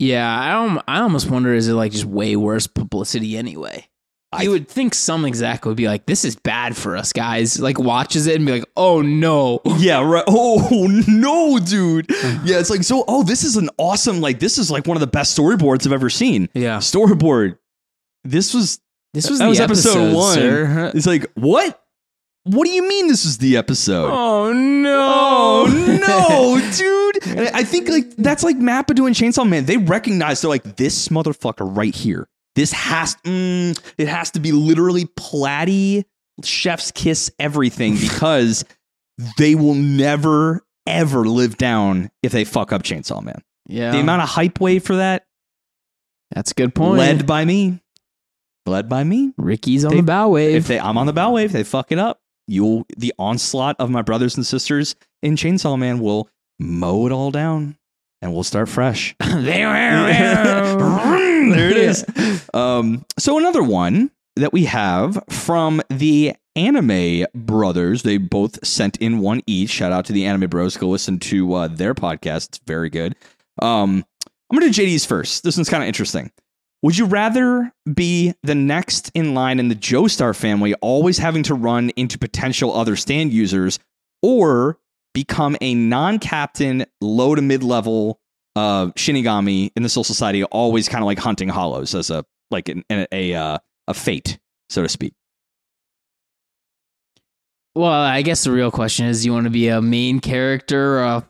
Yeah, 0.00 0.28
I 0.28 0.52
don't, 0.52 0.82
I 0.88 1.00
almost 1.00 1.30
wonder 1.30 1.52
is 1.52 1.68
it 1.68 1.74
like 1.74 1.92
just 1.92 2.06
way 2.06 2.34
worse 2.34 2.66
publicity 2.66 3.36
anyway. 3.36 3.86
I- 4.32 4.42
you 4.44 4.50
would 4.50 4.68
think 4.68 4.94
some 4.94 5.24
exec 5.24 5.64
would 5.66 5.76
be 5.76 5.88
like, 5.88 6.06
"This 6.06 6.24
is 6.24 6.36
bad 6.36 6.76
for 6.76 6.96
us, 6.96 7.12
guys." 7.12 7.58
Like 7.58 7.78
watches 7.78 8.26
it 8.28 8.36
and 8.36 8.46
be 8.46 8.52
like, 8.52 8.64
"Oh 8.76 9.02
no." 9.02 9.60
Yeah, 9.78 10.00
right. 10.02 10.24
Oh 10.28 10.86
no, 11.08 11.58
dude. 11.58 12.06
Yeah, 12.44 12.58
it's 12.60 12.70
like 12.70 12.84
so. 12.84 13.04
Oh, 13.08 13.22
this 13.24 13.42
is 13.44 13.56
an 13.56 13.70
awesome. 13.76 14.20
Like, 14.20 14.38
this 14.38 14.56
is 14.58 14.70
like 14.70 14.86
one 14.86 14.96
of 14.96 15.00
the 15.00 15.06
best 15.08 15.36
storyboards 15.36 15.86
I've 15.86 15.92
ever 15.92 16.10
seen. 16.10 16.48
Yeah, 16.54 16.78
Storyboard. 16.78 17.58
This 18.24 18.54
was 18.54 18.80
this 19.14 19.28
was 19.28 19.38
that 19.40 19.48
was 19.48 19.58
episode, 19.58 20.14
one. 20.14 20.34
sir. 20.34 20.92
It's 20.94 21.06
like 21.06 21.26
what? 21.34 21.76
What 22.44 22.64
do 22.64 22.70
you 22.70 22.86
mean 22.88 23.08
this 23.08 23.24
is 23.26 23.38
the 23.38 23.56
episode? 23.56 24.10
Oh 24.12 24.52
no! 24.52 25.64
Oh 25.66 25.98
no, 26.00 26.70
dude! 26.76 27.36
And 27.38 27.48
I 27.54 27.64
think 27.64 27.88
like 27.88 28.16
that's 28.16 28.42
like 28.44 28.56
Mappa 28.56 28.94
doing 28.94 29.12
Chainsaw 29.12 29.46
Man. 29.48 29.64
They 29.66 29.76
recognize 29.76 30.40
they're 30.40 30.48
like 30.48 30.76
this 30.76 31.08
motherfucker 31.08 31.76
right 31.76 31.94
here. 31.94 32.28
This 32.60 32.72
has 32.72 33.16
mm, 33.24 33.80
it 33.96 34.06
has 34.06 34.32
to 34.32 34.40
be 34.40 34.52
literally 34.52 35.06
platy 35.06 36.04
chef's 36.44 36.90
kiss 36.90 37.30
everything 37.38 37.94
because 38.00 38.66
they 39.38 39.54
will 39.54 39.72
never 39.74 40.60
ever 40.86 41.24
live 41.24 41.56
down 41.56 42.10
if 42.22 42.32
they 42.32 42.44
fuck 42.44 42.70
up 42.70 42.82
Chainsaw 42.82 43.22
Man. 43.22 43.40
yeah, 43.66 43.92
The 43.92 44.00
amount 44.00 44.20
of 44.20 44.28
hype 44.28 44.60
wave 44.60 44.84
for 44.84 44.96
that 44.96 45.24
that's 46.34 46.50
a 46.50 46.54
good 46.54 46.74
point. 46.74 46.98
led 46.98 47.26
by 47.26 47.46
me, 47.46 47.80
led 48.66 48.90
by 48.90 49.04
me. 49.04 49.32
Ricky's 49.38 49.86
on 49.86 49.92
They- 49.92 49.96
the 49.98 50.02
bow 50.02 50.28
wave. 50.28 50.54
If 50.56 50.66
they 50.66 50.78
I'm 50.78 50.98
on 50.98 51.06
the 51.06 51.12
bow 51.14 51.30
wave, 51.32 51.52
they 51.52 51.64
fuck 51.64 51.90
it 51.92 51.98
up. 51.98 52.20
You'll 52.46 52.84
the 52.96 53.14
onslaught 53.18 53.76
of 53.78 53.88
my 53.88 54.02
brothers 54.02 54.36
and 54.36 54.44
sisters 54.46 54.96
in 55.22 55.36
Chainsaw 55.36 55.78
Man 55.78 55.98
will 55.98 56.28
mow 56.58 57.06
it 57.06 57.12
all 57.12 57.30
down, 57.30 57.78
and 58.22 58.32
we'll 58.32 58.44
start 58.44 58.68
fresh. 58.68 59.16
there 59.24 59.68
it 61.70 61.76
is. 61.76 62.04
Um, 62.52 63.04
so 63.16 63.38
another 63.38 63.62
one 63.62 64.10
that 64.34 64.52
we 64.52 64.64
have 64.64 65.22
from 65.28 65.80
the 65.88 66.34
Anime 66.56 67.26
Brothers. 67.32 68.02
They 68.02 68.16
both 68.16 68.66
sent 68.66 68.96
in 68.96 69.20
one 69.20 69.40
each. 69.46 69.70
Shout 69.70 69.92
out 69.92 70.04
to 70.06 70.12
the 70.12 70.26
Anime 70.26 70.50
Bros. 70.50 70.76
Go 70.76 70.88
listen 70.88 71.20
to 71.20 71.54
uh, 71.54 71.68
their 71.68 71.94
podcast. 71.94 72.48
It's 72.48 72.60
very 72.66 72.90
good. 72.90 73.14
Um, 73.62 74.04
I'm 74.50 74.58
gonna 74.58 74.72
do 74.72 74.82
JD's 74.82 75.06
first. 75.06 75.44
This 75.44 75.56
one's 75.56 75.68
kind 75.68 75.84
of 75.84 75.86
interesting. 75.86 76.32
Would 76.82 76.98
you 76.98 77.04
rather 77.04 77.72
be 77.94 78.34
the 78.42 78.56
next 78.56 79.12
in 79.14 79.34
line 79.34 79.60
in 79.60 79.68
the 79.68 79.76
Joestar 79.76 80.34
family, 80.34 80.74
always 80.74 81.18
having 81.18 81.44
to 81.44 81.54
run 81.54 81.90
into 81.90 82.18
potential 82.18 82.74
other 82.74 82.96
stand 82.96 83.32
users, 83.32 83.78
or 84.22 84.76
become 85.14 85.56
a 85.60 85.74
non-captain, 85.74 86.86
low 87.00 87.34
to 87.34 87.42
mid-level 87.42 88.20
uh, 88.56 88.86
Shinigami 88.88 89.70
in 89.76 89.82
the 89.82 89.88
Soul 89.88 90.04
Society, 90.04 90.44
always 90.44 90.88
kind 90.88 91.02
of 91.02 91.06
like 91.06 91.18
hunting 91.18 91.48
hollows 91.48 91.94
as 91.94 92.10
a 92.10 92.24
like 92.50 92.68
an, 92.68 92.84
a 92.90 93.06
a, 93.12 93.34
uh, 93.34 93.58
a 93.88 93.94
fate, 93.94 94.38
so 94.68 94.82
to 94.82 94.88
speak. 94.88 95.14
well, 97.74 97.92
I 97.92 98.22
guess 98.22 98.44
the 98.44 98.52
real 98.52 98.70
question 98.70 99.06
is: 99.06 99.24
you 99.24 99.32
want 99.32 99.44
to 99.44 99.50
be 99.50 99.68
a 99.68 99.80
main 99.80 100.20
character 100.20 100.98
or 100.98 101.02
a 101.02 101.28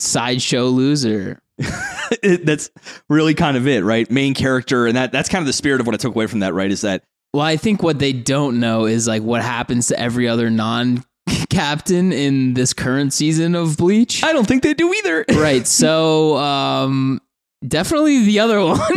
sideshow 0.00 0.64
loser? 0.64 1.40
that's 2.22 2.70
really 3.08 3.34
kind 3.34 3.56
of 3.56 3.66
it, 3.66 3.82
right? 3.82 4.10
Main 4.10 4.34
character, 4.34 4.86
and 4.86 4.96
that 4.96 5.12
that's 5.12 5.28
kind 5.28 5.42
of 5.42 5.46
the 5.46 5.52
spirit 5.52 5.80
of 5.80 5.86
what 5.86 5.94
I 5.94 5.98
took 5.98 6.14
away 6.14 6.26
from 6.26 6.40
that, 6.40 6.54
right? 6.54 6.70
Is 6.70 6.82
that 6.82 7.04
Well, 7.32 7.44
I 7.44 7.56
think 7.56 7.82
what 7.82 7.98
they 7.98 8.12
don't 8.12 8.60
know 8.60 8.86
is 8.86 9.06
like 9.08 9.22
what 9.22 9.42
happens 9.42 9.88
to 9.88 9.98
every 9.98 10.28
other 10.28 10.50
non 10.50 11.04
captain 11.50 12.12
in 12.12 12.54
this 12.54 12.72
current 12.72 13.12
season 13.12 13.54
of 13.54 13.76
Bleach. 13.76 14.22
I 14.22 14.32
don't 14.32 14.46
think 14.46 14.62
they 14.62 14.74
do 14.74 14.92
either. 14.92 15.24
right. 15.34 15.66
So, 15.66 16.36
um, 16.36 17.20
definitely 17.66 18.24
the 18.24 18.40
other 18.40 18.60
one. 18.60 18.78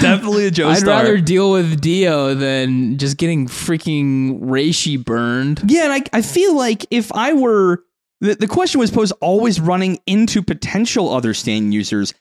Definitely 0.00 0.46
a 0.46 0.50
Joestar. 0.50 0.76
I'd 0.76 0.86
rather 0.86 1.20
deal 1.20 1.52
with 1.52 1.80
Dio 1.80 2.34
than 2.34 2.98
just 2.98 3.16
getting 3.16 3.46
freaking 3.46 4.40
Reishi 4.40 5.02
burned. 5.02 5.62
Yeah, 5.66 5.84
and 5.84 5.92
I, 5.92 6.18
I 6.18 6.22
feel 6.22 6.56
like 6.56 6.86
if 6.90 7.12
I 7.12 7.34
were 7.34 7.84
the, 8.20 8.34
the 8.34 8.46
question 8.46 8.80
was 8.80 8.90
posed 8.90 9.12
always 9.20 9.60
running 9.60 9.98
into 10.06 10.42
potential 10.42 11.10
other 11.10 11.34
stand 11.34 11.72
users, 11.72 12.14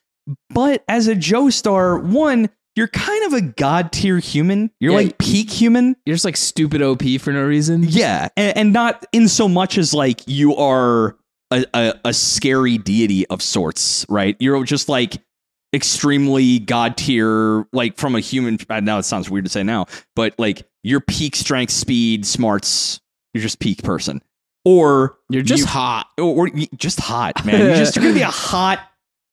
but 0.50 0.84
as 0.88 1.08
a 1.08 1.16
Joestar, 1.16 2.02
one, 2.04 2.50
you're 2.80 2.88
kind 2.88 3.26
of 3.26 3.34
a 3.34 3.42
god 3.42 3.92
tier 3.92 4.18
human. 4.20 4.72
You're 4.80 4.94
Yeah. 4.94 4.98
like 5.08 5.18
peak 5.18 5.52
human. 5.52 5.96
You're 6.06 6.16
just 6.16 6.26
like 6.26 6.38
stupid 6.38 6.82
OP 6.82 7.04
for 7.20 7.32
no 7.34 7.44
reason. 7.44 7.84
Yeah, 7.84 8.30
and, 8.38 8.58
and 8.58 8.74
not 8.74 9.06
in 9.12 9.28
so 9.28 9.48
much 9.50 9.78
as 9.78 9.94
like 9.94 10.22
you 10.28 10.56
are 10.56 11.18
a, 11.52 11.66
a, 11.74 11.94
a 12.06 12.14
scary 12.14 12.78
deity 12.78 13.28
of 13.28 13.42
sorts, 13.42 14.06
right? 14.08 14.36
You're 14.40 14.64
just 14.64 14.88
like 14.88 15.18
extremely 15.74 16.60
god 16.60 16.98
tier, 16.98 17.66
like 17.74 17.98
from 17.98 18.16
a 18.16 18.20
human. 18.20 18.58
Uh, 18.70 18.80
now 18.80 18.94
know 18.96 19.00
it 19.00 19.04
sounds 19.04 19.30
weird 19.30 19.46
to 19.46 19.52
say 19.52 19.64
now, 19.64 19.86
but 20.16 20.34
like 20.38 20.64
your 20.84 21.00
peak 21.02 21.36
strength, 21.36 21.72
speed, 21.72 22.26
smarts. 22.26 23.02
You're 23.34 23.44
just 23.44 23.60
peak 23.60 23.84
person, 23.84 24.22
or 24.66 25.18
You're 25.30 25.44
just 25.44 25.62
you- 25.62 25.68
hot. 25.68 26.08
or, 26.18 26.48
or 26.48 26.50
just 26.78 27.00
hot, 27.00 27.46
man. 27.46 27.60
You're 27.60 27.76
just 27.76 27.96
you're 27.96 28.04
gonna 28.04 28.16
be 28.16 28.22
a 28.22 28.28
hot, 28.32 28.80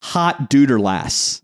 hot 0.02 0.50
dude 0.50 0.70
or 0.70 0.78
lass. 0.78 1.40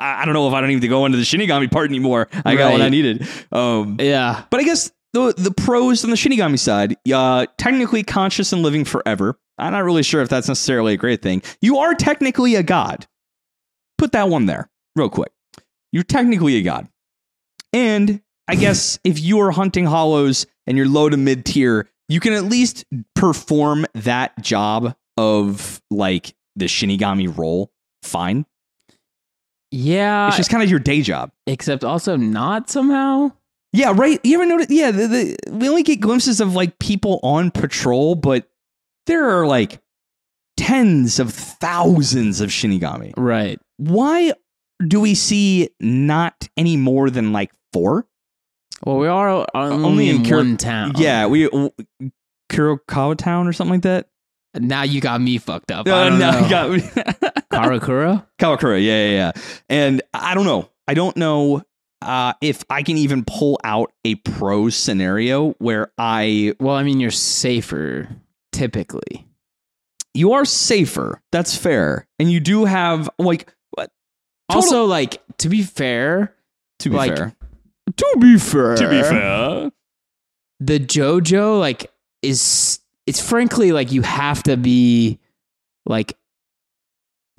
I, 0.00 0.24
don't 0.24 0.34
know 0.34 0.48
if 0.48 0.54
I 0.54 0.60
don't 0.60 0.70
need 0.70 0.80
to 0.82 0.88
go 0.88 1.06
into 1.06 1.18
the 1.18 1.24
Shinigami 1.24 1.70
part 1.70 1.88
anymore. 1.90 2.28
I 2.44 2.56
got 2.56 2.72
what 2.72 2.80
I 2.82 2.88
needed. 2.88 3.26
Um, 3.52 3.96
Yeah. 4.00 4.44
but 4.50 4.60
I 4.60 4.64
guess 4.64 4.90
the 5.12 5.34
the 5.36 5.50
pros 5.50 6.04
on 6.04 6.10
the 6.10 6.16
Shinigami 6.16 6.58
side, 6.58 6.96
uh, 7.12 7.46
technically 7.58 8.02
conscious 8.02 8.52
and 8.52 8.62
living 8.62 8.84
forever. 8.84 9.38
I'm 9.58 9.72
not 9.72 9.84
really 9.84 10.02
sure 10.02 10.20
if 10.20 10.28
that's 10.28 10.48
necessarily 10.48 10.92
a 10.94 10.96
great 10.98 11.22
thing. 11.22 11.42
You 11.62 11.78
are 11.78 11.94
technically 11.94 12.54
a 12.56 12.62
god. 12.62 13.06
Put 13.98 14.12
that 14.12 14.28
one 14.28 14.44
there, 14.46 14.68
real 14.94 15.08
quick. 15.08 15.32
You're 15.92 16.02
technically 16.02 16.56
a 16.56 16.62
god. 16.62 16.88
And 17.72 18.20
I 18.48 18.54
guess 18.56 18.98
if 19.04 19.18
you 19.18 19.40
are 19.40 19.50
hunting 19.50 19.86
hollows 19.86 20.46
and 20.66 20.76
you're 20.76 20.88
low 20.88 21.08
to 21.08 21.16
mid 21.16 21.44
tier, 21.46 21.88
you 22.08 22.20
can 22.20 22.32
at 22.34 22.44
least 22.44 22.84
perform 23.14 23.86
that 23.94 24.40
job 24.42 24.94
of 25.16 25.80
like 25.90 26.34
the 26.54 26.66
Shinigami 26.66 27.34
role 27.36 27.72
fine. 28.02 28.44
Yeah. 29.70 30.28
It's 30.28 30.36
just 30.36 30.50
kind 30.50 30.62
of 30.62 30.70
your 30.70 30.78
day 30.78 31.02
job. 31.02 31.30
except 31.46 31.84
also 31.84 32.16
not 32.16 32.70
somehow. 32.70 33.32
Yeah, 33.72 33.92
right. 33.94 34.18
You 34.24 34.36
ever 34.40 34.46
notice? 34.46 34.68
Yeah, 34.70 34.90
the, 34.90 35.06
the, 35.06 35.36
we 35.52 35.68
only 35.68 35.82
get 35.82 36.00
glimpses 36.00 36.40
of 36.40 36.54
like 36.54 36.78
people 36.78 37.20
on 37.22 37.50
patrol, 37.50 38.14
but 38.14 38.48
there 39.06 39.28
are 39.38 39.46
like 39.46 39.80
tens 40.56 41.18
of 41.18 41.32
thousands 41.34 42.40
of 42.40 42.48
Shinigami. 42.50 43.12
Right. 43.16 43.58
Why 43.76 44.32
do 44.86 45.00
we 45.00 45.14
see 45.14 45.68
not 45.80 46.48
any 46.56 46.76
more 46.78 47.10
than 47.10 47.32
like 47.32 47.50
four? 47.72 48.06
Well, 48.84 48.96
we 48.98 49.08
are 49.08 49.46
only, 49.54 49.84
only 49.84 50.08
in 50.10 50.16
in 50.16 50.24
Kir- 50.24 50.36
one 50.36 50.56
town. 50.56 50.92
Yeah, 50.96 51.26
we 51.26 51.48
Kurokawa 52.50 53.16
Town 53.16 53.46
or 53.48 53.52
something 53.52 53.74
like 53.74 53.82
that. 53.82 54.08
Now 54.54 54.82
you 54.84 55.00
got 55.02 55.20
me 55.20 55.36
fucked 55.38 55.70
up. 55.70 55.86
I 55.86 55.90
Uh, 55.90 56.08
don't 56.10 56.18
no, 56.18 56.30
know. 56.30 56.38
you 56.40 56.48
got 56.50 56.70
me. 56.70 56.82
Karakura? 57.56 58.26
Karakura, 58.38 58.82
yeah, 58.84 59.06
yeah, 59.06 59.10
yeah. 59.10 59.32
And 59.68 60.02
I 60.14 60.34
don't 60.34 60.46
know. 60.46 60.68
I 60.88 60.94
don't 60.94 61.16
know 61.16 61.62
uh, 62.02 62.34
if 62.40 62.62
I 62.70 62.82
can 62.82 62.96
even 62.98 63.24
pull 63.24 63.58
out 63.64 63.92
a 64.04 64.14
pro 64.16 64.68
scenario 64.70 65.52
where 65.58 65.90
I 65.98 66.54
Well, 66.60 66.74
I 66.76 66.82
mean, 66.82 67.00
you're 67.00 67.10
safer 67.10 68.08
typically. 68.52 69.26
you 70.14 70.32
are 70.32 70.44
safer. 70.44 71.20
That's 71.32 71.56
fair, 71.56 72.06
and 72.18 72.30
you 72.30 72.40
do 72.40 72.64
have 72.64 73.10
like 73.18 73.52
what? 73.72 73.90
Total- 74.50 74.62
Also, 74.62 74.84
like 74.84 75.20
to 75.38 75.48
be 75.48 75.62
fair, 75.62 76.34
to 76.80 76.90
be 76.90 76.96
like, 76.96 77.16
fair, 77.16 77.34
to 77.96 78.16
be 78.20 78.38
fair, 78.38 78.76
To 78.76 78.88
be 78.88 79.02
fair, 79.02 79.70
the 80.60 80.78
JoJo 80.80 81.58
like 81.60 81.90
is 82.22 82.80
it's 83.06 83.20
frankly 83.26 83.72
like 83.72 83.92
you 83.92 84.02
have 84.02 84.42
to 84.44 84.56
be 84.56 85.18
like 85.84 86.16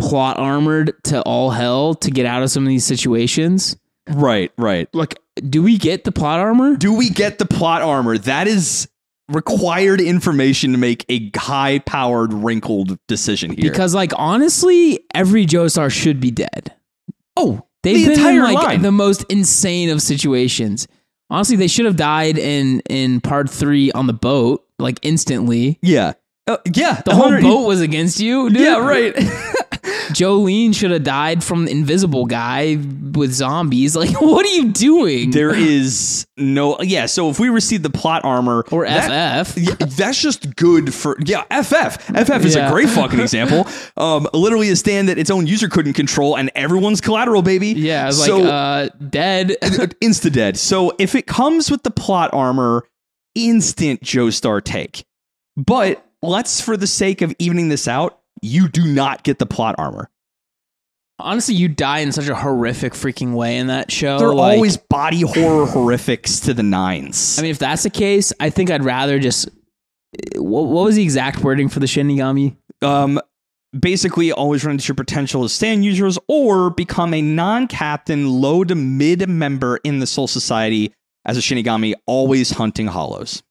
plot 0.10 0.38
armored 0.40 0.94
to 1.06 1.22
all 1.24 1.50
hell 1.52 1.94
to 1.96 2.12
get 2.12 2.26
out 2.26 2.44
of 2.44 2.50
some 2.52 2.64
of 2.64 2.70
these 2.70 2.86
situations. 2.86 3.76
right, 4.10 4.52
right. 4.58 4.88
Like, 4.94 5.20
do 5.50 5.62
we 5.62 5.78
get 5.78 6.04
the 6.04 6.12
plot 6.12 6.40
armor? 6.40 6.76
Do 6.78 6.94
we 6.94 7.10
get 7.10 7.38
the 7.40 7.46
plot 7.46 7.82
armor? 7.82 8.18
That 8.18 8.48
is 8.48 8.88
required 9.30 10.00
information 10.02 10.72
to 10.72 10.78
make 10.78 11.06
a 11.10 11.30
high 11.38 11.80
powered, 11.80 12.34
wrinkled 12.34 12.98
decision 13.08 13.52
here. 13.52 13.70
Because 13.70 13.94
like 13.94 14.14
honestly, 14.16 15.02
every 15.14 15.46
Joestar 15.46 15.92
should 15.92 16.20
be 16.20 16.32
dead. 16.32 16.74
oh, 17.36 17.64
They've 17.84 18.08
the 18.08 18.16
been 18.16 18.36
in 18.38 18.44
like 18.44 18.56
line. 18.56 18.82
the 18.82 18.92
most 18.92 19.24
insane 19.30 19.90
of 19.90 20.02
situations. 20.02 20.88
Honestly, 21.30 21.56
they 21.58 21.68
should 21.68 21.86
have 21.86 21.96
died 21.96 22.38
in 22.38 22.80
in 22.90 23.22
part 23.22 23.50
three 23.50 23.92
on 23.92 24.08
the 24.08 24.14
boat, 24.14 24.66
like 24.80 24.98
instantly. 25.04 25.78
yeah, 25.82 26.14
Uh, 26.48 26.58
yeah. 26.74 27.02
The 27.06 27.14
whole 27.14 27.40
boat 27.42 27.68
was 27.68 27.82
against 27.82 28.20
you, 28.20 28.50
dude. 28.50 28.62
Yeah, 28.62 28.80
right. 28.80 29.14
Jolene 30.14 30.74
should 30.76 30.92
have 30.92 31.04
died 31.04 31.44
from 31.44 31.66
the 31.66 31.72
invisible 31.72 32.26
guy 32.26 32.76
with 33.14 33.34
zombies. 33.34 33.96
Like, 34.08 34.22
what 34.22 34.46
are 34.46 34.50
you 34.50 34.72
doing? 34.72 35.32
there 35.32 35.54
is 35.56 36.28
no. 36.38 36.80
Yeah. 36.82 37.08
So 37.08 37.30
if 37.30 37.40
we 37.40 37.50
receive 37.50 37.82
the 37.84 37.90
plot 37.90 38.24
armor 38.24 38.64
or 38.72 38.86
that- 38.86 39.48
FF. 39.48 39.58
Yeah, 39.58 39.74
that's 39.80 40.22
just 40.22 40.56
good 40.56 40.94
for 40.94 41.18
yeah. 41.26 41.44
FF 41.62 41.96
FF 42.10 42.46
is 42.46 42.56
Yeah. 42.56 42.68
a 42.68 42.72
great 42.72 42.90
fucking 42.90 43.20
example. 43.28 43.68
Um, 43.98 44.28
literally 44.34 44.70
a 44.70 44.76
stand 44.76 45.10
that 45.10 45.18
its 45.18 45.30
own 45.32 45.48
user 45.48 45.68
couldn't 45.68 45.94
control, 45.94 46.38
and 46.38 46.52
everyone's 46.56 47.02
collateral, 47.02 47.42
baby. 47.42 47.70
Yeah, 47.70 48.12
so, 48.12 48.38
like, 48.40 48.52
uh, 48.52 48.90
dead. 49.10 49.50
insta 49.62 50.32
dead. 50.32 50.58
So 50.58 50.94
if 51.00 51.16
it 51.16 51.26
comes 51.26 51.72
with 51.72 51.84
the 51.84 51.92
plot 51.92 52.30
armor, 52.34 52.84
instant 53.36 54.02
Joestar 54.02 54.64
take. 54.64 55.06
But 55.56 56.06
let's, 56.22 56.62
for 56.62 56.78
the 56.78 56.88
sake 56.88 57.22
of 57.22 57.34
evening 57.40 57.70
this 57.70 57.88
out, 57.88 58.20
you 58.42 58.68
do 58.68 58.86
not 58.86 59.24
get 59.24 59.40
the 59.40 59.46
plot 59.46 59.76
armor. 59.78 60.10
Honestly, 61.20 61.56
you 61.56 61.68
die 61.68 62.00
in 62.00 62.12
such 62.12 62.28
a 62.28 62.36
horrific 62.36 62.94
freaking 62.94 63.34
way 63.34 63.58
in 63.58 63.68
that 63.68 63.92
show. 63.92 64.20
They're 64.20 64.36
like- 64.36 64.56
always 64.56 64.78
body 64.78 65.22
horror 65.22 65.66
horrifics 65.66 66.40
to 66.42 66.54
the 66.54 66.64
nines. 66.64 67.40
I 67.40 67.42
mean, 67.42 67.52
if 67.52 67.60
that's 67.60 67.84
the 67.84 67.90
case, 67.90 68.32
I 68.40 68.50
think 68.50 68.70
I'd 68.70 68.84
rather 68.84 69.20
just. 69.20 69.50
What, 70.36 70.68
what 70.68 70.86
was 70.86 70.96
the 70.96 71.04
exact 71.04 71.40
wording 71.44 71.70
for 71.70 71.80
the 71.80 71.86
Shinigami? 71.86 72.56
um, 72.82 73.20
basically 73.78 74.32
always 74.32 74.64
run 74.64 74.74
into 74.74 74.88
your 74.88 74.96
potential 74.96 75.44
as 75.44 75.52
stand 75.52 75.84
users 75.84 76.18
or 76.28 76.70
become 76.70 77.14
a 77.14 77.22
non-captain 77.22 78.30
low 78.30 78.64
to 78.64 78.76
mid 78.76 79.28
member 79.28 79.78
in 79.84 80.00
the 80.00 80.08
soul 80.08 80.28
society 80.28 80.94
as 81.26 81.38
a 81.38 81.42
shinigami 81.42 81.94
always 82.06 82.52
hunting 82.52 82.88
hollows 82.88 83.44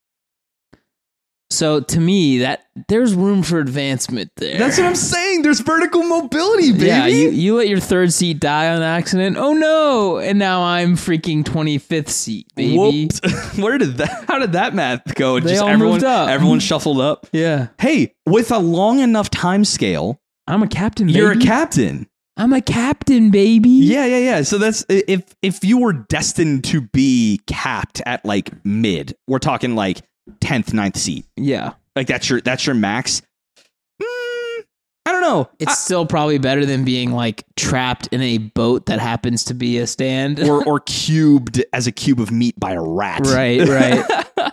So 1.50 1.80
to 1.80 2.00
me, 2.00 2.38
that 2.38 2.64
there's 2.88 3.14
room 3.14 3.42
for 3.42 3.58
advancement 3.60 4.30
there. 4.36 4.58
that's 4.58 4.76
what 4.76 4.86
i'm 4.86 4.94
saying 4.96 5.40
there's 5.42 5.60
vertical 5.60 6.02
mobility 6.02 6.72
baby 6.72 6.86
Yeah, 6.86 7.06
you, 7.06 7.30
you 7.30 7.56
let 7.56 7.68
your 7.68 7.80
third 7.80 8.12
seat 8.12 8.38
die 8.40 8.68
on 8.74 8.82
accident. 8.82 9.36
Oh 9.38 9.52
no! 9.54 10.18
And 10.18 10.38
now 10.38 10.62
I'm 10.62 10.96
freaking 10.96 11.42
25th 11.44 12.08
seat, 12.10 12.48
baby. 12.54 13.08
Where 13.62 13.78
did 13.78 13.96
that? 13.98 14.24
How 14.28 14.38
did 14.38 14.52
that 14.52 14.74
math 14.74 15.14
go? 15.14 15.40
They 15.40 15.50
Just 15.50 15.62
all 15.62 15.68
everyone, 15.68 15.94
moved 15.94 16.04
up. 16.04 16.28
everyone 16.28 16.58
shuffled 16.60 17.00
up. 17.00 17.26
Yeah, 17.32 17.68
Hey, 17.78 18.14
with 18.26 18.50
a 18.50 18.58
long 18.58 18.98
enough 18.98 19.30
time 19.30 19.64
scale, 19.64 20.20
I'm 20.46 20.62
a 20.62 20.68
captain. 20.68 21.06
Baby. 21.06 21.18
you're 21.18 21.32
a 21.32 21.38
captain. 21.38 22.08
I'm 22.36 22.52
a 22.52 22.60
captain, 22.60 23.30
baby. 23.30 23.70
Yeah, 23.70 24.04
yeah, 24.04 24.18
yeah. 24.18 24.42
So 24.42 24.58
that's 24.58 24.84
if 24.90 25.22
if 25.42 25.64
you 25.64 25.78
were 25.78 25.92
destined 25.94 26.64
to 26.64 26.82
be 26.82 27.40
capped 27.46 28.02
at 28.04 28.24
like 28.26 28.50
mid, 28.64 29.16
we're 29.26 29.38
talking 29.38 29.74
like 29.74 30.02
tenth, 30.40 30.72
9th 30.72 30.96
seat. 30.96 31.26
yeah. 31.36 31.74
Like 31.94 32.06
that's 32.08 32.28
your 32.28 32.42
that's 32.42 32.66
your 32.66 32.74
max. 32.74 33.22
Mm, 34.02 34.64
I 35.06 35.12
don't 35.12 35.22
know. 35.22 35.48
It's 35.58 35.78
still 35.78 36.04
probably 36.04 36.36
better 36.36 36.66
than 36.66 36.84
being 36.84 37.10
like 37.12 37.42
trapped 37.56 38.08
in 38.08 38.20
a 38.20 38.36
boat 38.36 38.84
that 38.86 38.98
happens 39.00 39.44
to 39.44 39.54
be 39.54 39.78
a 39.78 39.86
stand. 39.86 40.40
Or 40.40 40.62
or 40.68 40.80
cubed 40.80 41.64
as 41.72 41.86
a 41.86 41.92
cube 41.92 42.20
of 42.20 42.30
meat 42.30 42.58
by 42.60 42.72
a 42.72 42.82
rat. 42.82 43.26
right, 43.26 43.66
right. 43.66 44.26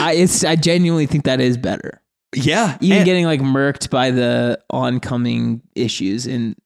I 0.00 0.14
it's 0.14 0.42
I 0.42 0.56
genuinely 0.56 1.04
think 1.04 1.24
that 1.24 1.38
is 1.40 1.58
better. 1.58 2.00
Yeah. 2.34 2.78
Even 2.80 2.98
and- 2.98 3.04
getting 3.04 3.24
like 3.26 3.40
murked 3.40 3.90
by 3.90 4.10
the 4.10 4.58
oncoming 4.70 5.60
issues 5.74 6.26
and 6.26 6.56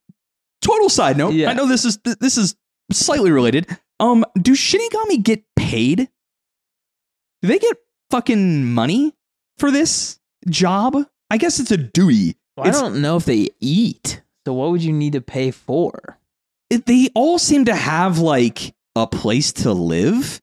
total 0.62 0.88
side 0.88 1.16
note. 1.16 1.34
Yeah. 1.34 1.50
I 1.50 1.54
know 1.54 1.66
this 1.66 1.84
is 1.84 1.98
this 2.20 2.38
is 2.38 2.54
slightly 2.92 3.32
related. 3.32 3.66
Um, 3.98 4.24
do 4.40 4.52
Shinigami 4.52 5.22
get 5.22 5.42
paid? 5.56 6.08
Do 7.42 7.48
they 7.48 7.58
get 7.58 7.76
fucking 8.10 8.64
money 8.72 9.14
for 9.58 9.70
this 9.70 10.18
job? 10.48 10.96
I 11.30 11.36
guess 11.38 11.58
it's 11.60 11.70
a 11.70 11.76
duty. 11.76 12.36
I 12.56 12.68
It's- 12.68 12.80
don't 12.80 13.00
know 13.00 13.16
if 13.16 13.24
they 13.24 13.48
eat. 13.60 14.22
So 14.46 14.52
what 14.52 14.70
would 14.70 14.82
you 14.82 14.92
need 14.92 15.14
to 15.14 15.20
pay 15.20 15.50
for? 15.50 16.18
It- 16.70 16.86
they 16.86 17.08
all 17.14 17.38
seem 17.38 17.64
to 17.66 17.74
have 17.74 18.18
like 18.18 18.74
a 18.94 19.06
place 19.06 19.52
to 19.52 19.72
live. 19.72 20.40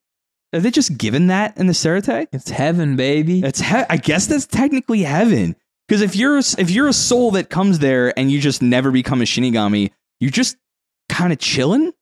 Are 0.53 0.59
they 0.59 0.71
just 0.71 0.97
given 0.97 1.27
that 1.27 1.57
in 1.57 1.67
the 1.67 1.73
Seireitei? 1.73 2.27
It's 2.33 2.49
heaven, 2.49 2.95
baby. 2.97 3.41
It's 3.41 3.61
he- 3.61 3.85
I 3.89 3.97
guess 3.97 4.27
that's 4.27 4.45
technically 4.45 5.03
heaven. 5.03 5.55
Because 5.87 6.01
if 6.01 6.15
you're 6.15 6.37
if 6.39 6.69
you're 6.71 6.87
a 6.87 6.93
soul 6.93 7.31
that 7.31 7.49
comes 7.49 7.79
there 7.79 8.17
and 8.17 8.31
you 8.31 8.39
just 8.41 8.61
never 8.61 8.91
become 8.91 9.21
a 9.21 9.25
Shinigami, 9.25 9.91
you're 10.19 10.31
just 10.31 10.57
kind 11.09 11.31
of 11.31 11.39
chilling. 11.39 11.93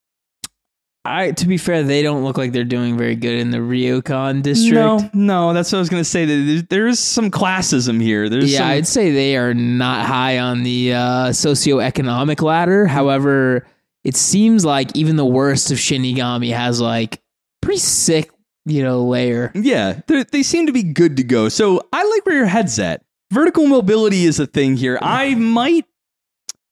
I 1.06 1.32
to 1.32 1.48
be 1.48 1.58
fair, 1.58 1.84
they 1.84 2.02
don't 2.04 2.24
look 2.24 2.38
like 2.38 2.52
they're 2.52 2.64
doing 2.66 2.98
very 2.98 3.16
good 3.16 3.40
in 3.40 3.52
the 3.52 3.62
Rukon 3.62 4.42
district. 4.42 4.74
No, 4.76 5.10
no, 5.14 5.54
that's 5.54 5.72
what 5.72 5.78
I 5.78 5.82
was 5.82 5.90
gonna 5.90 6.04
say. 6.04 6.26
There- 6.26 6.62
There 6.62 6.88
is 6.88 7.00
some 7.00 7.32
classism 7.32 8.02
here. 8.02 8.28
There's 8.30 8.52
yeah, 8.52 8.60
some, 8.60 8.68
I'd 8.68 8.88
say 8.88 9.12
they 9.12 9.38
are 9.38 9.54
not 9.54 10.06
high 10.06 10.40
on 10.40 10.64
the 10.64 10.94
uh, 10.94 11.00
socioeconomic 11.30 12.42
ladder. 12.42 12.86
However, 12.86 13.66
it 14.04 14.16
seems 14.16 14.66
like 14.66 14.96
even 14.96 15.16
the 15.16 15.26
worst 15.26 15.72
of 15.72 15.78
Shinigami 15.78 16.54
has 16.54 16.80
like 16.82 17.22
pretty 17.62 17.80
sick, 17.80 18.30
you 18.66 18.84
know, 18.84 19.06
layer. 19.06 19.52
yeah, 19.56 20.02
they 20.08 20.24
they 20.24 20.44
seem 20.44 20.66
to 20.68 20.74
be 20.74 20.84
good 20.84 21.18
to 21.18 21.24
go. 21.24 21.48
So 21.50 21.82
I 21.94 22.04
like 22.04 22.26
where 22.26 22.36
your 22.36 22.46
head's 22.46 22.78
at. 22.78 23.04
Vertical 23.32 23.68
mobility 23.68 24.26
is 24.26 24.40
a 24.40 24.48
thing 24.48 24.76
here. 24.76 24.98
I 25.02 25.36
might, 25.36 25.86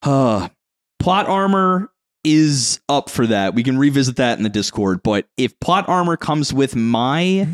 uh, 0.04 0.50
plot 1.00 1.28
armor 1.28 1.92
is 2.24 2.80
up 2.90 3.10
for 3.10 3.26
that. 3.28 3.54
We 3.54 3.64
can 3.64 3.78
revisit 3.78 4.18
that 4.18 4.38
in 4.38 4.44
the 4.44 4.50
Discord. 4.50 5.02
But 5.04 5.28
if 5.38 5.60
plot 5.60 5.88
armor 5.88 6.18
comes 6.18 6.54
with 6.54 6.76
my, 6.76 7.48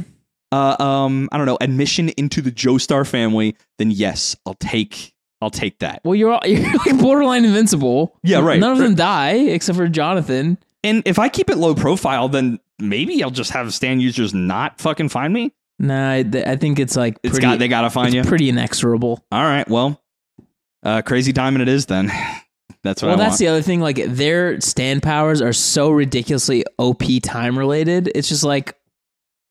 uh, 0.51 0.76
um, 0.84 1.30
I 1.32 1.38
don't 1.38 1.45
know, 1.45 1.57
admission 1.61 2.09
into 2.09 2.41
the 2.41 2.51
Joestar 2.51 3.07
family, 3.07 3.55
then 3.78 3.91
yes, 3.91 4.36
I'll 4.45 4.55
take, 4.55 5.14
I'll 5.41 5.49
take 5.49 5.80
that. 5.80 6.01
Well, 6.03 6.16
you're 6.16 6.32
all- 6.32 6.41
you're 6.47 6.74
like 6.86 6.99
borderline 6.99 7.45
invincible. 7.45 8.18
Yeah, 8.24 8.39
right. 8.39 8.59
None 8.59 8.72
of 8.72 8.78
them 8.80 8.95
die 8.95 9.34
except 9.34 9.78
for 9.78 9.88
Jonathan. 9.88 10.57
And 10.84 11.03
if 11.05 11.20
I 11.20 11.30
keep 11.30 11.49
it 11.49 11.57
low 11.57 11.76
profile, 11.76 12.28
then 12.30 12.59
maybe 12.80 13.24
I'll 13.24 13.32
just 13.32 13.51
have 13.51 13.74
stand 13.74 14.01
users 14.01 14.34
not 14.34 14.80
fucking 14.82 15.09
find 15.09 15.34
me. 15.34 15.53
Nah, 15.80 16.11
I, 16.14 16.24
th- 16.24 16.45
I 16.45 16.55
think 16.55 16.80
it's 16.80 16.95
like 16.95 17.18
It's 17.24 17.32
pretty, 17.34 17.41
got 17.41 17.59
they 17.59 17.68
gotta 17.68 17.89
find 17.89 18.07
it's 18.09 18.16
you. 18.16 18.24
pretty 18.24 18.49
inexorable. 18.49 19.24
All 19.32 19.43
right, 19.43 19.68
well, 19.68 20.01
uh, 20.84 21.01
crazy 21.01 21.32
diamond 21.32 21.61
it 21.64 21.68
is 21.68 21.86
then. 21.88 22.11
That's 22.84 23.01
what 23.01 23.09
Well, 23.09 23.16
I 23.18 23.20
that's 23.20 23.32
want. 23.34 23.39
the 23.39 23.47
other 23.47 23.61
thing. 23.61 23.80
Like 23.80 24.03
their 24.07 24.59
stand 24.61 25.03
powers 25.03 25.41
are 25.41 25.53
so 25.53 25.89
ridiculously 25.91 26.66
OP 26.78 27.03
time 27.24 27.57
related. 27.57 28.11
It's 28.14 28.28
just 28.30 28.43
like, 28.43 28.76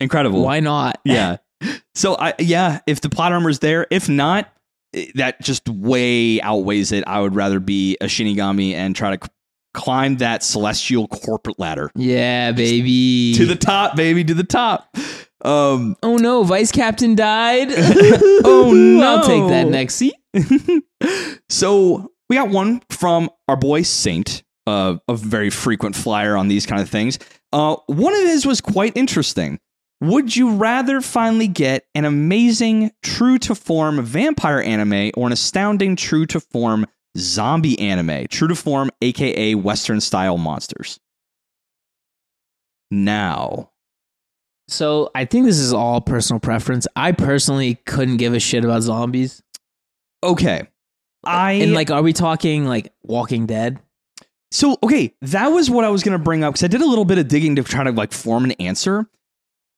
Incredible. 0.01 0.43
why 0.43 0.61
not? 0.61 0.99
Yeah. 1.05 1.37
So 1.95 2.17
I 2.17 2.35
yeah, 2.39 2.81
if 2.87 3.01
the 3.01 3.09
plot 3.09 3.33
armor's 3.33 3.61
there, 3.61 3.87
if 3.91 4.09
not, 4.09 4.53
eh, 4.95 5.07
that 5.15 5.41
just 5.41 5.69
way 5.69 6.41
outweighs 6.43 6.91
it. 6.93 7.05
I 7.07 7.21
would 7.21 7.35
rather 7.37 7.61
be 7.61 7.97
a 8.01 8.07
Shinigami 8.07 8.73
and 8.75 8.97
try 8.97 9.17
to 9.17 9.25
c- 9.25 9.31
climb 9.73 10.17
that 10.17 10.43
celestial 10.43 11.07
corporate 11.09 11.59
ladder 11.59 11.91
Yeah, 11.95 12.51
baby. 12.53 13.35
to 13.37 13.47
the 13.47 13.55
top, 13.57 13.95
baby, 13.97 14.25
to 14.25 14.35
the 14.35 14.43
top. 14.45 14.95
Um, 15.45 15.97
oh 16.03 16.17
no, 16.17 16.43
vice 16.43 16.73
captain 16.73 17.15
died. 17.15 17.69
Oh, 18.45 18.73
no. 18.75 19.03
I'll 19.19 19.27
take 19.27 19.49
that 19.49 19.69
next 19.69 19.95
seat. 19.95 20.15
so 21.49 22.12
we 22.33 22.37
got 22.37 22.49
one 22.49 22.81
from 22.89 23.29
our 23.47 23.57
boy 23.57 23.83
Saint, 23.83 24.43
uh, 24.67 24.97
a 25.07 25.15
very 25.15 25.51
frequent 25.51 25.95
flyer 25.95 26.35
on 26.35 26.49
these 26.49 26.65
kind 26.65 26.81
of 26.81 26.89
things. 26.89 27.19
Uh, 27.53 27.77
one 27.89 28.15
of 28.15 28.23
his 28.23 28.47
was 28.47 28.63
quite 28.63 28.97
interesting. 28.97 29.61
Would 30.01 30.35
you 30.35 30.55
rather 30.55 31.03
finally 31.03 31.47
get 31.47 31.85
an 31.95 32.07
amazing, 32.07 32.91
true 33.03 33.37
to 33.41 33.55
form 33.55 34.03
vampire 34.03 34.63
anime 34.63 35.11
or 35.15 35.27
an 35.27 35.35
astounding, 35.35 35.95
true 35.95 36.25
to 36.25 36.41
form 36.41 36.87
zombie 37.19 37.79
anime? 37.79 38.27
True 38.29 38.49
to 38.49 38.55
form, 38.55 38.91
aka 39.03 39.55
Western 39.55 40.01
style 40.01 40.39
monsters. 40.39 40.99
Now, 42.91 43.73
So 44.69 45.11
I 45.15 45.27
think 45.27 45.45
this 45.45 45.59
is 45.59 45.75
all 45.75 46.01
personal 46.01 46.41
preference. 46.41 46.87
I 46.97 47.13
personally 47.13 47.75
couldn't 47.85 48.17
give 48.17 48.33
a 48.33 48.41
shit 48.41 48.65
about 48.65 48.81
zombies. 48.81 49.43
okay. 50.23 50.69
I 51.25 51.53
And 51.53 51.75
like, 51.75 51.91
are 51.91 52.03
we 52.03 52.13
talking 52.13 52.67
like 52.67 52.93
Walking 53.03 53.47
Dead? 53.47 53.79
So, 54.51 54.77
okay, 54.83 55.15
that 55.23 55.49
was 55.49 55.71
what 55.71 55.85
I 55.85 55.89
was 55.89 56.03
going 56.03 56.19
to 56.19 56.23
bring 56.23 56.45
up 56.45 56.53
because 56.55 56.65
I 56.65 56.69
did 56.69 56.83
a 56.83 56.87
little 56.87 57.05
bit 57.05 57.19
of 57.19 57.29
digging 57.29 57.57
to 57.57 57.63
try 57.63 57.85
to 57.85 57.91
like 57.91 58.13
form 58.13 58.45
an 58.45 58.53
answer. 58.53 59.07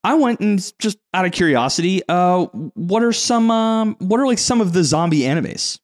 I 0.03 0.15
went 0.15 0.39
and 0.39 0.59
just 0.79 0.97
out 1.13 1.25
of 1.25 1.31
curiosity, 1.31 2.01
uh, 2.09 2.45
what 2.45 3.01
are 3.01 3.13
some, 3.13 3.49
um, 3.49 3.95
what 3.99 4.19
are 4.19 4.27
like 4.27 4.37
some 4.37 4.61
of 4.61 4.73
the 4.73 4.83
zombie 4.83 5.21
animes? 5.21 5.79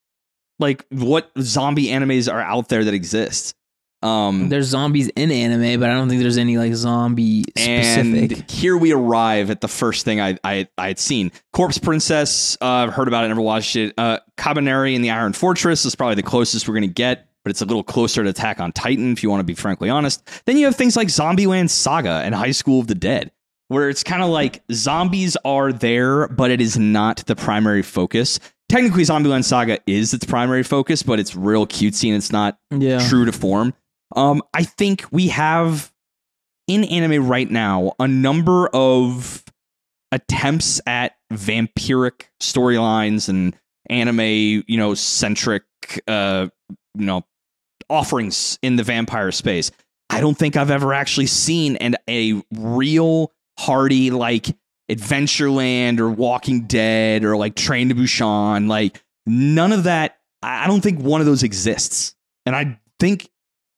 Like, 0.59 0.85
what 0.89 1.31
zombie 1.39 1.87
animes 1.87 2.31
are 2.31 2.41
out 2.41 2.69
there 2.69 2.83
that 2.83 2.93
exist? 2.93 3.55
Um, 4.03 4.49
There's 4.49 4.67
zombies 4.67 5.09
in 5.09 5.31
anime, 5.31 5.79
but 5.79 5.89
I 5.89 5.93
don't 5.93 6.09
think 6.09 6.21
there's 6.21 6.37
any 6.37 6.57
like 6.57 6.73
zombie 6.73 7.43
specific. 7.55 8.31
and 8.39 8.51
here 8.51 8.75
we 8.75 8.93
arrive 8.93 9.51
at 9.51 9.61
the 9.61 9.67
first 9.67 10.05
thing 10.05 10.19
I 10.19 10.37
I, 10.43 10.67
I 10.77 10.87
had 10.87 10.99
seen. 10.99 11.31
Corpse 11.53 11.77
Princess. 11.77 12.57
Uh, 12.59 12.65
I've 12.65 12.93
heard 12.93 13.07
about 13.07 13.25
it, 13.25 13.27
never 13.27 13.41
watched 13.41 13.75
it. 13.75 13.93
Uh, 13.97 14.19
and 14.43 15.03
the 15.03 15.11
Iron 15.11 15.33
Fortress 15.33 15.85
is 15.85 15.95
probably 15.95 16.15
the 16.15 16.23
closest 16.23 16.67
we're 16.67 16.73
gonna 16.73 16.87
get, 16.87 17.27
but 17.43 17.51
it's 17.51 17.61
a 17.61 17.65
little 17.65 17.83
closer 17.83 18.23
to 18.23 18.29
Attack 18.29 18.59
on 18.59 18.71
Titan, 18.71 19.11
if 19.11 19.21
you 19.21 19.29
want 19.29 19.41
to 19.41 19.45
be 19.45 19.53
frankly 19.53 19.89
honest. 19.89 20.27
Then 20.45 20.57
you 20.57 20.65
have 20.65 20.75
things 20.75 20.95
like 20.95 21.09
Zombieland 21.09 21.69
Saga 21.69 22.21
and 22.23 22.33
High 22.33 22.51
School 22.51 22.79
of 22.79 22.87
the 22.87 22.95
Dead, 22.95 23.31
where 23.67 23.87
it's 23.87 24.03
kind 24.03 24.23
of 24.23 24.29
like 24.29 24.63
zombies 24.71 25.37
are 25.45 25.71
there, 25.71 26.27
but 26.27 26.49
it 26.49 26.59
is 26.59 26.77
not 26.77 27.17
the 27.27 27.35
primary 27.35 27.83
focus. 27.83 28.39
Technically, 28.67 29.03
Zombieland 29.03 29.43
Saga 29.43 29.79
is 29.85 30.13
its 30.13 30.25
primary 30.25 30.63
focus, 30.63 31.03
but 31.03 31.19
it's 31.19 31.35
real 31.35 31.67
cutesy 31.67 32.07
and 32.07 32.15
it's 32.15 32.31
not 32.31 32.57
yeah. 32.71 33.05
true 33.07 33.25
to 33.25 33.31
form. 33.31 33.73
Um, 34.15 34.41
I 34.53 34.63
think 34.63 35.05
we 35.11 35.29
have 35.29 35.91
in 36.67 36.83
anime 36.85 37.27
right 37.27 37.49
now 37.49 37.93
a 37.99 38.07
number 38.07 38.67
of 38.69 39.43
attempts 40.11 40.81
at 40.85 41.13
vampiric 41.31 42.23
storylines 42.41 43.29
and 43.29 43.55
anime, 43.89 44.63
you 44.67 44.77
know, 44.77 44.93
centric, 44.93 45.63
uh, 46.07 46.47
you 46.95 47.05
know, 47.05 47.25
offerings 47.89 48.57
in 48.61 48.75
the 48.75 48.83
vampire 48.83 49.31
space. 49.31 49.71
I 50.09 50.19
don't 50.19 50.37
think 50.37 50.57
I've 50.57 50.71
ever 50.71 50.93
actually 50.93 51.27
seen 51.27 51.77
an 51.77 51.95
a 52.09 52.41
real 52.53 53.31
hearty 53.57 54.11
like 54.11 54.47
Adventureland 54.91 55.99
or 55.99 56.09
Walking 56.09 56.63
Dead 56.67 57.23
or 57.23 57.37
like 57.37 57.55
Train 57.55 57.89
to 57.89 57.95
Busan. 57.95 58.67
Like 58.67 59.01
none 59.25 59.71
of 59.71 59.83
that. 59.83 60.17
I 60.43 60.67
don't 60.67 60.81
think 60.81 60.99
one 60.99 61.21
of 61.21 61.27
those 61.27 61.43
exists. 61.43 62.15
And 62.45 62.55
I 62.55 62.79
think 62.99 63.29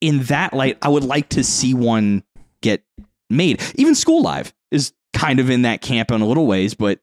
in 0.03 0.23
that 0.23 0.53
light, 0.53 0.77
I 0.81 0.89
would 0.89 1.05
like 1.05 1.29
to 1.29 1.45
see 1.45 1.73
one 1.73 2.23
get 2.61 2.83
made. 3.29 3.61
Even 3.75 3.95
School 3.95 4.21
Live 4.21 4.53
is 4.69 4.91
kind 5.13 5.39
of 5.39 5.49
in 5.49 5.61
that 5.61 5.81
camp 5.81 6.11
in 6.11 6.19
a 6.19 6.25
little 6.25 6.45
ways, 6.45 6.73
but 6.73 6.99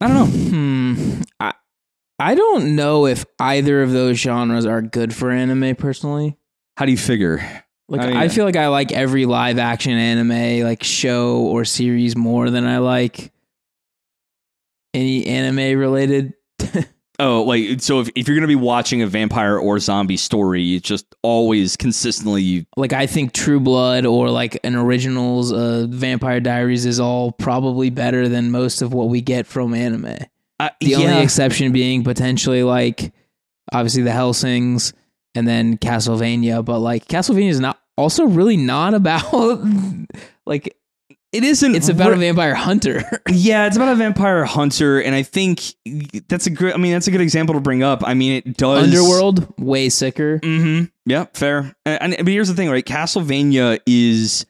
I 0.00 0.08
don't 0.08 0.16
know. 0.16 0.48
Hmm. 0.48 1.22
I 1.38 1.52
I 2.18 2.34
don't 2.34 2.74
know 2.76 3.06
if 3.06 3.26
either 3.38 3.82
of 3.82 3.92
those 3.92 4.16
genres 4.16 4.64
are 4.64 4.80
good 4.80 5.14
for 5.14 5.30
anime 5.30 5.76
personally. 5.76 6.38
How 6.78 6.86
do 6.86 6.92
you 6.92 6.98
figure? 6.98 7.64
Like 7.90 8.00
I 8.00 8.06
mean, 8.06 8.16
I 8.16 8.28
feel 8.28 8.46
like 8.46 8.56
I 8.56 8.68
like 8.68 8.90
every 8.90 9.26
live 9.26 9.58
action 9.58 9.92
anime 9.92 10.64
like 10.64 10.82
show 10.82 11.40
or 11.40 11.66
series 11.66 12.16
more 12.16 12.48
than 12.48 12.64
I 12.66 12.78
like 12.78 13.32
any 14.94 15.26
anime 15.26 15.78
related. 15.78 16.32
Oh, 17.24 17.44
like 17.44 17.80
so 17.80 18.00
if, 18.00 18.10
if 18.16 18.26
you're 18.26 18.36
gonna 18.36 18.48
be 18.48 18.56
watching 18.56 19.00
a 19.00 19.06
vampire 19.06 19.56
or 19.56 19.78
zombie 19.78 20.16
story, 20.16 20.74
it's 20.74 20.88
just 20.88 21.06
always 21.22 21.76
consistently 21.76 22.66
like 22.76 22.92
I 22.92 23.06
think 23.06 23.32
True 23.32 23.60
Blood 23.60 24.06
or 24.06 24.28
like 24.28 24.58
an 24.64 24.74
originals 24.74 25.52
uh 25.52 25.86
Vampire 25.88 26.40
Diaries 26.40 26.84
is 26.84 26.98
all 26.98 27.30
probably 27.30 27.90
better 27.90 28.28
than 28.28 28.50
most 28.50 28.82
of 28.82 28.92
what 28.92 29.08
we 29.08 29.20
get 29.20 29.46
from 29.46 29.72
anime. 29.72 30.16
uh, 30.58 30.70
The 30.80 30.86
yeah. 30.88 30.96
only 30.96 31.22
exception 31.22 31.70
being 31.70 32.02
potentially 32.02 32.64
like 32.64 33.12
obviously 33.72 34.02
the 34.02 34.10
Helsings 34.10 34.92
and 35.36 35.46
then 35.46 35.78
Castlevania, 35.78 36.64
but 36.64 36.80
like 36.80 37.06
Castlevania 37.06 37.50
is 37.50 37.60
not 37.60 37.78
also 37.96 38.24
really 38.24 38.56
not 38.56 38.94
about 39.00 39.32
like 40.44 40.76
it 41.32 41.44
isn't. 41.44 41.74
it's 41.74 41.88
about 41.88 42.12
a 42.12 42.16
vampire 42.16 42.54
hunter. 42.54 43.02
Yeah, 43.30 43.66
it's 43.66 43.76
about 43.76 43.88
a 43.88 43.94
vampire 43.94 44.44
hunter, 44.44 45.00
and 45.00 45.14
I 45.14 45.22
think 45.22 45.62
that's 46.28 46.46
a 46.46 46.50
good. 46.50 46.74
I 46.74 46.76
mean, 46.76 46.92
that's 46.92 47.06
a 47.06 47.10
good 47.10 47.20
example 47.22 47.54
to 47.54 47.60
bring 47.60 47.82
up. 47.82 48.02
I 48.06 48.14
mean, 48.14 48.32
it 48.32 48.56
does 48.56 48.84
Underworld 48.84 49.58
way 49.58 49.88
sicker. 49.88 50.38
Mm-hmm. 50.40 50.84
Yeah, 51.06 51.26
fair. 51.32 51.74
And, 51.86 52.14
and 52.14 52.16
but 52.18 52.28
here's 52.28 52.48
the 52.48 52.54
thing, 52.54 52.68
right? 52.70 52.84
Castlevania 52.84 53.80
is 53.86 54.44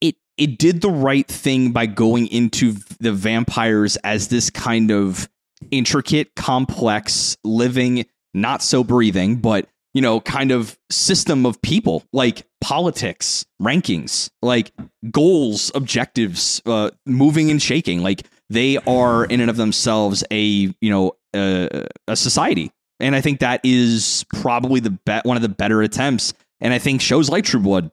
it 0.00 0.16
it 0.38 0.58
did 0.58 0.80
the 0.80 0.90
right 0.90 1.26
thing 1.26 1.72
by 1.72 1.86
going 1.86 2.26
into 2.28 2.74
the 3.00 3.12
vampires 3.12 3.96
as 3.96 4.28
this 4.28 4.48
kind 4.50 4.90
of 4.90 5.28
intricate, 5.70 6.34
complex, 6.34 7.36
living, 7.44 8.06
not 8.34 8.62
so 8.62 8.82
breathing, 8.82 9.36
but 9.36 9.68
you 9.96 10.02
know, 10.02 10.20
kind 10.20 10.52
of 10.52 10.78
system 10.90 11.46
of 11.46 11.60
people, 11.62 12.04
like 12.12 12.46
politics, 12.60 13.46
rankings, 13.60 14.30
like 14.42 14.72
goals, 15.10 15.72
objectives, 15.74 16.60
uh, 16.66 16.90
moving 17.06 17.50
and 17.50 17.62
shaking. 17.62 18.02
Like 18.02 18.26
they 18.50 18.76
are 18.86 19.24
in 19.24 19.40
and 19.40 19.50
of 19.50 19.56
themselves 19.56 20.22
a 20.30 20.40
you 20.40 20.74
know 20.82 21.16
uh, 21.34 21.86
a 22.06 22.14
society 22.16 22.70
and 23.00 23.14
I 23.14 23.20
think 23.20 23.40
that 23.40 23.60
is 23.64 24.24
probably 24.34 24.80
the 24.80 24.90
bet 24.90 25.24
one 25.24 25.36
of 25.36 25.42
the 25.42 25.48
better 25.48 25.82
attempts. 25.82 26.32
And 26.60 26.72
I 26.72 26.78
think 26.78 27.00
shows 27.00 27.28
like 27.28 27.44
True 27.44 27.60
Blood 27.60 27.90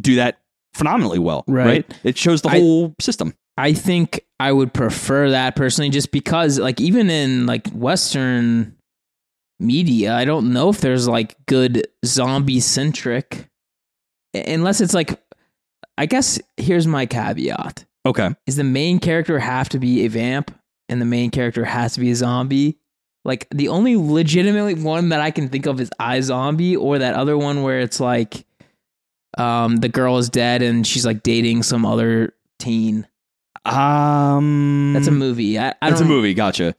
do 0.00 0.16
that 0.16 0.40
phenomenally 0.74 1.18
well. 1.18 1.44
Right. 1.46 1.84
It 2.04 2.16
shows 2.16 2.42
the 2.42 2.48
I- 2.50 2.58
whole 2.58 2.94
system. 3.00 3.34
I 3.56 3.72
think 3.72 4.24
I 4.38 4.52
would 4.52 4.72
prefer 4.72 5.30
that 5.30 5.56
personally 5.56 5.90
just 5.90 6.12
because 6.12 6.60
like 6.60 6.80
even 6.80 7.10
in 7.10 7.46
like 7.46 7.68
western 7.70 8.76
media, 9.60 10.14
I 10.14 10.24
don't 10.24 10.52
know 10.52 10.68
if 10.68 10.80
there's 10.80 11.08
like 11.08 11.36
good 11.46 11.86
zombie 12.04 12.60
centric 12.60 13.48
unless 14.34 14.80
it's 14.80 14.94
like 14.94 15.20
I 15.96 16.06
guess 16.06 16.40
here's 16.56 16.86
my 16.86 17.06
caveat. 17.06 17.84
Okay. 18.06 18.30
Is 18.46 18.56
the 18.56 18.64
main 18.64 19.00
character 19.00 19.38
have 19.38 19.68
to 19.70 19.78
be 19.78 20.04
a 20.04 20.08
vamp 20.08 20.52
and 20.88 21.00
the 21.00 21.06
main 21.06 21.30
character 21.30 21.64
has 21.64 21.94
to 21.94 22.00
be 22.00 22.10
a 22.10 22.14
zombie? 22.14 22.78
Like 23.24 23.48
the 23.50 23.68
only 23.68 23.96
legitimately 23.96 24.74
one 24.74 25.08
that 25.10 25.20
I 25.20 25.30
can 25.30 25.48
think 25.48 25.66
of 25.66 25.80
is 25.80 25.90
iZombie 26.00 26.78
or 26.78 26.98
that 26.98 27.14
other 27.14 27.36
one 27.36 27.62
where 27.62 27.80
it's 27.80 28.00
like 28.00 28.46
um 29.36 29.76
the 29.76 29.88
girl 29.88 30.18
is 30.18 30.30
dead 30.30 30.62
and 30.62 30.86
she's 30.86 31.04
like 31.04 31.22
dating 31.22 31.64
some 31.64 31.84
other 31.84 32.34
teen. 32.58 33.06
Um 33.64 34.92
That's 34.94 35.08
a 35.08 35.12
movie. 35.12 35.58
I, 35.58 35.74
I 35.82 35.90
That's 35.90 36.00
a 36.00 36.06
movie, 36.06 36.32
gotcha. 36.32 36.74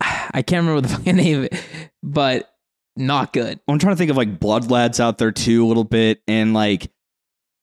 I 0.00 0.42
can't 0.42 0.64
remember 0.66 0.80
the 0.80 0.88
fucking 0.94 1.16
name 1.16 1.38
of 1.38 1.44
it, 1.44 1.64
but 2.02 2.52
not 2.96 3.32
good. 3.32 3.60
I'm 3.68 3.78
trying 3.78 3.94
to 3.94 3.98
think 3.98 4.10
of 4.10 4.16
like 4.16 4.40
Blood 4.40 4.70
Lads 4.70 5.00
out 5.00 5.18
there 5.18 5.32
too 5.32 5.64
a 5.64 5.68
little 5.68 5.84
bit 5.84 6.22
and 6.26 6.54
like 6.54 6.90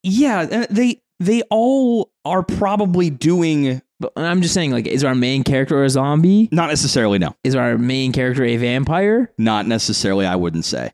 yeah, 0.03 0.41
uh, 0.41 0.65
they 0.69 1.01
they 1.19 1.41
all 1.49 2.11
are 2.25 2.43
probably 2.43 3.09
doing 3.09 3.81
But 3.99 4.13
I'm 4.15 4.41
just 4.41 4.53
saying, 4.53 4.71
like, 4.71 4.85
is 4.87 5.03
our 5.03 5.15
main 5.15 5.43
character 5.43 5.83
a 5.83 5.89
zombie? 5.89 6.49
not 6.51 6.69
necessarily 6.69 7.17
no. 7.19 7.35
Is 7.43 7.55
our 7.55 7.77
main 7.77 8.11
character 8.11 8.43
a 8.43 8.57
vampire? 8.57 9.33
Not 9.37 9.65
necessarily 9.65 10.25
I 10.25 10.35
wouldn't 10.35 10.65
say. 10.65 10.91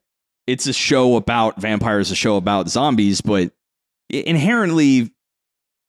It's 0.47 0.67
a 0.67 0.73
show 0.73 1.15
about 1.15 1.59
vampires, 1.61 2.11
a 2.11 2.15
show 2.15 2.35
about 2.37 2.69
zombies, 2.69 3.21
but 3.21 3.53
inherently 4.09 5.13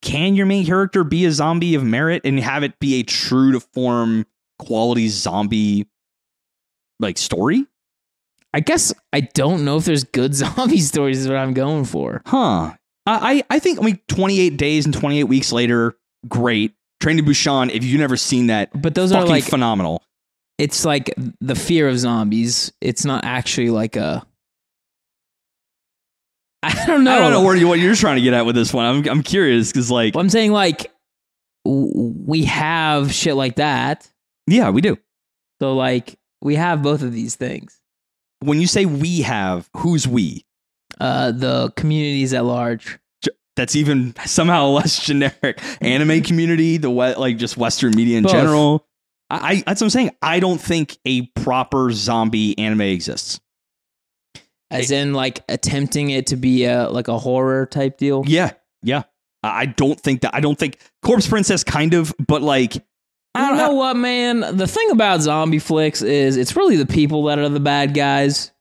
can 0.01 0.35
your 0.35 0.45
main 0.45 0.65
character 0.65 1.03
be 1.03 1.25
a 1.25 1.31
zombie 1.31 1.75
of 1.75 1.83
merit 1.83 2.21
and 2.25 2.39
have 2.39 2.63
it 2.63 2.79
be 2.79 2.99
a 2.99 3.03
true 3.03 3.51
to 3.53 3.59
form 3.59 4.25
quality 4.59 5.07
zombie 5.09 5.87
like 6.99 7.17
story? 7.17 7.65
I 8.53 8.61
guess 8.61 8.93
I 9.11 9.21
don't 9.21 9.65
know 9.65 9.77
if 9.77 9.85
there's 9.85 10.03
good 10.05 10.33
zombie 10.35 10.79
stories. 10.79 11.19
Is 11.19 11.27
what 11.27 11.37
I'm 11.37 11.53
going 11.53 11.85
for. 11.85 12.21
Huh. 12.25 12.73
I, 13.07 13.43
I 13.51 13.59
think 13.59 13.79
I 13.79 13.83
mean 13.83 13.99
28 14.07 14.57
days 14.57 14.85
and 14.85 14.93
28 14.93 15.25
weeks 15.25 15.51
later, 15.51 15.95
great. 16.27 16.73
Train 17.01 17.17
to 17.17 17.23
Busan, 17.23 17.69
if 17.69 17.83
you've 17.83 17.99
never 17.99 18.17
seen 18.17 18.47
that, 18.47 18.69
But 18.81 18.95
those 18.95 19.11
fucking 19.11 19.27
are 19.27 19.29
like 19.29 19.43
phenomenal. 19.43 20.01
it's 20.57 20.85
like 20.85 21.13
the 21.41 21.53
fear 21.53 21.87
of 21.87 21.99
zombies. 21.99 22.71
It's 22.81 23.05
not 23.05 23.23
actually 23.25 23.69
like 23.69 23.95
a. 23.95 24.25
I 26.63 26.85
don't 26.87 27.03
know. 27.03 27.15
I 27.15 27.19
don't 27.19 27.31
know 27.31 27.43
where 27.43 27.55
you, 27.55 27.67
what 27.67 27.77
you're 27.79 27.93
trying 27.95 28.15
to 28.15 28.21
get 28.23 28.33
at 28.33 28.45
with 28.47 28.55
this 28.55 28.73
one. 28.73 28.85
I'm 28.85 29.07
I'm 29.07 29.21
curious 29.23 29.71
because 29.71 29.91
like 29.91 30.15
Well, 30.15 30.21
I'm 30.23 30.29
saying 30.29 30.51
like 30.51 30.91
we 31.63 32.45
have 32.45 33.11
shit 33.13 33.35
like 33.35 33.57
that. 33.57 34.09
yeah, 34.47 34.69
we 34.71 34.81
do. 34.81 34.97
So 35.61 35.75
like 35.75 36.17
we 36.45 36.55
have 36.55 36.83
both 36.83 37.01
of 37.01 37.11
these 37.11 37.35
things. 37.35 37.81
When 38.41 38.61
you 38.61 38.67
say 38.67 38.85
we 38.85 39.23
have, 39.23 39.67
who's 39.77 40.07
we? 40.07 40.45
Uh, 41.01 41.31
the 41.31 41.71
communities 41.75 42.33
at 42.33 42.45
large. 42.45 42.99
that's 43.55 43.75
even 43.75 44.13
somehow 44.25 44.67
less 44.79 45.03
generic. 45.03 45.59
Anime 45.81 46.21
community, 46.23 46.77
the 46.77 46.91
we- 46.91 47.15
like 47.15 47.37
just 47.37 47.57
Western 47.57 47.95
media 47.95 48.19
in 48.19 48.23
Both. 48.23 48.33
general. 48.33 48.85
I, 49.31 49.35
I 49.37 49.55
that's 49.65 49.81
what 49.81 49.87
I'm 49.87 49.89
saying. 49.89 50.11
I 50.21 50.39
don't 50.39 50.61
think 50.61 50.97
a 51.03 51.23
proper 51.27 51.91
zombie 51.91 52.55
anime 52.59 52.81
exists. 52.81 53.39
As 54.69 54.91
in, 54.91 55.13
like 55.13 55.43
attempting 55.49 56.11
it 56.11 56.27
to 56.27 56.35
be 56.35 56.65
a 56.65 56.89
like 56.89 57.07
a 57.07 57.17
horror 57.17 57.65
type 57.65 57.97
deal. 57.97 58.23
Yeah, 58.27 58.51
yeah. 58.83 59.03
I 59.41 59.61
I 59.61 59.65
don't 59.65 59.99
think 59.99 60.21
that. 60.21 60.35
I 60.35 60.41
don't 60.41 60.57
think 60.59 60.77
Corpse 61.01 61.27
Princess 61.27 61.63
kind 61.63 61.95
of, 61.95 62.13
but 62.19 62.43
like 62.43 62.83
I 63.35 63.49
don't 63.49 63.57
know 63.57 63.73
what, 63.73 63.95
man? 63.97 64.39
The 64.57 64.67
thing 64.67 64.91
about 64.91 65.21
zombie 65.21 65.59
flicks 65.59 66.01
is 66.01 66.37
it's 66.37 66.55
really 66.55 66.75
the 66.77 66.85
people 66.85 67.23
that 67.25 67.39
are 67.39 67.49
the 67.49 67.59
bad 67.59 67.93
guys. 67.93 68.51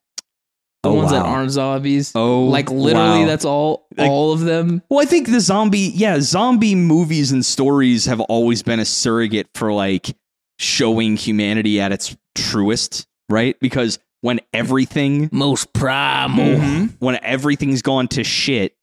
The 0.83 0.91
Oh, 0.91 0.95
ones 0.95 1.13
that 1.13 1.25
aren't 1.25 1.51
zombies. 1.51 2.13
Oh, 2.15 2.45
like 2.45 2.71
literally, 2.71 3.21
wow. 3.21 3.27
that's 3.27 3.45
all. 3.47 3.87
Like- 3.97 4.11
all 4.11 4.33
of 4.33 4.41
them. 4.41 4.83
Well, 4.91 5.01
I 5.01 5.07
think 5.07 5.31
the 5.31 5.41
zombie, 5.41 5.93
yeah, 5.95 6.21
zombie 6.21 6.75
movies 6.75 7.33
and 7.33 7.45
stories 7.45 8.05
have 8.05 8.21
always 8.21 8.63
been 8.63 8.81
a 8.81 8.85
surrogate 8.85 9.49
for 9.55 9.73
like 9.73 10.15
showing 10.59 11.17
humanity 11.17 11.81
at 11.81 11.91
its 11.93 12.15
truest, 12.35 13.07
right? 13.31 13.59
Because 13.61 13.99
when 14.21 14.41
everything 14.53 15.31
Most 15.33 15.73
primal. 15.73 16.45
Mhm. 16.45 16.93
when 16.99 17.19
everything's 17.23 17.81
gone 17.83 18.09
to 18.09 18.23
shit 18.25 18.75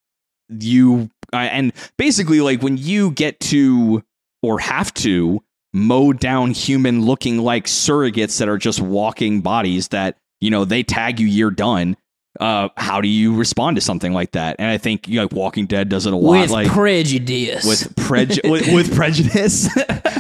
you 0.50 1.10
uh, 1.34 1.38
and 1.38 1.72
basically 1.98 2.42
like 2.42 2.62
when 2.62 2.78
you 2.78 3.12
get 3.12 3.40
to 3.40 4.04
or 4.44 4.60
have 4.60 4.94
to 4.96 5.42
mow 5.74 6.12
down 6.14 6.52
human 6.52 7.02
looking 7.06 7.38
like 7.38 7.66
surrogates 7.66 8.40
that 8.40 8.50
are 8.50 8.58
just 8.58 8.82
walking 8.82 9.42
bodies 9.42 9.88
that 9.90 10.18
you 10.40 10.50
know 10.50 10.66
they 10.66 10.84
tag 10.84 11.20
you 11.20 11.26
you're 11.28 11.52
done 11.52 11.96
uh 12.40 12.70
how 12.78 13.00
do 13.02 13.08
you 13.08 13.36
respond 13.36 13.76
to 13.76 13.82
something 13.82 14.14
like 14.14 14.32
that 14.32 14.56
and 14.60 14.70
i 14.70 14.78
think 14.78 15.08
you 15.08 15.16
know, 15.16 15.24
like 15.24 15.32
walking 15.34 15.66
dead 15.66 15.88
does 15.90 16.06
it 16.06 16.14
a 16.14 16.16
lot 16.16 16.42
With 16.42 16.50
like 16.50 16.68
prejudice. 16.70 17.66
with, 17.66 17.96
preju- 17.96 18.50
with 18.52 18.68
with 18.74 18.96
prejudice 18.96 19.70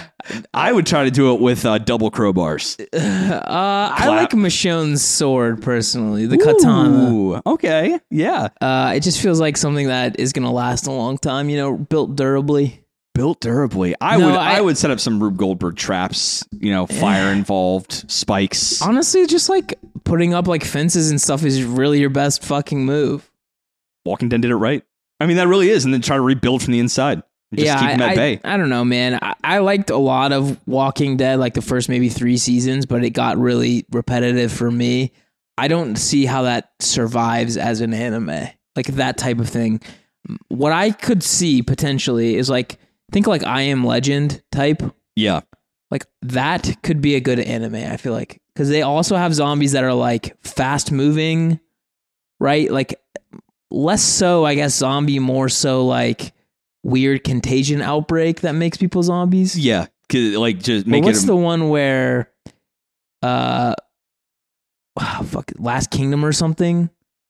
i 0.53 0.71
would 0.71 0.85
try 0.85 1.03
to 1.05 1.11
do 1.11 1.33
it 1.33 1.41
with 1.41 1.65
uh, 1.65 1.77
double 1.79 2.11
crowbars 2.11 2.79
uh, 2.93 3.95
I 3.97 4.07
like 4.07 4.33
Michonne's 4.33 5.03
sword 5.03 5.61
personally, 5.61 6.25
the 6.27 6.37
katana. 6.37 7.41
Okay 7.45 7.99
yeah 8.09 8.49
Uh, 8.61 8.93
it 8.95 9.01
just 9.01 9.21
feels 9.21 9.39
like 9.39 9.57
something 9.57 9.87
that 9.87 10.19
is 10.19 10.31
going 10.33 10.45
to 10.45 10.51
last 10.51 10.87
a 10.87 10.91
long 10.91 11.17
time, 11.17 11.49
you 11.49 11.57
know, 11.57 11.77
built 11.77 12.15
durably. 12.15 12.83
Built 13.13 13.41
durably. 13.41 13.95
I 13.99 14.17
No, 14.17 14.27
would 14.27 14.35
I, 14.35 14.57
I- 14.57 14.61
would 14.61 14.77
set 14.77 14.91
up 14.91 14.99
some 14.99 15.21
Rube 15.21 15.37
Goldberg 15.37 15.75
traps, 15.75 16.45
you 16.59 16.71
know, 16.71 16.87
fire 16.87 17.31
involved, 17.31 18.09
spikes. 18.11 18.81
Honestly, 18.81 19.25
just 19.27 19.49
like 19.49 19.77
putting 20.03 20.33
up 20.33 20.47
like 20.47 20.63
fences 20.63 21.09
and 21.11 21.19
stuff 21.19 21.43
is 21.43 21.63
really 21.63 21.99
your 21.99 22.09
best 22.09 22.43
fucking 22.43 22.85
move. 22.85 23.29
Walking 24.05 24.29
Dead 24.29 24.41
did 24.41 24.51
it 24.51 24.55
right. 24.55 24.83
I 25.19 25.25
mean, 25.27 25.37
that 25.37 25.47
really 25.47 25.69
is, 25.69 25.85
and 25.85 25.93
then 25.93 26.01
try 26.01 26.15
to 26.15 26.21
rebuild 26.21 26.63
from 26.63 26.73
the 26.73 26.79
inside. 26.79 27.21
Just 27.53 27.65
yeah, 27.65 27.79
keep 27.79 27.89
them 27.91 28.01
I, 28.01 28.05
at 28.05 28.11
I- 28.11 28.15
bay. 28.15 28.39
I 28.43 28.57
don't 28.57 28.69
know, 28.69 28.85
man. 28.85 29.19
I, 29.21 29.35
I 29.43 29.57
liked 29.59 29.89
a 29.89 29.97
lot 29.97 30.31
of 30.31 30.57
Walking 30.67 31.17
Dead, 31.17 31.37
like 31.37 31.53
the 31.53 31.61
first 31.61 31.89
maybe 31.89 32.09
three 32.09 32.37
seasons, 32.37 32.85
but 32.85 33.03
it 33.03 33.09
got 33.11 33.37
really 33.37 33.85
repetitive 33.91 34.51
for 34.51 34.71
me. 34.71 35.11
I 35.57 35.67
don't 35.67 35.97
see 35.97 36.25
how 36.25 36.43
that 36.43 36.71
survives 36.79 37.57
as 37.57 37.81
an 37.81 37.93
anime, 37.93 38.47
like 38.75 38.87
that 38.87 39.17
type 39.17 39.37
of 39.39 39.49
thing. 39.49 39.81
What 40.47 40.71
I 40.71 40.91
could 40.91 41.21
see 41.21 41.61
potentially 41.61 42.35
is 42.35 42.49
like 42.49 42.79
think 43.11 43.27
like 43.27 43.43
I 43.43 43.61
Am 43.63 43.83
Legend 43.83 44.41
type. 44.51 44.81
Yeah, 45.15 45.41
Like 45.89 46.05
that 46.21 46.77
could 46.83 47.01
be 47.01 47.15
a 47.15 47.19
good 47.19 47.39
anime. 47.39 47.75
I 47.75 47.97
feel 47.97 48.13
like 48.13 48.41
because 48.53 48.69
they 48.69 48.81
also 48.81 49.15
have 49.15 49.33
zombies 49.33 49.73
that 49.73 49.83
are 49.83 49.93
like 49.93 50.35
fast 50.43 50.91
moving, 50.91 51.59
right? 52.39 52.71
Like 52.71 52.95
less 53.69 54.01
so, 54.01 54.45
I 54.45 54.55
guess. 54.55 54.75
Zombie 54.75 55.19
more 55.19 55.49
so 55.49 55.85
like 55.85 56.33
weird 56.83 57.23
contagion 57.23 57.81
outbreak 57.81 58.41
that 58.41 58.53
makes 58.53 58.77
people 58.77 59.03
zombies. 59.03 59.57
yeah. 59.57 59.87
'Cause, 60.09 60.35
Like 60.35 60.59
just 60.59 60.87
make 60.87 61.03
what's 61.05 61.23
it. 61.23 61.27
the 61.27 61.35
one 61.37 61.69
where, 61.69 62.29
uh, 63.21 63.73
wow, 64.97 65.21
fuck, 65.25 65.51
Last 65.57 65.89
Kingdom 65.91 66.25
or 66.25 66.31
something? 66.33 66.89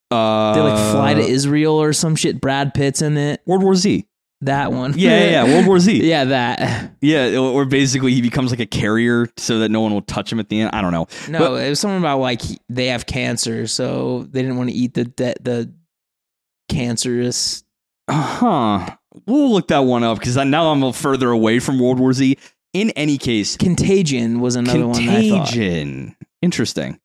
uh, 0.10 0.54
They 0.56 0.62
like 0.62 0.92
fly 0.92 1.14
to 1.14 1.22
Israel 1.22 1.74
or 1.82 1.94
some 1.94 2.16
shit. 2.16 2.42
Brad 2.42 2.74
Pitt's 2.74 3.02
in 3.02 3.18
it. 3.18 3.42
World 3.46 3.64
War 3.64 3.76
Z. 3.76 4.06
That 4.44 4.72
one. 4.72 4.94
Yeah, 4.98 5.20
yeah, 5.20 5.30
yeah. 5.46 5.54
World 5.54 5.68
War 5.68 5.80
Z. 5.80 6.04
yeah, 6.10 6.26
that. 6.26 6.92
Yeah, 7.02 7.36
or 7.38 7.66
basically 7.66 8.14
he 8.14 8.22
becomes 8.22 8.52
like 8.52 8.60
a 8.60 8.66
carrier 8.68 9.28
so 9.38 9.60
that 9.60 9.70
no 9.70 9.82
one 9.82 9.92
will 9.92 10.04
touch 10.04 10.32
him 10.32 10.40
at 10.40 10.50
the 10.50 10.62
end. 10.62 10.70
I 10.74 10.82
don't 10.82 10.92
know. 10.92 11.08
No, 11.30 11.40
But- 11.40 11.66
it 11.66 11.70
was 11.70 11.80
something 11.80 11.98
about 11.98 12.20
like 12.20 12.42
he- 12.44 12.60
they 12.70 12.88
have 12.88 13.06
cancer, 13.08 13.66
so 13.66 14.28
they 14.30 14.42
didn't 14.44 14.58
want 14.58 14.70
to 14.70 14.76
eat 14.76 14.94
the 14.94 15.06
de- 15.06 15.36
the 15.42 15.74
cancerous. 16.70 17.64
Huh. 18.10 18.88
We'll 19.26 19.52
look 19.52 19.68
that 19.70 19.80
one 19.80 20.04
up 20.04 20.20
because 20.20 20.36
now 20.38 20.72
I'm 20.72 20.84
a 20.84 20.94
further 20.94 21.30
away 21.32 21.60
from 21.60 21.80
World 21.80 22.00
War 22.00 22.14
Z. 22.14 22.38
In 22.74 22.92
any 22.92 23.18
case, 23.18 23.58
Contagion 23.58 24.40
was 24.40 24.56
another 24.56 24.88
one. 24.88 24.96
Contagion. 24.96 26.16
Interesting. 26.42 27.00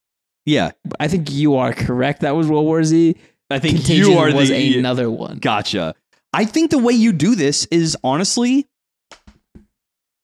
Yeah, 0.44 0.70
I 1.00 1.08
think 1.08 1.32
you 1.32 1.56
are 1.56 1.72
correct. 1.72 2.20
That 2.20 2.36
was 2.36 2.46
World 2.48 2.64
War 2.66 2.84
Z. 2.84 3.16
I 3.50 3.58
think 3.58 3.76
Contagion 3.78 4.12
you 4.12 4.18
are 4.18 4.32
was 4.32 4.48
the 4.48 4.78
another 4.78 5.10
one. 5.10 5.38
Gotcha. 5.38 5.94
I 6.36 6.44
think 6.44 6.70
the 6.70 6.76
way 6.76 6.92
you 6.92 7.14
do 7.14 7.34
this 7.34 7.64
is 7.70 7.96
honestly 8.04 8.68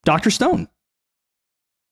Dr. 0.05 0.31
Stone. 0.31 0.69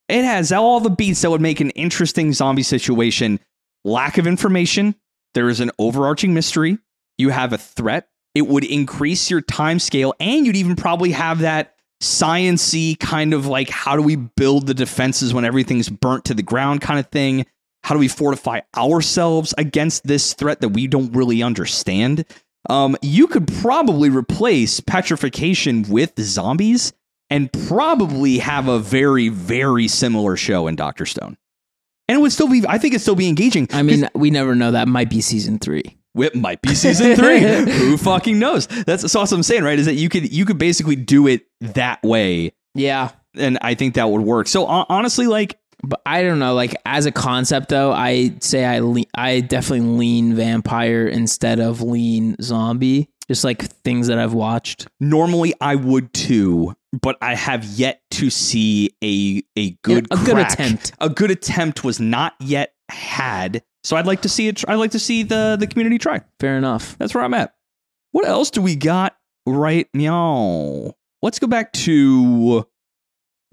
It 0.07 0.23
has 0.23 0.51
all 0.51 0.79
the 0.79 0.91
beats 0.91 1.23
that 1.23 1.31
would 1.31 1.41
make 1.41 1.59
an 1.59 1.71
interesting 1.71 2.31
zombie 2.31 2.61
situation. 2.61 3.39
Lack 3.83 4.19
of 4.19 4.27
information. 4.27 4.93
There 5.33 5.49
is 5.49 5.59
an 5.59 5.71
overarching 5.79 6.35
mystery. 6.35 6.77
You 7.17 7.29
have 7.29 7.51
a 7.51 7.57
threat. 7.57 8.09
It 8.35 8.43
would 8.43 8.63
increase 8.63 9.31
your 9.31 9.41
time 9.41 9.79
scale, 9.79 10.13
and 10.19 10.45
you'd 10.45 10.55
even 10.55 10.75
probably 10.75 11.13
have 11.13 11.39
that 11.39 11.73
sciency 12.03 12.99
kind 12.99 13.33
of 13.33 13.47
like 13.47 13.69
how 13.69 13.95
do 13.95 14.03
we 14.03 14.17
build 14.17 14.67
the 14.67 14.75
defenses 14.75 15.33
when 15.33 15.45
everything's 15.45 15.89
burnt 15.89 16.25
to 16.25 16.35
the 16.35 16.43
ground 16.43 16.81
kind 16.81 16.99
of 16.99 17.07
thing. 17.07 17.47
How 17.83 17.95
do 17.95 17.99
we 17.99 18.07
fortify 18.07 18.59
ourselves 18.77 19.55
against 19.57 20.05
this 20.05 20.35
threat 20.35 20.61
that 20.61 20.69
we 20.69 20.85
don't 20.85 21.11
really 21.13 21.41
understand? 21.41 22.23
Um, 22.69 22.95
you 23.01 23.27
could 23.27 23.47
probably 23.61 24.09
replace 24.09 24.79
petrification 24.79 25.83
with 25.89 26.13
zombies 26.19 26.93
and 27.29 27.51
probably 27.67 28.37
have 28.39 28.67
a 28.67 28.79
very, 28.79 29.29
very 29.29 29.87
similar 29.87 30.35
show 30.35 30.67
in 30.67 30.75
Doctor 30.75 31.05
Stone. 31.05 31.37
And 32.07 32.19
it 32.19 32.21
would 32.21 32.33
still 32.33 32.49
be, 32.49 32.63
I 32.67 32.77
think 32.77 32.93
it'd 32.93 33.01
still 33.01 33.15
be 33.15 33.29
engaging. 33.29 33.69
I 33.71 33.83
mean, 33.83 34.09
we 34.13 34.31
never 34.31 34.53
know. 34.53 34.71
That 34.71 34.87
might 34.87 35.09
be 35.09 35.21
season 35.21 35.59
three. 35.59 35.97
It 36.13 36.35
might 36.35 36.61
be 36.61 36.75
season 36.75 37.15
three. 37.15 37.39
Who 37.39 37.97
fucking 37.97 38.37
knows? 38.37 38.67
That's, 38.67 39.03
that's 39.03 39.15
what 39.15 39.31
I'm 39.31 39.43
saying, 39.43 39.63
right? 39.63 39.79
Is 39.79 39.85
that 39.85 39.93
you 39.95 40.09
could 40.09 40.31
you 40.31 40.43
could 40.43 40.57
basically 40.57 40.97
do 40.97 41.27
it 41.27 41.45
that 41.61 42.03
way, 42.03 42.51
Yeah, 42.75 43.11
and 43.35 43.57
I 43.61 43.75
think 43.75 43.95
that 43.95 44.09
would 44.09 44.21
work. 44.23 44.49
So 44.49 44.65
honestly, 44.65 45.27
like 45.27 45.57
but 45.83 46.01
I 46.05 46.23
don't 46.23 46.39
know. 46.39 46.53
Like 46.53 46.75
as 46.85 47.05
a 47.05 47.11
concept, 47.11 47.69
though, 47.69 47.91
I 47.91 48.35
say 48.39 48.65
I 48.65 48.79
le- 48.79 49.05
I 49.15 49.41
definitely 49.41 49.87
lean 49.97 50.35
vampire 50.35 51.07
instead 51.07 51.59
of 51.59 51.81
lean 51.81 52.35
zombie. 52.41 53.09
Just 53.27 53.43
like 53.45 53.61
things 53.61 54.07
that 54.07 54.17
I've 54.19 54.33
watched. 54.33 54.87
normally 54.99 55.53
I 55.61 55.75
would 55.75 56.13
too, 56.13 56.75
but 57.01 57.17
I 57.21 57.35
have 57.35 57.63
yet 57.63 58.01
to 58.11 58.29
see 58.29 58.89
a 59.01 59.41
a 59.57 59.71
good 59.83 60.07
a 60.11 60.17
good 60.17 60.37
attempt. 60.37 60.91
A 60.99 61.07
good 61.07 61.31
attempt 61.31 61.83
was 61.85 61.99
not 61.99 62.33
yet 62.41 62.73
had. 62.89 63.63
So 63.85 63.95
I'd 63.95 64.05
like 64.05 64.23
to 64.23 64.29
see 64.29 64.49
it. 64.49 64.67
I'd 64.67 64.75
like 64.75 64.91
to 64.91 64.99
see 64.99 65.23
the 65.23 65.55
the 65.57 65.65
community 65.67 65.97
try. 65.97 66.21
Fair 66.41 66.57
enough. 66.57 66.97
That's 66.97 67.15
where 67.15 67.23
I'm 67.23 67.33
at. 67.33 67.55
What 68.11 68.27
else 68.27 68.51
do 68.51 68.61
we 68.61 68.75
got 68.75 69.15
right 69.45 69.87
now? 69.93 70.93
Let's 71.21 71.39
go 71.39 71.47
back 71.47 71.71
to 71.73 72.67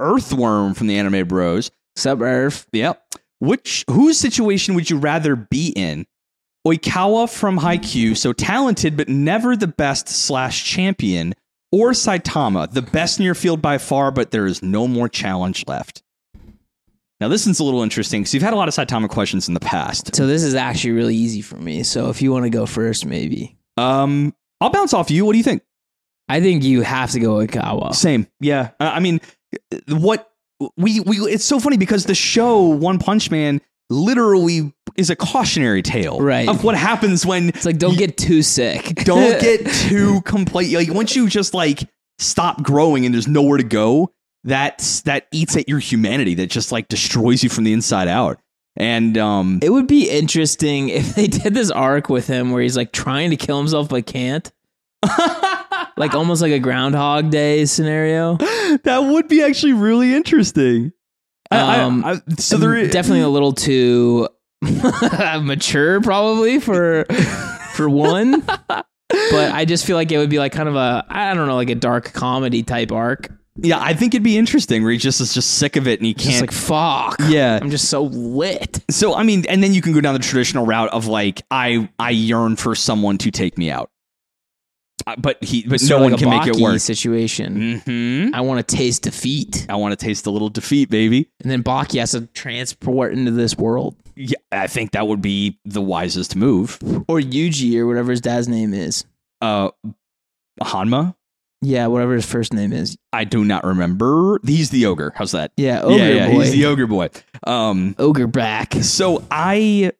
Earthworm 0.00 0.74
from 0.74 0.86
the 0.88 0.98
Anime 0.98 1.26
Bros. 1.28 1.70
Sub 1.98 2.22
Earth. 2.22 2.66
Yep. 2.72 3.02
Which 3.40 3.84
whose 3.90 4.18
situation 4.18 4.74
would 4.74 4.90
you 4.90 4.98
rather 4.98 5.36
be 5.36 5.72
in? 5.76 6.06
Oikawa 6.66 7.32
from 7.32 7.58
Haikyuu, 7.58 8.16
so 8.16 8.32
talented 8.32 8.96
but 8.96 9.08
never 9.08 9.56
the 9.56 9.68
best 9.68 10.08
slash 10.08 10.64
champion, 10.64 11.34
or 11.70 11.90
Saitama, 11.90 12.70
the 12.70 12.82
best 12.82 13.18
in 13.18 13.24
your 13.24 13.34
field 13.34 13.62
by 13.62 13.78
far, 13.78 14.10
but 14.10 14.32
there 14.32 14.46
is 14.46 14.62
no 14.62 14.88
more 14.88 15.08
challenge 15.08 15.64
left. 15.66 16.02
Now 17.20 17.28
this 17.28 17.46
one's 17.46 17.60
a 17.60 17.64
little 17.64 17.82
interesting 17.82 18.22
because 18.22 18.34
you've 18.34 18.42
had 18.42 18.52
a 18.52 18.56
lot 18.56 18.68
of 18.68 18.74
Saitama 18.74 19.08
questions 19.08 19.48
in 19.48 19.54
the 19.54 19.60
past. 19.60 20.14
So 20.14 20.26
this 20.26 20.42
is 20.42 20.54
actually 20.54 20.92
really 20.92 21.16
easy 21.16 21.42
for 21.42 21.56
me. 21.56 21.82
So 21.82 22.10
if 22.10 22.22
you 22.22 22.32
want 22.32 22.44
to 22.44 22.50
go 22.50 22.66
first, 22.66 23.06
maybe. 23.06 23.56
Um, 23.76 24.34
I'll 24.60 24.70
bounce 24.70 24.92
off 24.92 25.10
you. 25.10 25.24
What 25.24 25.32
do 25.32 25.38
you 25.38 25.44
think? 25.44 25.62
I 26.28 26.40
think 26.40 26.62
you 26.62 26.82
have 26.82 27.12
to 27.12 27.20
go 27.20 27.36
Oikawa. 27.36 27.94
Same. 27.94 28.26
Yeah. 28.40 28.70
I 28.78 29.00
mean, 29.00 29.20
what 29.88 30.30
we 30.76 31.00
we 31.00 31.18
it's 31.18 31.44
so 31.44 31.60
funny 31.60 31.76
because 31.76 32.04
the 32.04 32.14
show 32.14 32.62
One 32.62 32.98
Punch 32.98 33.30
Man 33.30 33.60
literally 33.90 34.72
is 34.96 35.10
a 35.10 35.16
cautionary 35.16 35.82
tale 35.82 36.20
Right. 36.20 36.48
of 36.48 36.62
what 36.64 36.74
happens 36.76 37.24
when 37.24 37.48
It's 37.50 37.64
like 37.64 37.78
don't 37.78 37.96
get 37.96 38.16
too 38.16 38.42
sick. 38.42 38.84
don't 39.04 39.40
get 39.40 39.66
too 39.66 40.20
complete. 40.22 40.74
Like 40.74 40.92
once 40.92 41.14
you 41.16 41.28
just 41.28 41.54
like 41.54 41.88
stop 42.18 42.62
growing 42.62 43.06
and 43.06 43.14
there's 43.14 43.28
nowhere 43.28 43.58
to 43.58 43.64
go, 43.64 44.12
that's 44.44 45.02
that 45.02 45.26
eats 45.32 45.56
at 45.56 45.68
your 45.68 45.78
humanity. 45.78 46.34
That 46.34 46.48
just 46.50 46.72
like 46.72 46.88
destroys 46.88 47.42
you 47.42 47.48
from 47.50 47.64
the 47.64 47.72
inside 47.72 48.08
out. 48.08 48.38
And 48.76 49.16
um, 49.18 49.58
It 49.62 49.70
would 49.70 49.86
be 49.88 50.08
interesting 50.08 50.88
if 50.88 51.14
they 51.14 51.26
did 51.26 51.54
this 51.54 51.70
arc 51.70 52.08
with 52.08 52.26
him 52.28 52.50
where 52.52 52.62
he's 52.62 52.76
like 52.76 52.92
trying 52.92 53.30
to 53.30 53.36
kill 53.36 53.58
himself 53.58 53.88
but 53.88 54.06
can't. 54.06 54.50
Like 55.96 56.14
almost 56.14 56.42
like 56.42 56.52
a 56.52 56.58
Groundhog 56.58 57.30
Day 57.30 57.64
scenario. 57.66 58.36
that 58.84 58.98
would 59.10 59.28
be 59.28 59.42
actually 59.42 59.72
really 59.74 60.14
interesting. 60.14 60.92
I- 61.50 61.58
I- 61.78 61.80
Um, 61.82 62.04
I- 62.04 62.20
so 62.38 62.56
there 62.56 62.74
is 62.74 62.90
definitely 62.90 63.22
a 63.22 63.28
little 63.28 63.52
too 63.52 64.28
mature, 65.42 66.00
probably 66.00 66.60
for 66.60 67.04
for 67.74 67.88
one. 67.88 68.40
But 68.40 69.52
I 69.52 69.64
just 69.64 69.86
feel 69.86 69.96
like 69.96 70.12
it 70.12 70.18
would 70.18 70.30
be 70.30 70.38
like 70.38 70.52
kind 70.52 70.68
of 70.68 70.76
a 70.76 71.04
I 71.08 71.32
don't 71.34 71.46
know, 71.46 71.54
like 71.56 71.70
a 71.70 71.74
dark 71.74 72.12
comedy 72.12 72.62
type 72.62 72.92
arc. 72.92 73.28
Yeah, 73.60 73.78
I 73.80 73.92
think 73.92 74.14
it'd 74.14 74.22
be 74.22 74.38
interesting 74.38 74.82
where 74.84 74.92
he 74.92 74.98
just 74.98 75.20
is 75.20 75.34
just 75.34 75.54
sick 75.54 75.74
of 75.74 75.88
it 75.88 75.98
and 75.98 76.06
he 76.06 76.14
can't. 76.14 76.42
like 76.42 76.52
fuck. 76.52 77.16
yeah. 77.28 77.58
I'm 77.60 77.70
just 77.70 77.88
so 77.88 78.04
lit. 78.04 78.80
So 78.90 79.14
I 79.14 79.22
mean, 79.24 79.46
and 79.48 79.62
then 79.62 79.74
you 79.74 79.82
can 79.82 79.92
go 79.92 80.00
down 80.00 80.12
the 80.14 80.20
traditional 80.20 80.64
route 80.66 80.90
of 80.90 81.06
like, 81.06 81.42
I 81.50 81.88
I 81.98 82.10
yearn 82.10 82.54
for 82.56 82.74
someone 82.76 83.18
to 83.18 83.30
take 83.32 83.56
me 83.58 83.70
out. 83.70 83.90
Uh, 85.06 85.14
but 85.16 85.42
he, 85.42 85.62
but 85.66 85.80
Sort 85.80 86.00
no 86.00 86.02
one 86.04 86.12
like 86.12 86.20
a 86.20 86.24
can 86.24 86.30
make 86.30 86.46
it 86.56 86.62
work. 86.62 86.80
Situation. 86.80 87.80
hmm 87.80 88.30
I 88.34 88.40
want 88.40 88.66
to 88.66 88.76
taste 88.76 89.02
defeat, 89.02 89.64
I 89.68 89.76
want 89.76 89.98
to 89.98 90.04
taste 90.04 90.26
a 90.26 90.30
little 90.30 90.48
defeat, 90.50 90.90
baby. 90.90 91.28
and 91.40 91.50
then 91.50 91.62
Baki 91.62 91.98
has 92.00 92.10
to 92.12 92.22
transport 92.28 93.12
into 93.12 93.30
this 93.30 93.56
world, 93.56 93.96
Yeah, 94.16 94.36
I 94.52 94.66
think 94.66 94.90
that 94.92 95.06
would 95.06 95.22
be 95.22 95.58
the 95.64 95.80
wisest 95.80 96.36
move. 96.36 96.78
or 97.08 97.20
Yuji, 97.20 97.76
or 97.78 97.86
whatever 97.86 98.10
his 98.10 98.20
dad's 98.20 98.48
name 98.48 98.74
is. 98.74 99.04
Uh, 99.40 99.70
Hanma. 100.60 101.14
Yeah, 101.60 101.88
whatever 101.88 102.14
his 102.14 102.24
first 102.26 102.52
name 102.52 102.72
is. 102.72 102.96
I 103.12 103.24
do 103.24 103.44
not 103.44 103.64
remember. 103.64 104.38
He's 104.46 104.70
the 104.70 104.86
ogre. 104.86 105.12
How's 105.16 105.32
that? 105.32 105.50
Yeah, 105.56 105.82
ogre 105.82 105.96
yeah, 105.98 106.08
yeah, 106.08 106.28
boy. 106.32 106.40
he's 106.42 106.52
the 106.52 106.66
ogre 106.66 106.86
boy. 106.86 107.08
Um, 107.44 107.96
ogre 107.98 108.28
back. 108.28 108.74
so 108.82 109.24
I, 109.30 109.90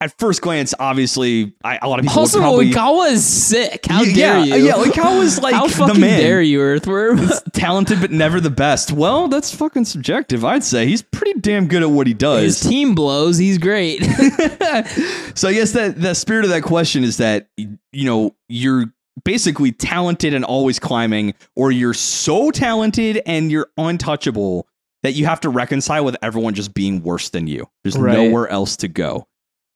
at 0.00 0.18
first 0.18 0.42
glance, 0.42 0.74
obviously, 0.78 1.54
I, 1.64 1.78
a 1.80 1.88
lot 1.88 1.98
of 1.98 2.04
people 2.04 2.20
Also, 2.20 2.38
probably 2.38 2.70
Oikawa 2.70 3.12
is 3.12 3.24
sick. 3.24 3.86
How 3.86 4.02
Yeah, 4.02 4.14
dare 4.44 4.58
you? 4.58 4.66
yeah, 4.66 4.72
Oikawa 4.74 5.22
is 5.22 5.40
like 5.40 5.54
How 5.54 5.66
the 5.68 5.72
fucking 5.72 6.00
man. 6.00 6.20
dare 6.20 6.42
you, 6.42 6.60
Earthworm? 6.60 7.18
talented 7.54 8.00
but 8.02 8.10
never 8.10 8.38
the 8.40 8.50
best. 8.50 8.92
Well, 8.92 9.28
that's 9.28 9.54
fucking 9.54 9.86
subjective. 9.86 10.44
I'd 10.44 10.64
say 10.64 10.86
he's 10.86 11.00
pretty 11.02 11.40
damn 11.40 11.66
good 11.66 11.82
at 11.82 11.90
what 11.90 12.06
he 12.06 12.12
does. 12.14 12.42
His 12.42 12.60
team 12.60 12.94
blows. 12.94 13.38
He's 13.38 13.56
great. 13.58 14.02
so 15.34 15.48
I 15.48 15.54
guess 15.54 15.72
that 15.72 15.94
the 16.00 16.14
spirit 16.14 16.44
of 16.44 16.50
that 16.50 16.62
question 16.62 17.02
is 17.04 17.16
that 17.16 17.48
you 17.56 18.04
know 18.04 18.34
you're 18.48 18.86
basically 19.24 19.72
talented 19.72 20.34
and 20.34 20.44
always 20.44 20.78
climbing, 20.78 21.32
or 21.56 21.72
you're 21.72 21.94
so 21.94 22.50
talented 22.50 23.22
and 23.24 23.50
you're 23.50 23.68
untouchable 23.78 24.68
that 25.02 25.12
you 25.12 25.24
have 25.24 25.40
to 25.40 25.48
reconcile 25.48 26.04
with 26.04 26.16
everyone 26.22 26.52
just 26.54 26.74
being 26.74 27.02
worse 27.02 27.30
than 27.30 27.46
you. 27.46 27.66
There's 27.82 27.96
Right. 27.96 28.12
nowhere 28.12 28.46
else 28.48 28.76
to 28.78 28.88
go. 28.88 29.26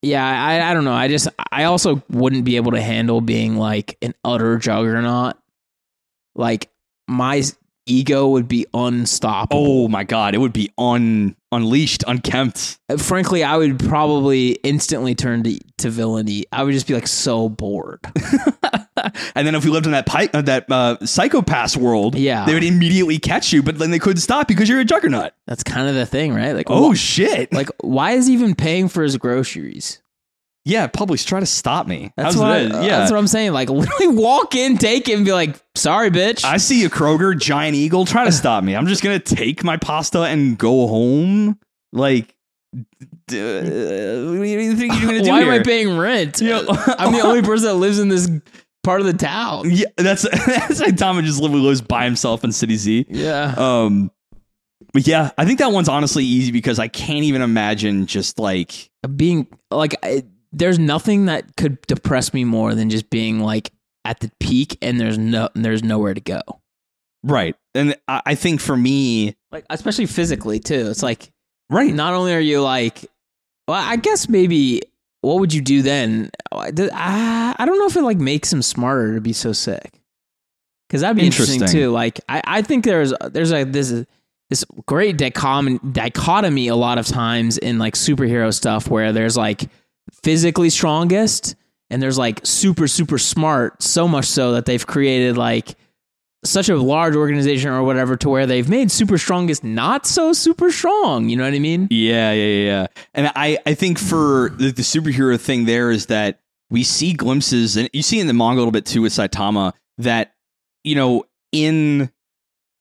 Yeah, 0.02 0.24
I, 0.24 0.70
I 0.70 0.74
don't 0.74 0.84
know. 0.84 0.92
I 0.92 1.08
just, 1.08 1.28
I 1.50 1.64
also 1.64 2.02
wouldn't 2.10 2.44
be 2.44 2.56
able 2.56 2.72
to 2.72 2.80
handle 2.80 3.20
being 3.20 3.56
like 3.56 3.98
an 4.02 4.14
utter 4.24 4.56
juggernaut. 4.58 5.36
Like 6.34 6.70
my 7.06 7.42
ego 7.86 8.28
would 8.28 8.48
be 8.48 8.66
unstoppable. 8.72 9.84
Oh 9.84 9.88
my 9.88 10.04
god, 10.04 10.34
it 10.34 10.38
would 10.38 10.52
be 10.52 10.70
un 10.78 11.36
unleashed, 11.52 12.04
unkempt. 12.06 12.78
Uh, 12.88 12.96
frankly, 12.96 13.42
I 13.42 13.56
would 13.56 13.78
probably 13.78 14.52
instantly 14.62 15.14
turn 15.14 15.42
to, 15.42 15.58
to 15.78 15.90
villainy. 15.90 16.44
I 16.52 16.62
would 16.62 16.72
just 16.72 16.86
be 16.86 16.94
like 16.94 17.08
so 17.08 17.48
bored. 17.48 18.00
and 19.34 19.46
then 19.46 19.54
if 19.54 19.64
we 19.64 19.70
lived 19.70 19.86
in 19.86 19.92
that 19.92 20.06
pi- 20.06 20.28
uh, 20.32 20.42
that 20.42 20.70
uh, 20.70 20.96
Psycho-Pass 21.04 21.76
world, 21.76 22.14
Yeah. 22.14 22.44
they 22.46 22.54
would 22.54 22.64
immediately 22.64 23.18
catch 23.18 23.52
you, 23.52 23.62
but 23.62 23.78
then 23.78 23.90
they 23.90 23.98
couldn't 23.98 24.20
stop 24.20 24.48
because 24.48 24.68
you're 24.68 24.80
a 24.80 24.84
juggernaut. 24.84 25.32
That's 25.46 25.62
kind 25.62 25.88
of 25.88 25.94
the 25.94 26.06
thing, 26.06 26.34
right? 26.34 26.52
Like, 26.52 26.66
Oh 26.70 26.92
wh- 26.92 26.96
shit! 26.96 27.52
like 27.52 27.68
why 27.80 28.12
is 28.12 28.26
he 28.26 28.32
even 28.34 28.54
paying 28.54 28.88
for 28.88 29.02
his 29.02 29.16
groceries? 29.16 30.00
yeah, 30.66 30.86
Publix 30.88 31.26
try 31.26 31.40
to 31.40 31.46
stop 31.46 31.86
me. 31.86 32.12
That's 32.18 32.34
How's 32.34 32.42
what, 32.42 32.50
I, 32.50 32.64
that? 32.66 32.84
yeah. 32.84 32.98
that's 32.98 33.10
what 33.10 33.16
I'm 33.18 33.26
saying. 33.26 33.52
Like, 33.52 33.70
literally 33.70 34.08
walk 34.08 34.54
in, 34.54 34.76
take 34.76 35.08
it, 35.08 35.14
and 35.16 35.24
be 35.24 35.32
like, 35.32 35.56
"Sorry, 35.74 36.10
bitch." 36.10 36.44
I 36.44 36.58
see 36.58 36.84
a 36.84 36.90
Kroger 36.90 37.36
giant 37.36 37.74
eagle 37.76 38.04
try 38.04 38.24
to 38.26 38.32
stop 38.32 38.62
me. 38.62 38.76
I'm 38.76 38.86
just 38.86 39.02
gonna 39.02 39.18
take 39.18 39.64
my 39.64 39.78
pasta 39.78 40.20
and 40.22 40.58
go 40.58 40.86
home. 40.86 41.58
Like, 41.92 42.36
uh, 42.74 42.76
what 43.32 43.32
do 43.32 44.44
you 44.44 44.76
think 44.76 44.92
you're 45.00 45.10
gonna 45.10 45.22
do 45.22 45.30
Why 45.30 45.42
here? 45.42 45.52
am 45.52 45.60
I 45.60 45.62
paying 45.62 45.96
rent? 45.96 46.40
I'm 46.42 47.12
the 47.12 47.22
only 47.24 47.42
person 47.42 47.66
that 47.68 47.74
lives 47.74 47.98
in 47.98 48.08
this 48.08 48.28
part 48.82 49.00
of 49.00 49.06
the 49.06 49.12
town. 49.12 49.70
Yeah, 49.70 49.86
that's 49.96 50.22
that's 50.46 50.80
like 50.80 50.96
Tom 50.96 51.22
just 51.24 51.40
literally 51.40 51.62
lives 51.62 51.80
by 51.80 52.04
himself 52.04 52.44
in 52.44 52.52
City 52.52 52.76
Z. 52.76 53.06
Yeah. 53.08 53.54
Um, 53.56 54.10
but 54.92 55.06
yeah, 55.06 55.30
I 55.38 55.44
think 55.44 55.58
that 55.58 55.72
one's 55.72 55.88
honestly 55.88 56.24
easy 56.24 56.50
because 56.52 56.78
I 56.78 56.88
can't 56.88 57.24
even 57.24 57.42
imagine 57.42 58.06
just 58.06 58.38
like 58.38 58.90
being 59.16 59.46
like, 59.70 59.94
I, 60.02 60.24
there's 60.52 60.78
nothing 60.78 61.26
that 61.26 61.56
could 61.56 61.80
depress 61.82 62.32
me 62.34 62.44
more 62.44 62.74
than 62.74 62.90
just 62.90 63.08
being 63.10 63.40
like 63.40 63.70
at 64.04 64.20
the 64.20 64.32
peak 64.40 64.78
and 64.82 64.98
there's 64.98 65.18
no, 65.18 65.48
there's 65.54 65.84
nowhere 65.84 66.14
to 66.14 66.20
go. 66.20 66.40
right. 67.22 67.54
And 67.74 67.94
I, 68.08 68.22
I 68.26 68.34
think 68.34 68.60
for 68.60 68.76
me, 68.76 69.36
Like, 69.52 69.64
especially 69.70 70.06
physically 70.06 70.58
too. 70.58 70.88
It's 70.90 71.04
like, 71.04 71.30
right, 71.68 71.94
not 71.94 72.14
only 72.14 72.34
are 72.34 72.40
you 72.40 72.60
like, 72.62 73.04
well, 73.68 73.80
I 73.80 73.94
guess 73.96 74.28
maybe 74.28 74.80
what 75.22 75.40
would 75.40 75.52
you 75.52 75.60
do 75.60 75.82
then? 75.82 76.30
I, 76.52 77.54
I 77.58 77.66
don't 77.66 77.78
know 77.78 77.86
if 77.86 77.96
it 77.96 78.02
like 78.02 78.18
makes 78.18 78.52
him 78.52 78.62
smarter 78.62 79.14
to 79.14 79.20
be 79.20 79.32
so 79.32 79.52
sick. 79.52 80.00
Because 80.88 81.02
that'd 81.02 81.16
be 81.16 81.24
interesting. 81.24 81.56
Interesting. 81.56 81.80
too. 81.80 81.90
Like 81.90 82.20
I, 82.28 82.42
I 82.44 82.62
think 82.62 82.84
there's 82.84 83.12
there's 83.30 83.52
like 83.52 83.70
this 83.70 84.04
this 84.48 84.64
great 84.86 85.16
dichom- 85.16 85.92
dichotomy 85.92 86.68
a 86.68 86.74
lot 86.74 86.98
of 86.98 87.06
times 87.06 87.58
in 87.58 87.78
like 87.78 87.94
superhero 87.94 88.52
stuff 88.52 88.88
where 88.88 89.12
there's 89.12 89.36
like 89.36 89.68
physically 90.24 90.68
strongest 90.68 91.54
and 91.90 92.02
there's 92.02 92.18
like 92.18 92.40
super 92.44 92.88
super 92.88 93.18
smart 93.18 93.80
so 93.82 94.08
much 94.08 94.24
so 94.24 94.52
that 94.52 94.66
they've 94.66 94.84
created 94.84 95.36
like 95.36 95.76
such 96.44 96.68
a 96.68 96.76
large 96.76 97.14
organization 97.16 97.70
or 97.70 97.82
whatever 97.82 98.16
to 98.16 98.28
where 98.30 98.46
they've 98.46 98.68
made 98.68 98.90
super 98.90 99.18
strongest 99.18 99.62
not 99.62 100.06
so 100.06 100.32
super 100.32 100.70
strong 100.70 101.28
you 101.28 101.36
know 101.36 101.44
what 101.44 101.52
i 101.52 101.58
mean 101.58 101.86
Yeah, 101.90 102.32
yeah, 102.32 102.64
yeah. 102.64 102.86
And 103.12 103.30
I, 103.36 103.58
I 103.66 103.74
think 103.74 103.98
for 103.98 104.50
the, 104.56 104.70
the 104.70 104.82
superhero 104.82 105.38
thing 105.38 105.66
there 105.66 105.90
is 105.90 106.06
that 106.06 106.40
we 106.70 106.84
see 106.84 107.12
glimpses, 107.12 107.76
and 107.76 107.90
you 107.92 108.02
see 108.02 108.20
in 108.20 108.26
the 108.26 108.32
manga 108.32 108.58
a 108.58 108.60
little 108.60 108.72
bit 108.72 108.86
too 108.86 109.02
with 109.02 109.12
Saitama 109.12 109.72
that 109.98 110.34
you 110.84 110.94
know 110.94 111.24
in 111.52 112.10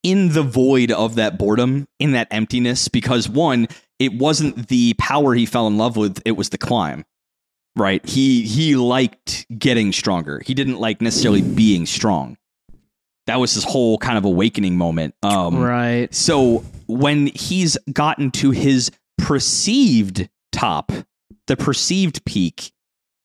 in 0.04 0.30
the 0.30 0.44
void 0.44 0.92
of 0.92 1.16
that 1.16 1.38
boredom, 1.38 1.88
in 2.00 2.12
that 2.14 2.28
emptiness, 2.32 2.88
because 2.88 3.28
one, 3.28 3.68
it 3.98 4.14
wasn't 4.14 4.70
the 4.70 4.94
power 5.00 5.34
he 5.34 5.46
fell 5.46 5.68
in 5.68 5.78
love 5.78 5.98
with; 5.98 6.22
it 6.24 6.34
was 6.34 6.50
the 6.50 6.58
climb. 6.58 7.04
Right? 7.76 8.06
He 8.06 8.44
he 8.44 8.76
liked 8.76 9.48
getting 9.58 9.92
stronger. 9.92 10.42
He 10.46 10.54
didn't 10.54 10.80
like 10.80 11.02
necessarily 11.02 11.42
being 11.42 11.86
strong. 11.88 12.38
That 13.30 13.40
was 13.40 13.54
his 13.54 13.64
whole 13.64 14.00
kind 14.00 14.18
of 14.18 14.26
awakening 14.26 14.76
moment. 14.76 15.14
Um, 15.22 15.60
right 15.60 16.12
so 16.14 16.64
when 16.88 17.28
he's 17.28 17.78
gotten 17.94 18.32
to 18.32 18.50
his 18.50 18.92
perceived 19.20 20.28
top, 20.52 20.92
the 21.46 21.56
perceived 21.56 22.26
peak, 22.26 22.72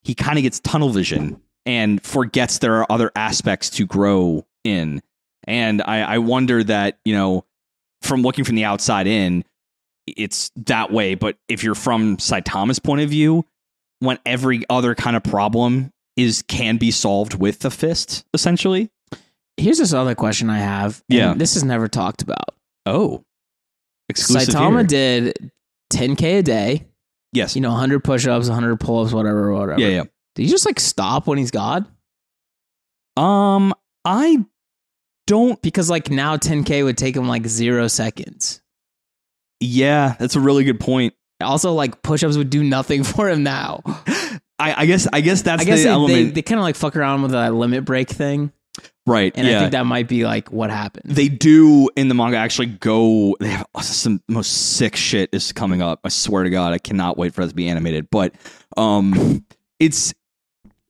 he 0.02 0.14
kind 0.14 0.38
of 0.38 0.42
gets 0.42 0.60
tunnel 0.60 0.90
vision 0.90 1.40
and 1.64 2.04
forgets 2.04 2.58
there 2.58 2.74
are 2.74 2.86
other 2.92 3.10
aspects 3.16 3.70
to 3.70 3.86
grow 3.86 4.46
in. 4.64 5.02
And 5.44 5.80
I, 5.80 6.02
I 6.02 6.18
wonder 6.18 6.62
that, 6.62 6.98
you 7.06 7.14
know, 7.14 7.46
from 8.02 8.20
looking 8.20 8.44
from 8.44 8.56
the 8.56 8.64
outside 8.64 9.06
in, 9.06 9.44
it's 10.06 10.50
that 10.56 10.90
way. 10.90 11.14
But 11.14 11.38
if 11.48 11.64
you're 11.64 11.74
from 11.74 12.18
Saitama's 12.18 12.78
point 12.78 13.00
of 13.00 13.08
view, 13.08 13.46
when 14.00 14.18
every 14.26 14.64
other 14.68 14.94
kind 14.94 15.16
of 15.16 15.22
problem 15.22 15.90
is 16.16 16.42
can 16.42 16.76
be 16.76 16.90
solved 16.90 17.34
with 17.34 17.60
the 17.60 17.70
fist, 17.70 18.26
essentially. 18.34 18.90
Here's 19.56 19.78
this 19.78 19.92
other 19.92 20.14
question 20.14 20.50
i 20.50 20.58
have 20.58 21.02
Yeah. 21.08 21.34
this 21.34 21.56
is 21.56 21.64
never 21.64 21.88
talked 21.88 22.22
about 22.22 22.50
Oh. 22.86 23.24
Exclusive 24.08 24.54
saitama 24.54 24.78
here. 24.90 25.32
did 25.32 25.50
10k 25.92 26.38
a 26.38 26.42
day 26.42 26.86
Yes. 27.32 27.54
you 27.56 27.62
know 27.62 27.70
100 27.70 28.04
push-ups 28.04 28.48
100 28.48 28.78
pull-ups 28.80 29.12
whatever 29.12 29.52
whatever 29.52 29.80
yeah, 29.80 29.88
yeah. 29.88 30.02
did 30.34 30.42
he 30.42 30.48
just 30.48 30.66
like 30.66 30.78
stop 30.80 31.26
when 31.26 31.38
he's 31.38 31.50
god 31.50 31.86
Um, 33.16 33.72
I 34.04 34.44
don't. 35.26 35.60
because 35.62 35.88
like 35.88 36.10
now 36.10 36.36
10k 36.36 36.84
would 36.84 36.98
take 36.98 37.16
him 37.16 37.28
like 37.28 37.46
zero 37.46 37.88
seconds 37.88 38.60
Yeah, 39.60 40.16
that's 40.18 40.36
a 40.36 40.40
really 40.40 40.64
good 40.64 40.80
point. 40.80 41.14
also 41.42 41.72
like 41.72 42.02
push-ups 42.02 42.36
would 42.36 42.50
do 42.50 42.62
nothing 42.62 43.02
for 43.04 43.28
him 43.28 43.42
now 43.42 43.80
I, 44.58 44.82
I 44.82 44.86
guess. 44.86 45.08
I 45.12 45.20
guess 45.20 45.42
that's 45.42 45.62
i 45.62 45.64
guess 45.64 45.78
the 45.80 45.84
they, 45.84 45.90
element, 45.90 46.14
they, 46.28 46.30
they 46.30 46.42
kind 46.42 46.58
of 46.60 46.62
like 46.64 46.76
fuck 46.76 46.94
around 46.96 47.22
with 47.22 47.32
that 47.32 47.54
limit 47.54 47.84
break 47.84 48.08
thing 48.08 48.52
right? 49.06 49.32
and 49.36 49.46
yeah, 49.46 49.56
i 49.56 49.60
think 49.60 49.72
that 49.72 49.86
might 49.86 50.08
be 50.08 50.24
like 50.24 50.50
what 50.50 50.70
happened 50.70 51.04
they 51.14 51.28
do 51.28 51.90
in 51.96 52.08
the 52.08 52.14
manga 52.14 52.36
actually 52.36 52.66
go. 52.66 53.36
They 53.40 53.48
have 53.48 53.66
some 53.82 54.22
most 54.28 54.76
sick 54.76 54.96
shit 54.96 55.30
is 55.32 55.52
coming 55.52 55.82
up. 55.82 56.00
I 56.04 56.08
swear 56.08 56.44
to 56.44 56.50
God, 56.50 56.72
I 56.72 56.78
cannot 56.78 57.16
wait 57.16 57.34
for 57.34 57.42
that 57.42 57.48
to 57.48 57.54
be 57.54 57.68
animated. 57.68 58.08
But 58.10 58.34
um, 58.76 59.44
it's. 59.78 60.14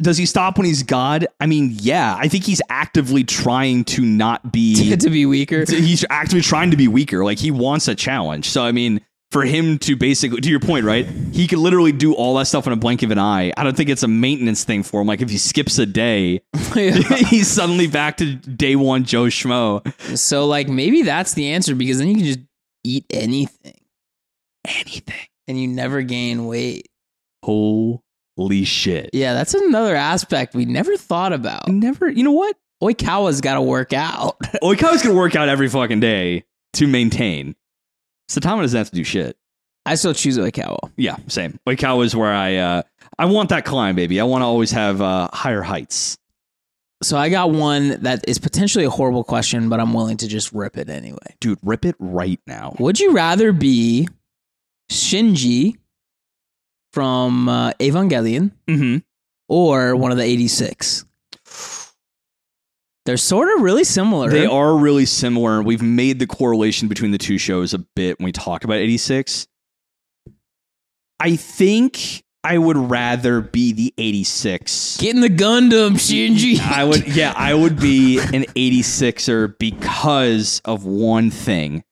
Does 0.03 0.19
he 0.19 0.27
stop 0.27 0.59
when 0.59 0.67
he's 0.67 0.83
God? 0.83 1.29
I 1.41 1.47
mean, 1.47 1.71
yeah. 1.79 2.17
I 2.19 2.27
think 2.27 2.45
he's 2.45 2.61
actively 2.69 3.23
trying 3.23 3.85
to 3.85 4.03
not 4.03 4.53
be. 4.53 4.97
to 4.97 5.11
be 5.11 5.25
weaker 5.25 5.65
he's 5.67 6.05
actively 6.11 6.43
trying 6.43 6.73
to 6.73 6.77
be 6.77 6.89
weaker. 6.89 7.25
Like 7.25 7.39
he 7.39 7.51
wants 7.51 7.87
a 7.87 7.95
challenge. 7.95 8.49
So 8.49 8.65
I 8.65 8.73
mean, 8.73 9.01
for 9.35 9.45
him 9.45 9.79
to 9.81 9.97
basically, 9.97 10.41
to 10.41 10.49
your 10.49 10.61
point, 10.61 10.85
right? 10.85 11.05
He 11.33 11.49
could 11.49 11.59
literally 11.59 11.91
do 11.91 12.15
all 12.15 12.37
that 12.37 12.47
stuff 12.47 12.69
in 12.69 12.73
a 12.73 12.77
blink 12.77 13.03
of 13.03 13.11
an 13.11 13.19
eye. 13.19 13.53
I 13.57 13.65
don't 13.65 13.77
think 13.77 13.91
it's 13.91 14.05
a 14.05 14.09
maintenance 14.09 14.63
thing 14.63 14.85
for 14.85 15.01
him. 15.01 15.09
Like 15.09 15.23
if 15.23 15.29
he 15.29 15.39
skips 15.39 15.77
a 15.81 15.87
day, 15.87 16.41
he's 16.75 17.49
suddenly 17.49 17.89
back 17.89 18.19
to 18.19 18.37
day 18.37 18.77
one 18.77 19.03
Joe 19.03 19.25
Schmo. 19.25 19.85
So 20.17 20.47
like 20.47 20.69
maybe 20.69 21.03
that's 21.03 21.35
the 21.35 21.49
answer 21.51 21.75
because 21.75 21.99
then 21.99 22.07
you 22.11 22.15
can 22.15 22.25
just 22.25 22.39
eat 22.85 23.07
anything 23.11 23.75
Anything. 24.65 25.27
and 25.49 25.61
you 25.61 25.67
never 25.67 26.03
gain 26.03 26.47
weight. 26.47 26.89
Holy 27.43 28.65
shit. 28.65 29.11
Yeah, 29.13 29.35
that's 29.35 29.55
another 29.55 29.97
aspect 29.97 30.55
we 30.55 30.65
never 30.65 30.97
thought 30.97 31.33
about. 31.33 31.67
Never. 31.67 32.09
You 32.09 32.23
know 32.23 32.31
what? 32.31 32.55
Oikawa's 32.81 33.41
got 33.41 33.55
to 33.55 33.63
work 33.63 33.93
out. 33.93 34.39
Oikawa's 34.63 35.03
gonna 35.03 35.17
work 35.17 35.35
out 35.35 35.49
every 35.49 35.69
fucking 35.69 35.99
day 35.99 36.45
to 36.75 36.87
maintain. 36.87 37.57
Saitama 38.31 38.63
doesn't 38.63 38.77
have 38.79 38.91
to 38.91 38.97
do 38.97 39.05
shit. 39.05 39.37
I 39.87 39.97
still 39.97 40.15
choose 40.15 40.39
Oikawa. 40.39 40.91
Yeah, 40.97 41.17
same. 41.27 41.59
Oikawa 41.69 42.05
is 42.05 42.17
where 42.17 42.33
I 42.33 42.57
uh 42.57 42.83
I 43.19 43.27
want 43.27 43.51
that 43.51 43.65
climb, 43.65 43.95
baby. 43.97 44.21
I 44.21 44.25
want 44.25 44.43
to 44.43 44.47
always 44.47 44.71
have 44.71 45.01
uh 45.03 45.29
higher 45.33 45.63
heights. 45.63 46.17
So 47.03 47.19
I 47.19 47.29
got 47.29 47.51
one 47.51 48.01
that 48.03 48.25
is 48.27 48.39
potentially 48.39 48.85
a 48.87 48.91
horrible 48.91 49.25
question, 49.25 49.69
but 49.69 49.79
I'm 49.81 49.93
willing 49.93 50.17
to 50.19 50.29
just 50.29 50.53
rip 50.53 50.79
it 50.79 50.89
anyway. 50.89 51.19
Dude, 51.41 51.59
rip 51.63 51.85
it 51.85 51.97
right 51.99 52.41
now. 52.47 52.75
Would 52.79 52.99
you 52.99 53.13
rather 53.13 53.53
be 53.53 54.09
Shinji 54.91 55.77
from 56.93 57.49
uh, 57.49 57.73
Evangelion 57.73 58.53
Mm-hmm. 58.69 58.99
or 59.49 59.97
one 59.97 60.13
of 60.13 60.17
the 60.19 60.25
86? 60.25 61.05
They're 63.07 63.17
sort 63.19 63.55
of 63.55 63.63
really 63.63 63.85
similar. 63.85 64.31
They 64.31 64.47
are 64.47 64.77
really 64.77 65.05
similar. 65.05 65.63
We've 65.63 65.83
made 65.83 66.19
the 66.19 66.27
correlation 66.27 66.89
between 66.89 67.11
the 67.11 67.19
two 67.19 67.37
shows 67.37 67.75
a 67.75 67.79
bit 67.79 68.19
when 68.19 68.25
we 68.25 68.33
talk 68.33 68.65
about 68.65 68.77
86. 68.79 69.47
I 71.21 71.37
think 71.37 72.25
I 72.43 72.59
would 72.59 72.77
rather 72.77 73.41
be 73.43 73.73
the 73.73 73.95
86. 73.99 74.97
Get 74.99 75.15
in 75.15 75.21
the 75.21 75.29
Gundam, 75.29 75.95
Shinji. 75.95 76.59
I 76.61 76.85
would, 76.85 77.07
yeah, 77.15 77.35
I 77.37 77.53
would 77.53 77.79
be 77.79 78.19
an 78.19 78.45
86er 78.55 79.59
because 79.59 80.63
of 80.65 80.87
one 80.87 81.31
thing 81.31 81.85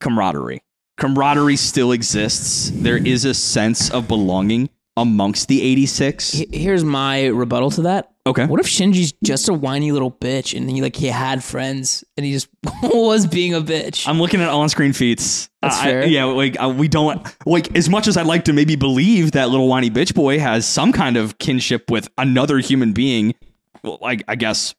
camaraderie. 0.00 0.62
Camaraderie 0.98 1.56
still 1.56 1.92
exists. 1.92 2.70
There 2.74 2.98
is 2.98 3.24
a 3.24 3.32
sense 3.32 3.90
of 3.90 4.08
belonging 4.08 4.68
amongst 5.00 5.48
the 5.48 5.62
86. 5.62 6.32
He- 6.32 6.48
Here's 6.52 6.84
my 6.84 7.26
rebuttal 7.26 7.70
to 7.72 7.82
that. 7.82 8.12
Okay. 8.26 8.44
What 8.46 8.60
if 8.60 8.66
Shinji's 8.66 9.12
just 9.24 9.48
a 9.48 9.52
whiny 9.54 9.92
little 9.92 10.10
bitch 10.12 10.54
and 10.56 10.70
he 10.70 10.82
like 10.82 10.94
he 10.94 11.06
had 11.06 11.42
friends 11.42 12.04
and 12.16 12.24
he 12.26 12.32
just 12.32 12.48
was 12.82 13.26
being 13.26 13.54
a 13.54 13.60
bitch? 13.60 14.06
I'm 14.06 14.20
looking 14.20 14.40
at 14.42 14.48
on-screen 14.50 14.92
feats. 14.92 15.48
That's 15.62 15.76
Uh, 15.76 15.80
I- 15.80 15.84
fair. 15.84 16.06
yeah, 16.06 16.24
like 16.24 16.56
uh, 16.62 16.68
we 16.68 16.86
don't 16.86 17.26
like 17.46 17.74
as 17.76 17.88
much 17.88 18.06
as 18.08 18.16
I'd 18.16 18.26
like 18.26 18.44
to 18.44 18.52
maybe 18.52 18.76
believe 18.76 19.32
that 19.32 19.48
little 19.48 19.68
whiny 19.68 19.90
bitch 19.90 20.14
boy 20.14 20.38
has 20.38 20.66
some 20.66 20.92
kind 20.92 21.16
of 21.16 21.38
kinship 21.38 21.90
with 21.90 22.08
another 22.18 22.58
human 22.58 22.92
being. 22.92 23.34
Well, 23.82 23.98
like 24.02 24.22
I 24.28 24.36
guess 24.36 24.74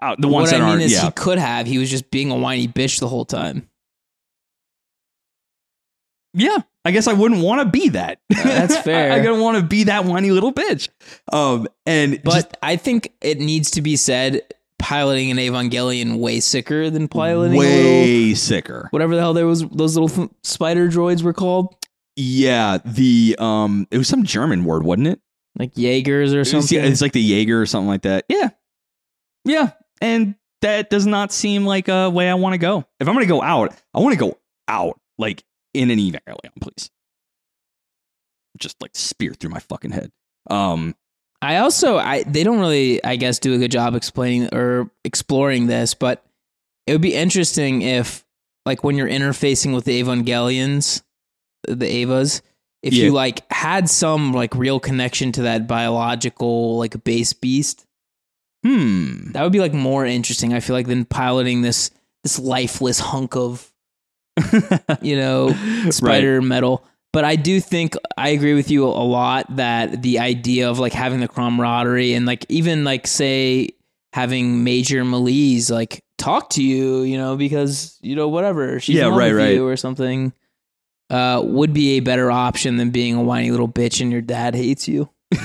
uh, 0.00 0.14
the 0.18 0.28
ones 0.28 0.52
what 0.52 0.58
that 0.58 0.60
I 0.60 0.64
mean 0.64 0.68
aren't. 0.72 0.82
is 0.82 0.92
yeah, 0.92 1.06
he 1.06 1.10
could 1.12 1.38
have. 1.38 1.66
He 1.66 1.78
was 1.78 1.90
just 1.90 2.10
being 2.10 2.30
a 2.30 2.36
whiny 2.36 2.68
bitch 2.68 3.00
the 3.00 3.08
whole 3.08 3.24
time. 3.24 3.66
yeah. 6.34 6.58
I 6.84 6.90
guess 6.90 7.06
I 7.08 7.12
wouldn't 7.14 7.40
want 7.42 7.60
to 7.62 7.66
be 7.66 7.88
that. 7.90 8.18
that's 8.28 8.76
fair. 8.82 9.12
I, 9.12 9.16
I 9.16 9.22
don't 9.22 9.40
want 9.40 9.58
to 9.58 9.64
be 9.64 9.84
that 9.84 10.04
whiny 10.04 10.30
little 10.30 10.52
bitch. 10.52 10.88
Um, 11.32 11.66
and 11.86 12.20
But 12.22 12.32
just 12.34 12.56
I 12.62 12.76
think 12.76 13.12
it 13.22 13.38
needs 13.38 13.70
to 13.72 13.82
be 13.82 13.96
said 13.96 14.42
piloting 14.78 15.30
an 15.30 15.38
Evangelion 15.38 16.18
way 16.18 16.40
sicker 16.40 16.90
than 16.90 17.08
piloting 17.08 17.56
a 17.56 17.60
little, 17.60 17.82
way 17.82 18.34
sicker. 18.34 18.88
whatever 18.90 19.14
the 19.14 19.20
hell 19.22 19.32
there 19.32 19.46
was 19.46 19.62
those 19.68 19.96
little 19.96 20.08
th- 20.10 20.30
spider 20.42 20.88
droids 20.88 21.22
were 21.22 21.32
called. 21.32 21.74
Yeah, 22.16 22.78
the 22.84 23.34
um, 23.38 23.88
it 23.90 23.98
was 23.98 24.06
some 24.08 24.22
German 24.24 24.64
word, 24.64 24.82
wasn't 24.84 25.06
it? 25.08 25.20
Like 25.58 25.72
Jaegers 25.76 26.34
or 26.34 26.44
something. 26.44 26.76
yeah, 26.78 26.84
it's 26.84 27.00
like 27.00 27.12
the 27.12 27.20
Jaeger 27.22 27.60
or 27.62 27.66
something 27.66 27.88
like 27.88 28.02
that. 28.02 28.24
Yeah. 28.28 28.50
Yeah. 29.44 29.70
And 30.00 30.34
that 30.62 30.90
does 30.90 31.06
not 31.06 31.32
seem 31.32 31.64
like 31.64 31.88
a 31.88 32.10
way 32.10 32.28
I 32.28 32.34
want 32.34 32.54
to 32.54 32.58
go. 32.58 32.84
If 33.00 33.08
I'm 33.08 33.14
going 33.14 33.26
to 33.26 33.32
go 33.32 33.42
out, 33.42 33.74
I 33.94 34.00
want 34.00 34.12
to 34.14 34.18
go 34.18 34.38
out 34.68 34.98
like 35.18 35.44
in 35.74 35.90
an 35.90 35.98
Evangelion, 35.98 36.52
please. 36.60 36.90
Just 38.58 38.80
like 38.80 38.92
spear 38.94 39.34
through 39.34 39.50
my 39.50 39.58
fucking 39.58 39.90
head. 39.90 40.12
Um, 40.48 40.94
I 41.42 41.56
also 41.58 41.98
I 41.98 42.22
they 42.22 42.44
don't 42.44 42.60
really 42.60 43.02
I 43.04 43.16
guess 43.16 43.38
do 43.38 43.54
a 43.54 43.58
good 43.58 43.70
job 43.72 43.94
explaining 43.94 44.48
or 44.54 44.90
exploring 45.04 45.66
this, 45.66 45.92
but 45.94 46.24
it 46.86 46.92
would 46.92 47.02
be 47.02 47.14
interesting 47.14 47.82
if 47.82 48.24
like 48.64 48.84
when 48.84 48.96
you're 48.96 49.08
interfacing 49.08 49.74
with 49.74 49.84
the 49.84 50.00
Evangelions, 50.02 51.02
the 51.66 51.74
Evas, 52.04 52.40
if 52.82 52.94
Yeah. 52.94 53.06
you 53.06 53.12
like 53.12 53.42
had 53.52 53.90
some 53.90 54.32
like 54.32 54.54
real 54.54 54.78
connection 54.78 55.32
to 55.32 55.42
that 55.42 55.66
biological 55.66 56.78
like 56.78 57.02
base 57.04 57.32
beast, 57.32 57.84
hmm. 58.62 59.32
that 59.32 59.42
would 59.42 59.52
be 59.52 59.60
like 59.60 59.74
more 59.74 60.06
interesting. 60.06 60.54
I 60.54 60.60
feel 60.60 60.76
like 60.76 60.86
than 60.86 61.04
piloting 61.04 61.62
this 61.62 61.90
this 62.22 62.38
lifeless 62.38 63.00
hunk 63.00 63.36
of 63.36 63.70
you 65.02 65.16
know 65.16 65.52
spider 65.90 66.42
metal. 66.42 66.84
But 67.12 67.24
I 67.24 67.36
do 67.36 67.60
think 67.60 67.94
I 68.18 68.30
agree 68.30 68.54
with 68.54 68.70
you 68.70 68.84
a 68.84 68.88
lot 68.88 69.46
that 69.56 70.02
the 70.02 70.18
idea 70.18 70.68
of 70.68 70.80
like 70.80 70.92
having 70.92 71.20
the 71.20 71.28
camaraderie 71.28 72.12
and 72.14 72.26
like 72.26 72.44
even 72.48 72.82
like 72.82 73.06
say 73.06 73.68
having 74.12 74.64
Major 74.64 75.04
Milizé 75.04 75.70
like 75.70 76.02
talk 76.18 76.50
to 76.50 76.62
you, 76.62 77.02
you 77.02 77.16
know, 77.16 77.36
because 77.36 77.98
you 78.02 78.16
know 78.16 78.28
whatever 78.28 78.80
she's 78.80 78.96
Yeah, 78.96 79.16
right, 79.16 79.32
right. 79.32 79.54
you 79.54 79.64
or 79.66 79.76
something, 79.76 80.32
uh, 81.10 81.40
would 81.44 81.72
be 81.72 81.98
a 81.98 82.00
better 82.00 82.32
option 82.32 82.78
than 82.78 82.90
being 82.90 83.14
a 83.14 83.22
whiny 83.22 83.52
little 83.52 83.68
bitch 83.68 84.00
and 84.00 84.10
your 84.10 84.20
dad 84.20 84.54
hates 84.56 84.88
you. 84.88 85.08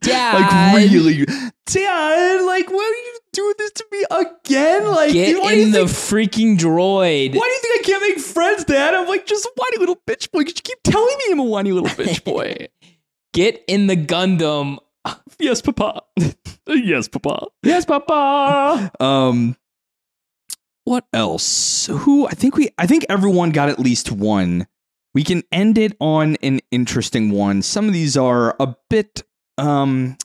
Dad, 0.00 0.74
Like 0.74 0.90
really, 0.90 1.24
Dad. 1.66 2.42
Like, 2.44 2.70
what 2.70 2.84
are 2.84 2.94
you 2.94 3.18
doing 3.32 3.54
this 3.58 3.70
to 3.72 3.84
me 3.90 4.04
again? 4.10 4.86
Like, 4.86 5.12
get 5.12 5.36
in 5.52 5.72
the 5.72 5.86
think- 5.88 6.32
freaking 6.32 6.58
droid. 6.58 7.34
Why 7.34 7.40
do 7.40 7.50
you 7.52 7.58
think 7.62 7.80
I 7.80 7.82
can't 7.84 8.02
make 8.02 8.18
friends, 8.24 8.64
Dad? 8.64 8.94
I'm 8.94 9.08
like 9.08 9.26
just 9.26 9.44
a 9.44 9.52
whiny 9.56 9.78
little 9.78 9.96
bitch 10.08 10.30
boy. 10.30 10.40
Because 10.40 10.54
you 10.56 10.62
keep 10.62 10.78
telling 10.84 11.16
me 11.18 11.24
I'm 11.32 11.38
a 11.40 11.44
whiny 11.44 11.72
little 11.72 11.88
bitch 11.88 12.22
boy. 12.24 12.68
Get 13.32 13.62
in 13.66 13.86
the 13.86 13.96
Gundam. 13.96 14.78
yes, 15.38 15.62
Papa. 15.62 16.02
yes, 16.66 17.08
Papa. 17.08 17.46
Yes, 17.62 17.84
Papa. 17.86 18.90
Um, 19.00 19.56
what 20.84 21.04
else? 21.12 21.86
Who? 21.86 22.26
I 22.26 22.32
think 22.32 22.56
we. 22.56 22.68
I 22.78 22.86
think 22.86 23.06
everyone 23.08 23.50
got 23.50 23.68
at 23.68 23.78
least 23.78 24.12
one. 24.12 24.66
We 25.14 25.24
can 25.24 25.42
end 25.52 25.76
it 25.78 25.96
on 26.00 26.36
an 26.42 26.60
interesting 26.70 27.30
one. 27.30 27.62
Some 27.62 27.86
of 27.86 27.92
these 27.92 28.16
are 28.16 28.56
a 28.60 28.74
bit 28.90 29.22
um 29.58 30.16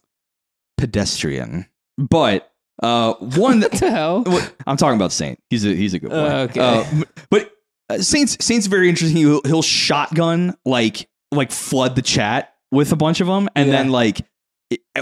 pedestrian, 0.78 1.68
but 1.98 2.52
uh, 2.84 3.14
one 3.16 3.60
What 3.62 3.72
that 3.72 3.80
the 3.80 3.92
hell? 3.92 4.24
I'm 4.66 4.78
talking 4.78 4.96
about 4.98 5.12
Saint. 5.12 5.40
He's 5.50 5.66
a 5.66 5.70
he's 5.76 5.94
a 5.94 6.00
good 6.00 6.10
boy. 6.12 6.16
Okay. 6.16 6.60
Uh, 6.60 7.04
but 7.30 7.52
uh, 7.90 8.00
Saint's 8.00 8.38
Saint's 8.44 8.68
very 8.68 8.90
interesting. 8.90 9.18
He'll, 9.18 9.42
he'll 9.46 9.62
shotgun 9.62 10.56
like 10.66 11.08
like 11.32 11.52
flood 11.52 11.96
the 11.96 12.02
chat 12.02 12.54
with 12.72 12.92
a 12.92 12.96
bunch 12.96 13.22
of 13.22 13.28
them, 13.28 13.50
and 13.56 13.70
Yeah. 13.70 13.78
then 13.78 13.90
like 13.90 14.22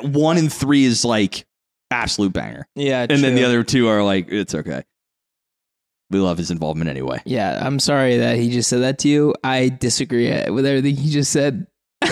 one 0.03 0.38
and 0.38 0.51
three 0.51 0.86
is 0.86 1.03
like 1.03 1.45
absolute 1.91 2.34
banger, 2.34 2.67
Yeah, 2.76 3.05
and 3.09 3.23
then 3.23 3.36
the 3.36 3.43
other 3.43 3.63
two 3.63 3.88
are 3.88 4.03
like 4.03 4.28
it's 4.30 4.53
okay. 4.55 4.84
We 6.11 6.19
love 6.19 6.38
his 6.38 6.51
involvement 6.51 6.88
anyway. 6.89 7.21
Yeah, 7.26 7.59
I'm 7.65 7.80
sorry 7.80 8.17
that 8.17 8.38
he 8.38 8.51
just 8.51 8.69
said 8.69 8.82
that 8.84 8.99
to 8.99 9.07
you. 9.07 9.34
I 9.43 9.69
disagree 9.69 10.30
with 10.51 10.65
everything 10.65 10.95
he 10.95 11.09
just 11.09 11.32
said. 11.32 11.65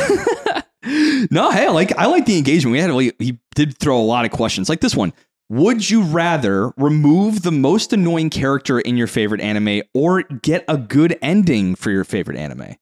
no, 1.32 1.52
hey, 1.52 1.66
I 1.66 1.70
like 1.70 1.96
I 1.98 2.08
like 2.08 2.26
the 2.26 2.38
engagement. 2.38 2.72
We 2.74 2.80
had 2.80 2.90
like, 2.92 3.16
he 3.20 3.40
did 3.56 3.78
throw 3.78 4.00
a 4.00 4.02
lot 4.04 4.26
of 4.26 4.32
questions 4.32 4.68
like 4.70 4.82
this 4.82 4.96
one. 4.96 5.14
Would 5.54 5.88
you 5.88 6.02
rather 6.02 6.74
remove 6.78 7.44
the 7.44 7.52
most 7.52 7.94
annoying 7.94 8.32
character 8.32 8.80
in 8.80 8.98
your 8.98 9.06
favorite 9.06 9.40
anime 9.40 9.84
or 9.94 10.24
get 10.24 10.66
a 10.68 10.80
good 10.80 11.16
ending 11.22 11.76
for 11.76 11.92
your 11.92 12.04
favorite 12.04 12.38
anime? 12.40 12.76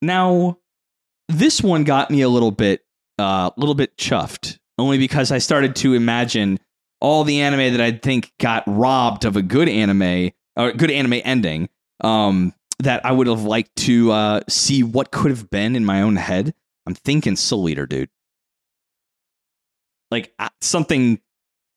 Now, 0.00 0.58
this 1.28 1.60
one 1.60 1.82
got 1.82 2.08
me 2.08 2.20
a 2.20 2.28
little 2.28 2.52
bit 2.52 2.84
uh, 3.18 3.50
a 3.50 3.52
little 3.56 3.74
bit 3.74 3.96
chuffed 3.96 4.60
only 4.78 4.96
because 4.96 5.32
I 5.32 5.38
started 5.38 5.74
to 5.76 5.94
imagine 5.94 6.60
all 7.00 7.24
the 7.24 7.40
anime 7.40 7.72
that 7.72 7.80
I 7.80 7.90
think 7.90 8.32
got 8.38 8.62
robbed 8.68 9.24
of 9.24 9.34
a 9.34 9.42
good 9.42 9.68
anime 9.68 10.30
or 10.54 10.70
good 10.70 10.92
anime 10.92 11.20
ending. 11.24 11.68
Um, 12.02 12.54
that 12.78 13.04
I 13.04 13.10
would 13.10 13.26
have 13.26 13.42
liked 13.42 13.74
to 13.76 14.12
uh, 14.12 14.40
see 14.48 14.84
what 14.84 15.10
could 15.10 15.32
have 15.32 15.50
been 15.50 15.74
in 15.74 15.84
my 15.84 16.02
own 16.02 16.14
head. 16.14 16.54
I'm 16.86 16.94
thinking 16.94 17.34
Soul 17.34 17.68
Eater, 17.68 17.86
dude. 17.86 18.08
Like 20.10 20.32
something 20.60 21.20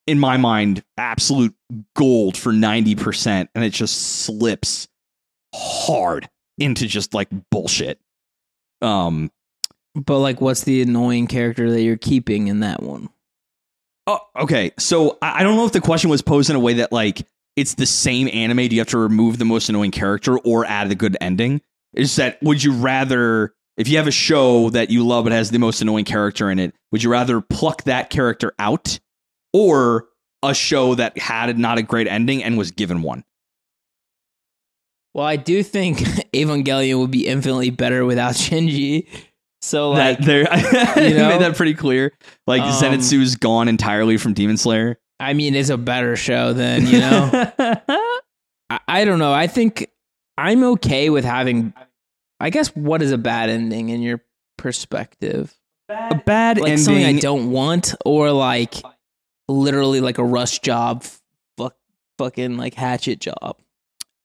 in 0.07 0.19
my 0.19 0.37
mind, 0.37 0.83
absolute 0.97 1.55
gold 1.95 2.35
for 2.37 2.51
90%, 2.51 3.47
and 3.53 3.63
it 3.63 3.71
just 3.71 4.23
slips 4.23 4.87
hard 5.53 6.29
into 6.57 6.87
just 6.87 7.13
like 7.13 7.29
bullshit. 7.51 7.99
Um, 8.81 9.31
But 9.95 10.19
like, 10.19 10.41
what's 10.41 10.63
the 10.63 10.81
annoying 10.81 11.27
character 11.27 11.71
that 11.71 11.81
you're 11.81 11.97
keeping 11.97 12.47
in 12.47 12.61
that 12.61 12.81
one? 12.81 13.09
Oh, 14.07 14.19
okay. 14.35 14.71
So 14.79 15.17
I 15.21 15.39
I 15.41 15.43
don't 15.43 15.55
know 15.55 15.65
if 15.65 15.71
the 15.71 15.81
question 15.81 16.09
was 16.09 16.21
posed 16.21 16.49
in 16.49 16.55
a 16.55 16.59
way 16.59 16.73
that 16.75 16.91
like 16.91 17.21
it's 17.55 17.75
the 17.75 17.85
same 17.85 18.29
anime. 18.33 18.67
Do 18.67 18.75
you 18.75 18.81
have 18.81 18.87
to 18.89 18.97
remove 18.97 19.37
the 19.37 19.45
most 19.45 19.69
annoying 19.69 19.91
character 19.91 20.37
or 20.39 20.65
add 20.65 20.89
a 20.91 20.95
good 20.95 21.17
ending? 21.21 21.61
Is 21.93 22.15
that 22.15 22.41
would 22.41 22.63
you 22.63 22.73
rather 22.73 23.53
if 23.79 23.87
you 23.87 23.97
have 23.97 24.05
a 24.07 24.11
show 24.11 24.69
that 24.69 24.91
you 24.91 25.05
love 25.07 25.23
but 25.23 25.33
has 25.33 25.49
the 25.49 25.57
most 25.57 25.81
annoying 25.81 26.05
character 26.05 26.51
in 26.51 26.59
it, 26.59 26.75
would 26.91 27.01
you 27.01 27.09
rather 27.09 27.41
pluck 27.41 27.83
that 27.85 28.11
character 28.11 28.53
out 28.59 28.99
or 29.53 30.05
a 30.43 30.53
show 30.53 30.93
that 30.95 31.17
had 31.17 31.57
not 31.57 31.77
a 31.79 31.81
great 31.81 32.07
ending 32.07 32.43
and 32.43 32.57
was 32.57 32.69
given 32.71 33.01
one? 33.01 33.23
Well, 35.13 35.25
I 35.25 35.37
do 35.37 35.63
think 35.63 35.97
Evangelion 36.33 36.99
would 36.99 37.11
be 37.11 37.25
infinitely 37.27 37.71
better 37.71 38.05
without 38.05 38.33
Shinji. 38.35 39.07
So 39.61 39.91
like, 39.91 40.19
that 40.19 40.25
there, 40.25 40.47
I 40.51 41.01
you 41.07 41.15
know? 41.15 41.29
made 41.29 41.41
that 41.41 41.55
pretty 41.55 41.73
clear. 41.73 42.13
Like 42.47 42.61
Um, 42.61 42.69
Zenitsu's 42.71 43.35
gone 43.35 43.67
entirely 43.67 44.17
from 44.17 44.33
Demon 44.33 44.57
Slayer. 44.57 44.99
I 45.19 45.33
mean, 45.33 45.55
it's 45.55 45.69
a 45.69 45.77
better 45.77 46.15
show 46.15 46.53
than 46.53 46.85
you 46.87 46.99
know. 46.99 47.51
I, 48.69 48.79
I 48.87 49.03
don't 49.05 49.19
know. 49.19 49.33
I 49.33 49.47
think 49.47 49.89
I'm 50.37 50.63
okay 50.63 51.09
with 51.09 51.25
having. 51.25 51.73
I 52.39 52.49
guess 52.49 52.69
what 52.69 53.01
is 53.01 53.11
a 53.11 53.17
bad 53.17 53.49
ending 53.49 53.89
in 53.89 54.01
your 54.01 54.21
perspective? 54.57 55.53
a 55.89 56.21
bad 56.25 56.57
like 56.57 56.71
ending. 56.71 56.83
something 56.83 57.05
I 57.05 57.19
don't 57.19 57.51
want, 57.51 57.95
or 58.05 58.31
like 58.31 58.75
literally 59.47 60.01
like 60.01 60.17
a 60.17 60.23
rush 60.23 60.59
job, 60.59 61.03
fuck, 61.57 61.75
fucking 62.17 62.57
like 62.57 62.73
hatchet 62.75 63.19
job. 63.19 63.57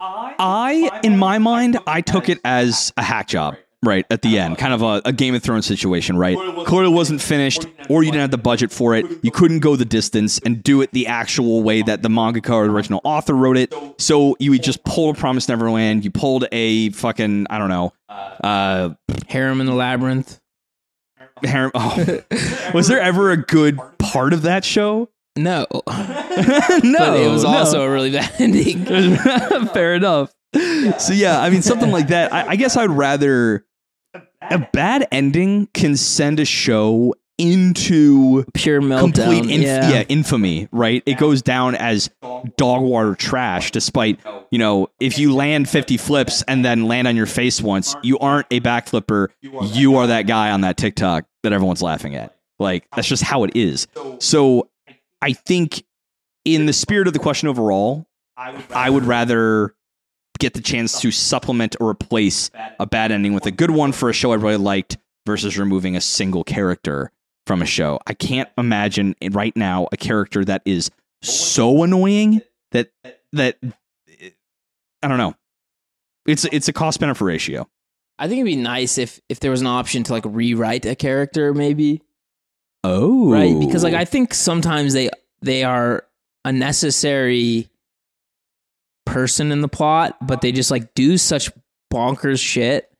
I, 0.00 1.00
in 1.02 1.16
my 1.16 1.38
mind, 1.38 1.78
I 1.86 2.02
took 2.02 2.28
it 2.28 2.38
as 2.44 2.92
a 2.96 3.02
hack 3.02 3.28
job. 3.28 3.56
Right 3.84 4.06
at 4.10 4.22
the 4.22 4.38
end, 4.38 4.58
kind 4.58 4.72
of 4.72 4.82
a, 4.82 5.02
a 5.04 5.12
Game 5.12 5.34
of 5.34 5.42
Thrones 5.42 5.66
situation, 5.66 6.16
right? 6.16 6.36
Clearly 6.66 6.92
wasn't 6.92 7.20
finished, 7.20 7.66
or 7.88 8.02
you 8.02 8.10
didn't 8.10 8.22
have 8.22 8.30
the 8.30 8.38
budget 8.38 8.72
for 8.72 8.94
it. 8.94 9.06
You 9.22 9.30
couldn't 9.30 9.60
go 9.60 9.76
the 9.76 9.84
distance 9.84 10.38
and 10.44 10.62
do 10.62 10.80
it 10.80 10.90
the 10.92 11.06
actual 11.06 11.62
way 11.62 11.82
that 11.82 12.02
the 12.02 12.08
mangaka 12.08 12.52
or 12.54 12.66
the 12.66 12.72
original 12.72 13.00
author 13.04 13.34
wrote 13.34 13.56
it. 13.56 13.74
So 13.98 14.36
you 14.38 14.50
would 14.52 14.62
just 14.62 14.84
pull 14.84 15.10
a 15.10 15.14
Promise 15.14 15.48
Neverland. 15.48 16.04
You 16.04 16.10
pulled 16.10 16.46
a 16.50 16.90
fucking 16.90 17.46
I 17.50 17.58
don't 17.58 17.68
know, 17.68 17.92
uh, 18.08 18.90
Harem 19.28 19.60
in 19.60 19.66
the 19.66 19.74
labyrinth. 19.74 20.40
harem. 21.42 21.70
Oh. 21.74 22.20
was 22.74 22.88
there 22.88 23.00
ever 23.00 23.30
a 23.30 23.36
good 23.36 23.78
part 23.98 24.32
of 24.32 24.42
that 24.42 24.64
show? 24.64 25.10
No, 25.36 25.66
no, 25.72 25.82
but 25.86 27.20
it 27.20 27.28
was 27.28 27.42
no. 27.42 27.50
also 27.50 27.82
a 27.82 27.90
really 27.90 28.12
bad 28.12 28.32
ending. 28.38 28.84
Fair 29.68 29.94
enough. 29.94 30.32
So 30.98 31.12
yeah, 31.12 31.40
I 31.40 31.50
mean 31.50 31.62
something 31.62 31.90
like 31.90 32.08
that. 32.08 32.32
I, 32.32 32.50
I 32.50 32.56
guess 32.56 32.76
I'd 32.76 32.90
rather 32.90 33.66
a 34.50 34.68
bad 34.72 35.06
ending 35.12 35.68
can 35.74 35.96
send 35.96 36.40
a 36.40 36.44
show 36.44 37.14
into 37.36 38.44
Pure 38.54 38.82
meltdown. 38.82 39.00
complete 39.00 39.50
inf- 39.50 39.64
yeah. 39.64 39.90
yeah. 39.90 40.04
infamy, 40.08 40.68
right? 40.70 41.02
It 41.04 41.18
goes 41.18 41.42
down 41.42 41.74
as 41.74 42.08
dog 42.56 42.82
water 42.82 43.14
trash 43.16 43.72
despite, 43.72 44.20
you 44.50 44.58
know, 44.58 44.88
if 45.00 45.18
you 45.18 45.34
land 45.34 45.68
50 45.68 45.96
flips 45.96 46.42
and 46.46 46.64
then 46.64 46.86
land 46.86 47.08
on 47.08 47.16
your 47.16 47.26
face 47.26 47.60
once, 47.60 47.96
you 48.02 48.18
aren't 48.18 48.46
a 48.52 48.60
backflipper. 48.60 49.28
You 49.40 49.96
are 49.96 50.06
that 50.06 50.28
guy 50.28 50.50
on 50.52 50.60
that 50.60 50.76
TikTok 50.76 51.24
that 51.42 51.52
everyone's 51.52 51.82
laughing 51.82 52.14
at. 52.14 52.36
Like 52.60 52.86
that's 52.94 53.08
just 53.08 53.24
how 53.24 53.42
it 53.42 53.56
is. 53.56 53.88
So 54.20 54.70
I 55.20 55.32
think 55.32 55.84
in 56.44 56.66
the 56.66 56.72
spirit 56.72 57.08
of 57.08 57.14
the 57.14 57.18
question 57.18 57.48
overall, 57.48 58.06
I 58.36 58.88
would 58.90 59.04
rather 59.04 59.74
get 60.38 60.54
the 60.54 60.60
chance 60.60 61.00
to 61.00 61.10
supplement 61.10 61.76
or 61.80 61.88
replace 61.88 62.50
a 62.78 62.86
bad 62.86 63.12
ending 63.12 63.34
with 63.34 63.46
a 63.46 63.50
good 63.50 63.70
one 63.70 63.92
for 63.92 64.10
a 64.10 64.12
show 64.12 64.32
I 64.32 64.36
really 64.36 64.56
liked 64.56 64.96
versus 65.26 65.56
removing 65.58 65.96
a 65.96 66.00
single 66.00 66.44
character 66.44 67.10
from 67.46 67.62
a 67.62 67.66
show. 67.66 68.00
I 68.06 68.14
can't 68.14 68.48
imagine 68.58 69.14
right 69.30 69.56
now 69.56 69.88
a 69.92 69.96
character 69.96 70.44
that 70.44 70.62
is 70.64 70.90
so 71.22 71.82
annoying 71.82 72.42
that 72.72 72.90
that 73.32 73.58
I 75.02 75.08
don't 75.08 75.18
know. 75.18 75.34
It's 76.26 76.44
it's 76.46 76.68
a 76.68 76.72
cost 76.72 77.00
benefit 77.00 77.24
ratio. 77.24 77.68
I 78.18 78.28
think 78.28 78.38
it'd 78.38 78.46
be 78.46 78.56
nice 78.56 78.98
if 78.98 79.20
if 79.28 79.40
there 79.40 79.50
was 79.50 79.60
an 79.60 79.66
option 79.66 80.02
to 80.04 80.12
like 80.12 80.24
rewrite 80.26 80.86
a 80.86 80.94
character, 80.94 81.52
maybe. 81.52 82.02
Oh, 82.82 83.30
right 83.32 83.58
because 83.58 83.82
like 83.82 83.94
i 83.94 84.04
think 84.04 84.34
sometimes 84.34 84.92
they 84.92 85.08
they 85.40 85.64
are 85.64 86.04
a 86.44 86.52
necessary 86.52 87.70
person 89.04 89.52
in 89.52 89.60
the 89.60 89.68
plot 89.68 90.16
but 90.26 90.40
they 90.40 90.50
just 90.52 90.70
like 90.70 90.94
do 90.94 91.16
such 91.18 91.50
bonkers 91.92 92.40
shit 92.40 92.90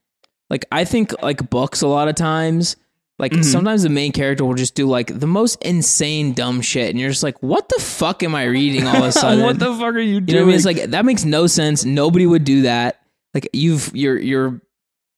like 0.51 0.65
i 0.71 0.85
think 0.85 1.13
like 1.23 1.49
books 1.51 1.81
a 1.83 1.87
lot 1.89 2.09
of 2.09 2.15
times 2.15 2.77
like 3.19 3.33
Mhm. 3.33 3.45
sometimes 3.45 3.83
the 3.85 3.89
main 3.89 4.13
character 4.13 4.45
will 4.45 4.55
just 4.55 4.75
do 4.75 4.87
like 4.87 5.19
the 5.19 5.27
most 5.27 5.63
insane 5.63 6.33
dumb 6.35 6.61
shit 6.61 6.91
and 6.91 6.99
you're 7.01 7.11
just 7.11 7.23
like 7.23 7.43
what 7.43 7.69
the 7.69 7.81
fuck 7.81 8.23
am 8.23 8.35
i 8.35 8.45
reading 8.45 8.87
all 8.87 8.97
of 8.97 9.05
a 9.05 9.13
sudden 9.21 9.43
what 9.45 9.59
the 9.59 9.73
fuck 9.75 9.95
are 9.95 9.99
you 10.01 10.21
doing? 10.21 10.29
you 10.29 10.35
know 10.35 10.41
what 10.41 10.45
I 10.45 10.47
mean? 10.49 10.57
It's 10.57 10.65
like 10.65 10.91
that 10.91 11.05
makes 11.05 11.25
no 11.25 11.47
sense. 11.47 11.85
Nobody 11.85 12.27
would 12.27 12.45
do 12.45 12.63
that. 12.63 13.01
Like 13.33 13.49
you've 13.53 13.91
your 13.95 14.19
your 14.19 14.61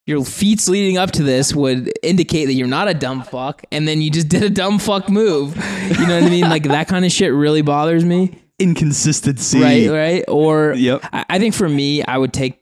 your 0.05 0.23
feats 0.23 0.69
leading 0.69 0.97
up 0.97 1.11
to 1.13 1.23
this 1.23 1.53
would 1.53 1.91
indicate 2.01 2.45
that 2.45 2.53
you're 2.53 2.65
not 2.67 2.87
a 2.87 2.93
dumb 2.93 3.23
fuck, 3.23 3.63
and 3.73 3.85
then 3.87 4.01
you 4.01 4.09
just 4.09 4.29
did 4.29 4.41
a 4.41 4.49
dumb 4.49 4.79
fuck 4.79 5.09
move. 5.09 5.55
You 5.57 6.07
know 6.07 6.15
what 6.21 6.23
I 6.23 6.29
mean? 6.29 6.43
Like 6.49 6.63
that 6.63 6.87
kind 6.87 7.03
of 7.03 7.11
shit 7.11 7.33
really 7.33 7.61
bothers 7.61 8.05
me. 8.05 8.41
Inconsistency. 8.59 9.61
Right, 9.61 9.89
right. 9.89 10.25
Or 10.27 10.73
Yep. 10.73 11.01
I, 11.13 11.25
I 11.29 11.39
think 11.39 11.53
for 11.53 11.67
me, 11.69 12.03
I 12.03 12.17
would 12.17 12.33
take 12.33 12.61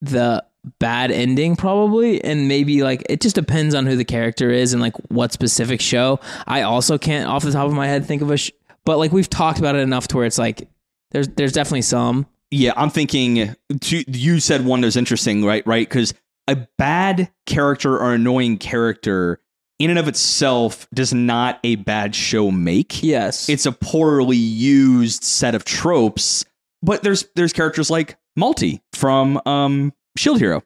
the 0.00 0.44
bad 0.78 1.10
ending 1.10 1.56
probably, 1.56 2.22
and 2.22 2.48
maybe 2.48 2.82
like 2.82 3.04
it 3.08 3.20
just 3.20 3.34
depends 3.34 3.74
on 3.74 3.86
who 3.86 3.96
the 3.96 4.04
character 4.04 4.50
is 4.50 4.72
and 4.72 4.82
like 4.82 4.94
what 5.10 5.32
specific 5.32 5.80
show. 5.80 6.20
I 6.46 6.62
also 6.62 6.98
can't 6.98 7.28
off 7.28 7.42
the 7.42 7.52
top 7.52 7.66
of 7.66 7.72
my 7.74 7.86
head 7.86 8.06
think 8.06 8.22
of 8.22 8.30
a, 8.30 8.36
sh- 8.36 8.52
but 8.84 8.98
like 8.98 9.12
we've 9.12 9.30
talked 9.30 9.58
about 9.58 9.76
it 9.76 9.80
enough 9.80 10.08
to 10.08 10.16
where 10.16 10.26
it's 10.26 10.38
like 10.38 10.68
there's 11.10 11.28
there's 11.28 11.52
definitely 11.52 11.82
some. 11.82 12.26
Yeah, 12.50 12.72
I'm 12.76 12.90
thinking. 12.90 13.54
You 13.90 14.40
said 14.40 14.64
one 14.64 14.80
that's 14.80 14.96
interesting, 14.96 15.44
right? 15.44 15.66
Right, 15.66 15.88
because 15.88 16.14
a 16.46 16.56
bad 16.78 17.30
character 17.46 17.98
or 17.98 18.14
annoying 18.14 18.56
character, 18.58 19.40
in 19.78 19.90
and 19.90 19.98
of 19.98 20.08
itself, 20.08 20.88
does 20.92 21.14
not 21.14 21.60
a 21.64 21.76
bad 21.76 22.14
show 22.14 22.50
make. 22.50 23.02
Yes, 23.02 23.48
It's 23.48 23.66
a 23.66 23.72
poorly 23.72 24.36
used 24.36 25.24
set 25.24 25.54
of 25.54 25.64
tropes. 25.64 26.44
But 26.82 27.02
there's 27.02 27.26
there's 27.34 27.52
characters 27.52 27.90
like 27.90 28.16
Malty 28.38 28.80
from 28.92 29.40
um, 29.46 29.92
Shield 30.16 30.38
Hero. 30.38 30.62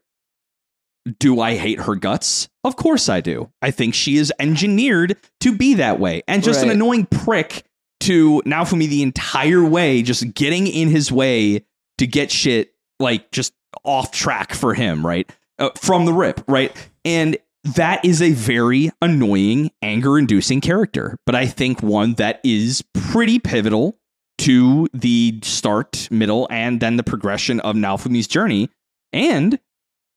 Do 1.19 1.41
I 1.41 1.57
hate 1.57 1.81
her 1.81 1.97
guts? 1.97 2.49
Of 2.63 2.77
course 2.77 3.09
I 3.09 3.21
do. 3.21 3.51
I 3.61 3.71
think 3.73 3.95
she 3.95 4.17
is 4.19 4.33
engineered 4.39 5.17
to 5.41 5.57
be 5.57 5.75
that 5.75 5.99
way, 5.99 6.23
and 6.29 6.45
just 6.45 6.63
an 6.63 6.71
annoying 6.71 7.07
prick 7.07 7.65
to 8.01 8.43
now 8.45 8.65
for 8.65 8.77
me 8.77 8.87
the 8.87 9.03
entire 9.03 9.65
way, 9.65 10.03
just 10.03 10.35
getting 10.35 10.67
in 10.67 10.89
his 10.89 11.11
way 11.11 11.65
to 11.99 12.07
get 12.07 12.31
shit 12.31 12.75
like 13.01 13.31
just 13.33 13.53
off 13.85 14.13
track 14.13 14.53
for 14.55 14.75
him, 14.75 15.05
right? 15.05 15.31
Uh, 15.59 15.71
from 15.77 16.05
the 16.05 16.13
rip, 16.13 16.43
right? 16.47 16.73
And 17.05 17.37
that 17.65 18.05
is 18.05 18.21
a 18.21 18.33
very 18.33 18.91
annoying, 19.01 19.71
anger 19.83 20.19
inducing 20.19 20.61
character, 20.61 21.19
but 21.27 21.35
I 21.35 21.47
think 21.47 21.83
one 21.83 22.15
that 22.15 22.41
is 22.43 22.83
pretty 22.93 23.39
pivotal 23.39 23.97
to 24.39 24.89
the 24.93 25.39
start, 25.43 26.09
middle, 26.11 26.49
and 26.51 26.81
then 26.81 26.97
the 26.97 27.05
progression 27.05 27.61
of 27.61 27.77
Naofumi's 27.77 28.27
journey. 28.27 28.69
And 29.13 29.61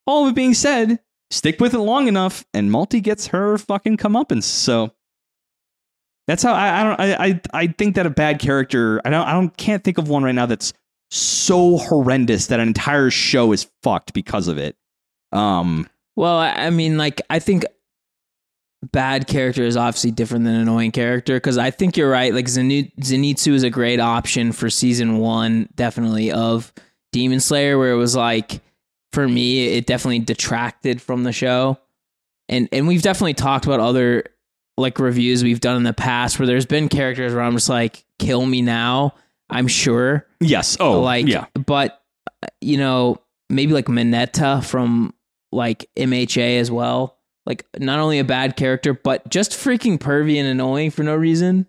all 0.06 0.24
of 0.24 0.32
it 0.32 0.34
being 0.34 0.54
said, 0.54 0.98
stick 1.30 1.60
with 1.60 1.74
it 1.74 1.78
long 1.78 2.08
enough, 2.08 2.44
and 2.52 2.70
Malty 2.70 3.02
gets 3.02 3.28
her 3.28 3.58
fucking 3.58 3.98
comeuppance. 3.98 4.44
So 4.44 4.92
that's 6.26 6.42
how 6.42 6.54
I, 6.54 6.80
I 6.80 6.82
don't 6.82 7.00
I, 7.00 7.26
I 7.26 7.40
I 7.54 7.66
think 7.68 7.94
that 7.94 8.06
a 8.06 8.10
bad 8.10 8.40
character 8.40 9.00
I 9.04 9.10
don't 9.10 9.26
I 9.26 9.32
don't 9.32 9.56
can't 9.56 9.84
think 9.84 9.98
of 9.98 10.08
one 10.08 10.24
right 10.24 10.34
now 10.34 10.46
that's 10.46 10.72
so 11.10 11.76
horrendous 11.76 12.48
that 12.48 12.58
an 12.58 12.66
entire 12.66 13.10
show 13.10 13.52
is 13.52 13.68
fucked 13.82 14.12
because 14.12 14.48
of 14.48 14.58
it. 14.58 14.76
Um 15.32 15.88
Well, 16.16 16.38
I 16.38 16.70
mean, 16.70 16.96
like, 16.96 17.20
I 17.28 17.38
think 17.38 17.64
bad 18.92 19.26
character 19.26 19.62
is 19.62 19.76
obviously 19.76 20.10
different 20.10 20.44
than 20.44 20.54
annoying 20.54 20.92
character 20.92 21.34
because 21.34 21.58
I 21.58 21.70
think 21.70 21.96
you're 21.96 22.10
right. 22.10 22.32
Like, 22.32 22.46
Zenitsu 22.46 23.52
is 23.52 23.62
a 23.62 23.70
great 23.70 24.00
option 24.00 24.52
for 24.52 24.70
season 24.70 25.18
one, 25.18 25.68
definitely, 25.74 26.32
of 26.32 26.72
Demon 27.12 27.40
Slayer, 27.40 27.78
where 27.78 27.92
it 27.92 27.96
was 27.96 28.16
like, 28.16 28.60
for 29.12 29.28
me, 29.28 29.68
it 29.68 29.86
definitely 29.86 30.20
detracted 30.20 31.00
from 31.02 31.22
the 31.22 31.32
show. 31.32 31.78
And, 32.48 32.68
and 32.72 32.88
we've 32.88 33.02
definitely 33.02 33.34
talked 33.34 33.66
about 33.66 33.80
other 33.80 34.24
like 34.78 34.98
reviews 34.98 35.42
we've 35.42 35.60
done 35.60 35.76
in 35.76 35.82
the 35.84 35.92
past 35.92 36.38
where 36.38 36.46
there's 36.46 36.66
been 36.66 36.88
characters 36.88 37.34
where 37.34 37.42
I'm 37.42 37.54
just 37.54 37.68
like, 37.68 38.04
kill 38.18 38.44
me 38.44 38.62
now. 38.62 39.14
I'm 39.48 39.68
sure 39.68 40.26
yes. 40.40 40.76
Oh 40.80 41.00
like 41.00 41.26
yeah. 41.26 41.46
but 41.54 42.02
uh, 42.42 42.48
you 42.60 42.78
know 42.78 43.18
maybe 43.48 43.72
like 43.72 43.86
Mineta 43.86 44.64
from 44.64 45.14
like 45.52 45.88
MHA 45.96 46.58
as 46.60 46.70
well 46.70 47.16
like 47.46 47.64
not 47.78 48.00
only 48.00 48.18
a 48.18 48.24
bad 48.24 48.56
character 48.56 48.92
but 48.94 49.28
just 49.28 49.52
freaking 49.52 49.98
pervy 49.98 50.36
and 50.38 50.48
annoying 50.48 50.90
for 50.90 51.02
no 51.04 51.14
reason 51.14 51.66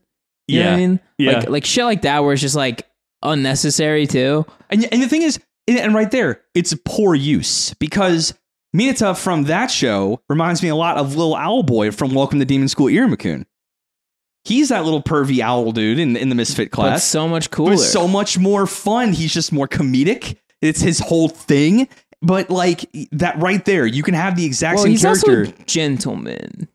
you 0.47 0.61
what 0.63 0.69
I 0.73 0.75
mean 0.75 0.99
Yeah. 1.17 1.32
like 1.39 1.49
like 1.49 1.65
shit 1.65 1.84
like 1.86 2.01
that 2.03 2.23
where 2.23 2.34
it's 2.34 2.41
just 2.41 2.55
like 2.55 2.88
unnecessary 3.23 4.07
too 4.07 4.45
And, 4.69 4.88
and 4.91 5.01
the 5.01 5.07
thing 5.09 5.21
is, 5.21 5.39
and- 5.67 5.93
right 5.93 6.09
there, 6.11 6.41
it's 6.55 6.73
poor 6.86 7.13
use 7.15 7.73
because 7.75 8.34
Mineta 8.75 9.17
from 9.17 9.43
that 9.43 9.69
show 9.71 10.21
reminds 10.30 10.61
me 10.63 10.69
a 10.69 10.75
lot 10.75 10.97
of 10.97 11.15
Lil 11.15 11.36
Owl 11.36 11.63
Boy 11.63 11.91
from 11.91 12.13
Welcome 12.13 12.39
to 12.39 12.45
Demon 12.45 12.67
School 12.69 12.88
Iruma-kun. 12.88 13.45
He's 14.43 14.69
that 14.69 14.86
little 14.86 15.01
pervy 15.03 15.39
owl 15.41 15.71
dude 15.73 15.99
in, 15.99 16.15
in 16.15 16.30
the 16.30 16.36
Misfit 16.36 16.69
but 16.71 16.75
class. 16.75 17.03
so 17.03 17.28
much 17.28 17.51
cooler 17.51 17.75
so 17.78 18.07
much 18.07 18.38
more 18.38 18.65
fun. 18.65 19.11
He's 19.13 19.34
just 19.34 19.51
more 19.51 19.67
comedic. 19.67 20.38
It's 20.61 20.80
his 20.82 20.99
whole 20.99 21.28
thing. 21.28 21.88
But 22.22 22.49
like 22.49 22.89
that 23.11 23.38
right 23.39 23.63
there, 23.65 23.86
you 23.86 24.01
can 24.03 24.13
have 24.15 24.36
the 24.36 24.45
exact 24.45 24.76
well 24.78 24.84
same 24.84 24.91
he's 24.91 25.01
character. 25.03 25.39
also 25.45 25.51
a 25.51 25.65
gentleman 25.65 26.68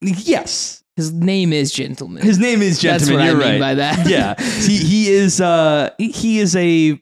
yes. 0.00 0.82
his 0.96 1.12
name 1.12 1.52
is 1.52 1.72
gentleman 1.72 2.22
His 2.22 2.38
name 2.38 2.60
is 2.62 2.80
that's 2.80 3.06
Gentleman. 3.06 3.26
what 3.26 3.32
You're 3.32 3.42
I 3.48 3.52
mean 3.52 3.60
right. 3.60 3.60
by 3.60 3.74
that 3.74 4.08
yeah. 4.08 4.34
He 4.66 4.76
he 4.78 5.10
is 5.10 5.40
uh 5.40 5.90
he 5.98 6.38
is 6.38 6.56
a 6.56 7.00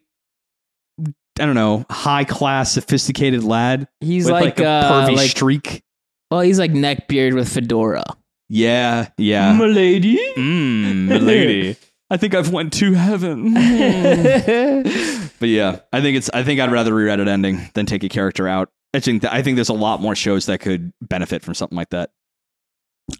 I 1.41 1.47
don't 1.47 1.55
know, 1.55 1.87
high 1.89 2.25
class, 2.25 2.73
sophisticated 2.73 3.43
lad 3.45 3.89
he's 4.01 4.29
like, 4.29 4.45
like, 4.45 4.61
a 4.61 4.67
uh 4.67 5.07
pervy 5.09 5.17
like 5.17 5.31
streak. 5.31 5.83
well 6.31 6.41
he's 6.41 6.59
like 6.59 6.73
neckbeard 6.73 7.35
with 7.35 7.49
fedora 7.53 8.05
Yeah, 8.49 9.09
yeah. 9.17 9.53
milady 9.55 10.19
Mmm, 10.37 11.07
milady. 11.09 11.77
I 12.11 12.17
think 12.17 12.35
I've 12.35 12.51
went 12.51 12.73
to 12.75 12.93
heaven. 12.95 13.53
but 15.39 15.49
yeah, 15.49 15.81
I 15.93 16.01
think 16.01 16.17
it's 16.17 16.29
I 16.35 16.43
think 16.43 16.61
I'd 16.61 16.73
rather 16.73 16.93
rewrite 16.95 17.21
an 17.21 17.29
ending 17.29 17.71
than 17.75 17.87
take 17.87 18.03
a 18.03 18.09
character 18.09 18.49
out. 18.49 18.69
I 18.93 19.01
think 19.01 19.25
I 19.25 19.43
think 19.43 19.57
there's 19.57 19.69
a 19.69 19.75
lot 19.75 20.01
more 20.01 20.17
shows 20.17 20.47
that 20.47 20.59
could 20.61 20.93
benefit 21.01 21.43
from 21.43 21.55
something 21.55 21.77
like 21.77 21.91
that. 21.91 22.11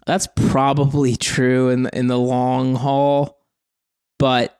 That's 0.05 0.27
probably 0.35 1.15
true 1.15 1.69
in 1.69 1.83
the, 1.83 1.97
in 1.97 2.07
the 2.07 2.17
long 2.19 2.75
haul, 2.75 3.39
but 4.19 4.57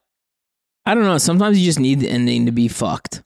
I 0.86 0.94
don't 0.94 1.04
know. 1.04 1.18
Sometimes 1.18 1.60
you 1.60 1.66
just 1.66 1.80
need 1.80 2.00
the 2.00 2.10
ending 2.10 2.46
to 2.46 2.52
be 2.52 2.68
fucked. 2.68 3.24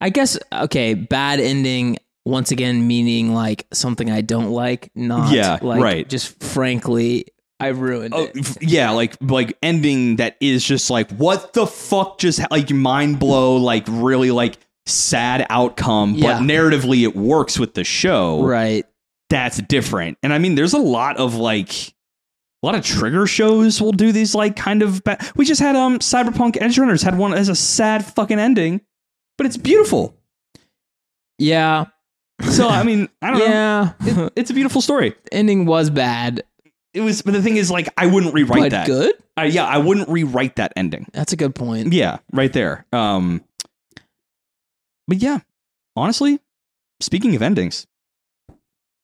I 0.00 0.08
guess 0.10 0.38
okay, 0.52 0.94
bad 0.94 1.38
ending 1.38 1.98
once 2.24 2.50
again 2.50 2.86
meaning 2.86 3.34
like 3.34 3.66
something 3.72 4.10
I 4.10 4.20
don't 4.22 4.50
like, 4.50 4.90
not 4.94 5.32
Yeah, 5.32 5.58
like 5.60 5.82
right. 5.82 6.08
just 6.08 6.42
frankly 6.42 7.26
I 7.62 7.68
ruined 7.68 8.14
Oh, 8.14 8.28
it. 8.34 8.62
yeah, 8.62 8.90
like 8.90 9.16
like 9.20 9.56
ending 9.62 10.16
that 10.16 10.36
is 10.40 10.64
just 10.64 10.90
like 10.90 11.10
what 11.12 11.52
the 11.52 11.66
fuck 11.66 12.18
just 12.18 12.40
like 12.50 12.70
mind 12.70 13.18
blow 13.18 13.56
like 13.56 13.84
really 13.88 14.30
like 14.30 14.58
sad 14.86 15.46
outcome, 15.50 16.14
Yeah. 16.14 16.38
but 16.38 16.42
narratively 16.42 17.02
it 17.04 17.14
works 17.16 17.58
with 17.58 17.74
the 17.74 17.84
show. 17.84 18.42
Right. 18.44 18.84
That's 19.30 19.58
different. 19.62 20.18
And 20.22 20.32
I 20.32 20.38
mean, 20.38 20.56
there's 20.56 20.74
a 20.74 20.78
lot 20.78 21.16
of 21.16 21.34
like 21.36 21.72
a 22.62 22.66
lot 22.66 22.74
of 22.74 22.84
trigger 22.84 23.26
shows 23.26 23.80
will 23.80 23.92
do 23.92 24.12
these 24.12 24.34
like 24.34 24.56
kind 24.56 24.82
of. 24.82 25.02
Ba- 25.04 25.18
we 25.36 25.44
just 25.44 25.60
had 25.60 25.74
um 25.76 25.98
Cyberpunk 26.00 26.52
Edgerunners 26.56 27.02
had 27.02 27.16
one 27.18 27.32
as 27.34 27.48
a 27.48 27.54
sad 27.56 28.04
fucking 28.04 28.38
ending, 28.38 28.80
but 29.38 29.46
it's 29.46 29.56
beautiful. 29.56 30.16
Yeah. 31.38 31.86
So 32.50 32.68
I 32.68 32.82
mean, 32.82 33.08
I 33.20 33.30
don't 33.30 33.38
know. 33.38 33.46
Yeah. 33.46 33.92
It- 34.26 34.32
it's 34.36 34.50
a 34.50 34.54
beautiful 34.54 34.80
story. 34.80 35.14
ending 35.30 35.64
was 35.66 35.90
bad, 35.90 36.42
It 36.94 37.00
was, 37.00 37.22
but 37.22 37.32
the 37.32 37.42
thing 37.42 37.56
is, 37.56 37.70
like, 37.70 37.88
I 37.96 38.06
wouldn't 38.06 38.34
rewrite 38.34 38.60
but 38.60 38.70
that. 38.70 38.86
good. 38.86 39.14
Uh, 39.38 39.42
yeah, 39.42 39.64
I 39.64 39.78
wouldn't 39.78 40.08
rewrite 40.08 40.56
that 40.56 40.72
ending. 40.76 41.06
That's 41.12 41.32
a 41.32 41.36
good 41.36 41.54
point. 41.54 41.92
Yeah, 41.92 42.18
right 42.32 42.52
there. 42.52 42.84
Um, 42.92 43.42
but 45.08 45.18
yeah, 45.18 45.38
honestly, 45.96 46.38
speaking 47.00 47.34
of 47.34 47.40
endings, 47.40 47.86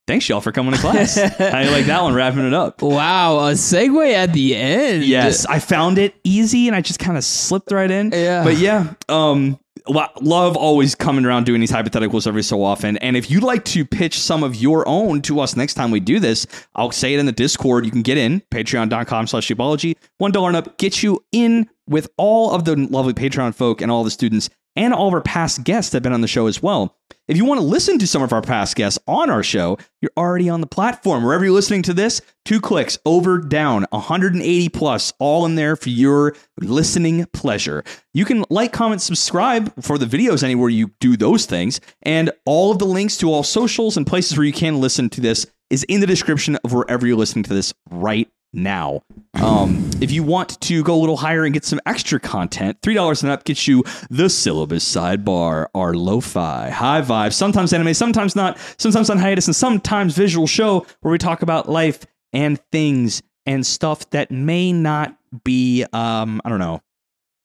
thanks 0.07 0.28
y'all 0.28 0.43
for 0.43 0.53
coming 0.53 0.74
to 0.74 0.80
class. 0.80 1.16
I 1.41 1.70
like 1.70 1.86
that 1.86 2.03
one, 2.03 2.14
wrapping 2.14 2.47
it 2.47 2.53
up. 2.53 2.82
Wow, 2.82 3.39
a 3.39 3.53
segue 3.53 4.12
at 4.12 4.34
the 4.34 4.55
end. 4.55 5.05
Yes, 5.05 5.47
I 5.47 5.59
found 5.59 5.97
it 5.99 6.14
easy, 6.24 6.68
and 6.68 6.76
I 6.76 6.82
just 6.82 6.99
kind 7.01 7.16
of 7.16 7.24
slipped 7.24 7.72
right 7.72 7.91
in. 7.91 8.11
Yeah. 8.12 8.45
But 8.45 8.59
yeah, 8.59 8.95
um, 9.09 9.59
love 9.89 10.57
always 10.57 10.95
coming 10.95 11.24
around 11.24 11.45
doing 11.45 11.61
these 11.61 11.72
hypotheticals 11.72 12.26
every 12.26 12.43
so 12.43 12.62
often. 12.62 12.97
And 12.99 13.16
if 13.16 13.30
you'd 13.30 13.43
like 13.43 13.64
to 13.66 13.84
pitch 13.84 14.18
some 14.18 14.43
of 14.43 14.57
your 14.57 14.86
own 14.86 15.22
to 15.22 15.41
us 15.41 15.57
next 15.57 15.74
time 15.74 15.91
we 15.91 16.01
do 16.01 16.20
this, 16.20 16.47
I'll 16.74 16.91
say 16.93 17.14
it 17.14 17.20
in 17.20 17.26
the 17.26 17.32
Discord. 17.32 17.84
You 17.84 17.91
can 17.91 18.03
get 18.03 18.18
in 18.18 18.43
patreon.com 18.51 19.26
slash. 19.26 19.49
One 19.49 20.32
dollar 20.32 20.49
and 20.49 20.57
up 20.57 20.78
gets 20.78 21.03
you 21.03 21.24
in 21.32 21.68
with 21.89 22.11
all 22.16 22.53
of 22.53 22.64
the 22.64 22.76
lovely 22.76 23.14
Patreon 23.14 23.55
folk 23.55 23.80
and 23.80 23.91
all 23.91 24.05
the 24.05 24.11
students 24.11 24.51
and 24.78 24.94
all 24.94 25.08
of 25.08 25.14
our 25.14 25.20
past 25.20 25.64
guests 25.64 25.92
have 25.92 26.04
been 26.04 26.12
on 26.12 26.20
the 26.20 26.28
show 26.28 26.46
as 26.46 26.62
well. 26.62 26.96
If 27.26 27.36
you 27.36 27.44
want 27.44 27.58
to 27.58 27.66
listen 27.66 27.98
to 27.98 28.06
some 28.06 28.22
of 28.22 28.32
our 28.32 28.40
past 28.40 28.76
guests 28.76 28.98
on 29.08 29.28
our 29.28 29.42
show, 29.42 29.76
you're 30.00 30.12
already 30.16 30.48
on 30.48 30.60
the 30.60 30.68
platform. 30.68 31.24
Wherever 31.24 31.44
you're 31.44 31.52
listening 31.52 31.82
to 31.82 31.92
this, 31.92 32.22
two 32.44 32.60
clicks 32.60 32.96
over, 33.04 33.38
down, 33.38 33.86
180 33.90 34.68
plus, 34.68 35.12
all 35.18 35.44
in 35.44 35.56
there 35.56 35.74
for 35.74 35.88
your 35.88 36.36
listening 36.60 37.26
pleasure. 37.32 37.82
You 38.14 38.24
can 38.24 38.44
like, 38.50 38.72
comment, 38.72 39.02
subscribe 39.02 39.82
for 39.82 39.98
the 39.98 40.06
videos 40.06 40.44
anywhere 40.44 40.70
you 40.70 40.92
do 41.00 41.16
those 41.16 41.44
things. 41.44 41.80
And 42.02 42.30
all 42.46 42.70
of 42.70 42.78
the 42.78 42.86
links 42.86 43.16
to 43.18 43.32
all 43.32 43.42
socials 43.42 43.96
and 43.96 44.06
places 44.06 44.38
where 44.38 44.46
you 44.46 44.52
can 44.52 44.80
listen 44.80 45.10
to 45.10 45.20
this 45.20 45.44
is 45.70 45.82
in 45.84 46.00
the 46.00 46.06
description 46.06 46.56
of 46.64 46.72
wherever 46.72 47.04
you're 47.04 47.16
listening 47.16 47.42
to 47.42 47.52
this 47.52 47.74
right 47.90 48.30
now. 48.53 49.03
Um, 49.34 49.90
if 50.01 50.11
you 50.11 50.22
want 50.22 50.61
to 50.61 50.82
go 50.82 50.94
a 50.94 51.01
little 51.01 51.16
higher 51.16 51.44
and 51.44 51.53
get 51.53 51.64
some 51.64 51.80
extra 51.86 52.18
content, 52.18 52.80
$3 52.82 53.22
and 53.22 53.30
up 53.30 53.44
gets 53.44 53.68
you 53.68 53.84
the 54.11 54.28
syllabus 54.28 54.84
sidebar, 54.84 55.66
our 55.74 55.94
lo-fi, 55.94 56.70
high 56.70 57.03
vibe, 57.03 57.32
sometimes 57.32 57.72
anime, 57.72 57.94
sometimes 57.94 58.34
not, 58.34 58.59
sometimes 58.78 59.11
on 59.11 59.18
hiatus, 59.18 59.46
and 59.46 59.57
sometimes 59.57 60.14
visual 60.14 60.46
show 60.46 60.86
where 61.01 61.12
we 61.12 61.18
talk 61.18 61.42
about 61.42 61.68
life 61.68 62.05
and 62.32 62.61
things 62.72 63.22
and 63.46 63.64
stuff 63.66 64.09
that 64.11 64.30
may 64.30 64.72
not 64.72 65.16
be, 65.44 65.84
um, 65.92 66.40
I 66.44 66.49
don't 66.49 66.59
know, 66.59 66.80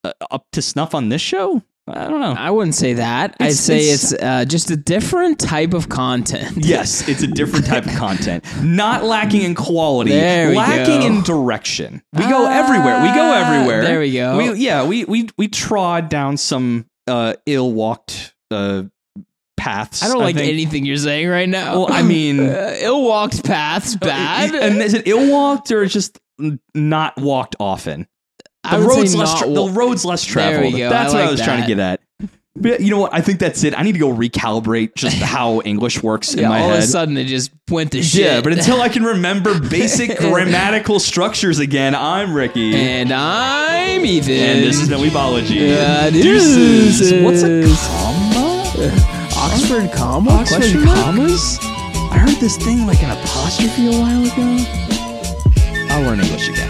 uh, 0.03 0.13
up 0.31 0.45
to 0.51 0.61
snuff 0.61 0.93
on 0.93 1.09
this 1.09 1.21
show. 1.21 1.61
I 1.85 2.07
don't 2.07 2.21
know. 2.21 2.33
I 2.37 2.49
wouldn't 2.49 2.75
say 2.75 2.93
that. 2.93 3.35
I'd 3.41 3.51
say 3.53 3.79
it's- 3.89 4.13
it's, 4.13 4.23
uh, 4.23 4.45
just 4.45 4.71
a 4.71 4.77
different 4.77 5.37
type 5.37 5.73
of 5.73 5.89
content. 5.89 6.57
Yes, 6.65 7.07
it's 7.09 7.23
a 7.23 7.27
different 7.27 7.65
type 7.65 7.85
of 7.85 7.93
content. 7.95 8.45
Not 8.63 9.03
lacking 9.03 9.41
in 9.41 9.53
quality, 9.53 10.11
There 10.11 10.49
we 10.49 10.55
lacking 10.55 11.01
go. 11.01 11.05
in 11.07 11.23
direction. 11.23 12.01
We 12.13 12.21
go 12.23 12.45
everywhere. 12.49 13.01
We 13.01 13.09
go 13.09 13.31
Ah, 13.33 13.53
everywhere. 13.55 13.81
there 13.83 13.99
we 13.99 14.13
go. 14.13 14.37
We, 14.37 14.53
yeah, 14.53 14.85
we 14.87 15.03
we 15.03 15.27
we 15.37 15.49
trod 15.49 16.07
down 16.07 16.37
some 16.37 16.85
uh, 17.07 17.33
ill-walked 17.45 18.33
uh, 18.49 18.83
paths. 19.57 20.03
I 20.03 20.07
don't 20.07 20.19
like 20.21 20.35
think. 20.37 20.51
anything 20.53 20.85
you're 20.85 20.95
saying 20.95 21.27
right 21.27 21.49
now. 21.49 21.73
Well, 21.79 21.91
I 21.91 22.01
mean- 22.01 22.39
uh, 22.49 22.75
ill-walked 22.79 23.43
paths, 23.43 23.97
bad. 23.97 24.55
And 24.55 24.81
is 24.81 24.93
it 24.93 25.05
ill-walked 25.05 25.69
or 25.71 25.85
just 25.85 26.17
not 26.73 27.17
walked 27.19 27.57
often? 27.59 28.07
I 28.63 28.79
The 28.79 28.87
road's 28.87 29.15
less 29.15 29.37
tra- 29.39 29.49
the 29.49 29.67
road's 29.69 30.05
less 30.05 30.23
traveled. 30.23 30.73
That's 30.73 31.13
I 31.13 31.17
what 31.17 31.21
I 31.21 31.21
like 31.25 31.31
was 31.31 31.41
trying 31.41 31.61
to 31.61 31.67
get 31.67 31.79
at. 31.79 31.99
But 32.55 32.81
you 32.81 32.91
know 32.91 32.99
what? 32.99 33.13
I 33.13 33.21
think 33.21 33.39
that's 33.39 33.63
it. 33.63 33.77
I 33.77 33.81
need 33.81 33.93
to 33.93 33.99
go 33.99 34.13
recalibrate 34.13 34.93
just 34.95 35.17
how 35.21 35.61
English 35.61 36.03
works 36.03 36.33
in 36.35 36.41
yeah, 36.41 36.49
my 36.49 36.59
all 36.61 36.69
head. 36.69 36.77
of 36.77 36.83
a 36.83 36.87
sudden 36.87 37.17
it 37.17 37.25
just 37.25 37.51
went 37.69 37.91
to 37.93 38.03
shit. 38.03 38.21
Yeah, 38.21 38.41
but 38.41 38.53
until 38.53 38.79
I 38.79 38.89
can 38.89 39.03
remember 39.03 39.59
basic 39.69 40.17
grammatical 40.19 40.99
structures 40.99 41.57
again, 41.59 41.95
I'm 41.95 42.31
Ricky. 42.33 42.75
and 42.75 43.11
I'm 43.11 44.05
Ethan. 44.05 44.31
And 44.33 44.63
this 44.63 44.79
is 44.79 44.89
Weebology. 44.89 45.75
Uh, 45.75 46.11
Deuces. 46.11 46.99
deuces. 46.99 47.23
What's 47.23 47.41
a 47.41 47.63
comma? 47.89 49.29
Oxford 49.35 49.91
comma? 49.91 50.31
Oxford 50.31 50.57
Question 50.57 50.83
commas? 50.83 51.57
I 52.11 52.17
heard 52.19 52.35
this 52.39 52.55
thing 52.57 52.85
like 52.85 53.01
an 53.01 53.17
apostrophe 53.17 53.87
a 53.87 53.91
while 53.99 54.23
ago. 54.23 54.63
I'll 55.89 56.03
learn 56.03 56.19
English 56.19 56.49
again. 56.49 56.62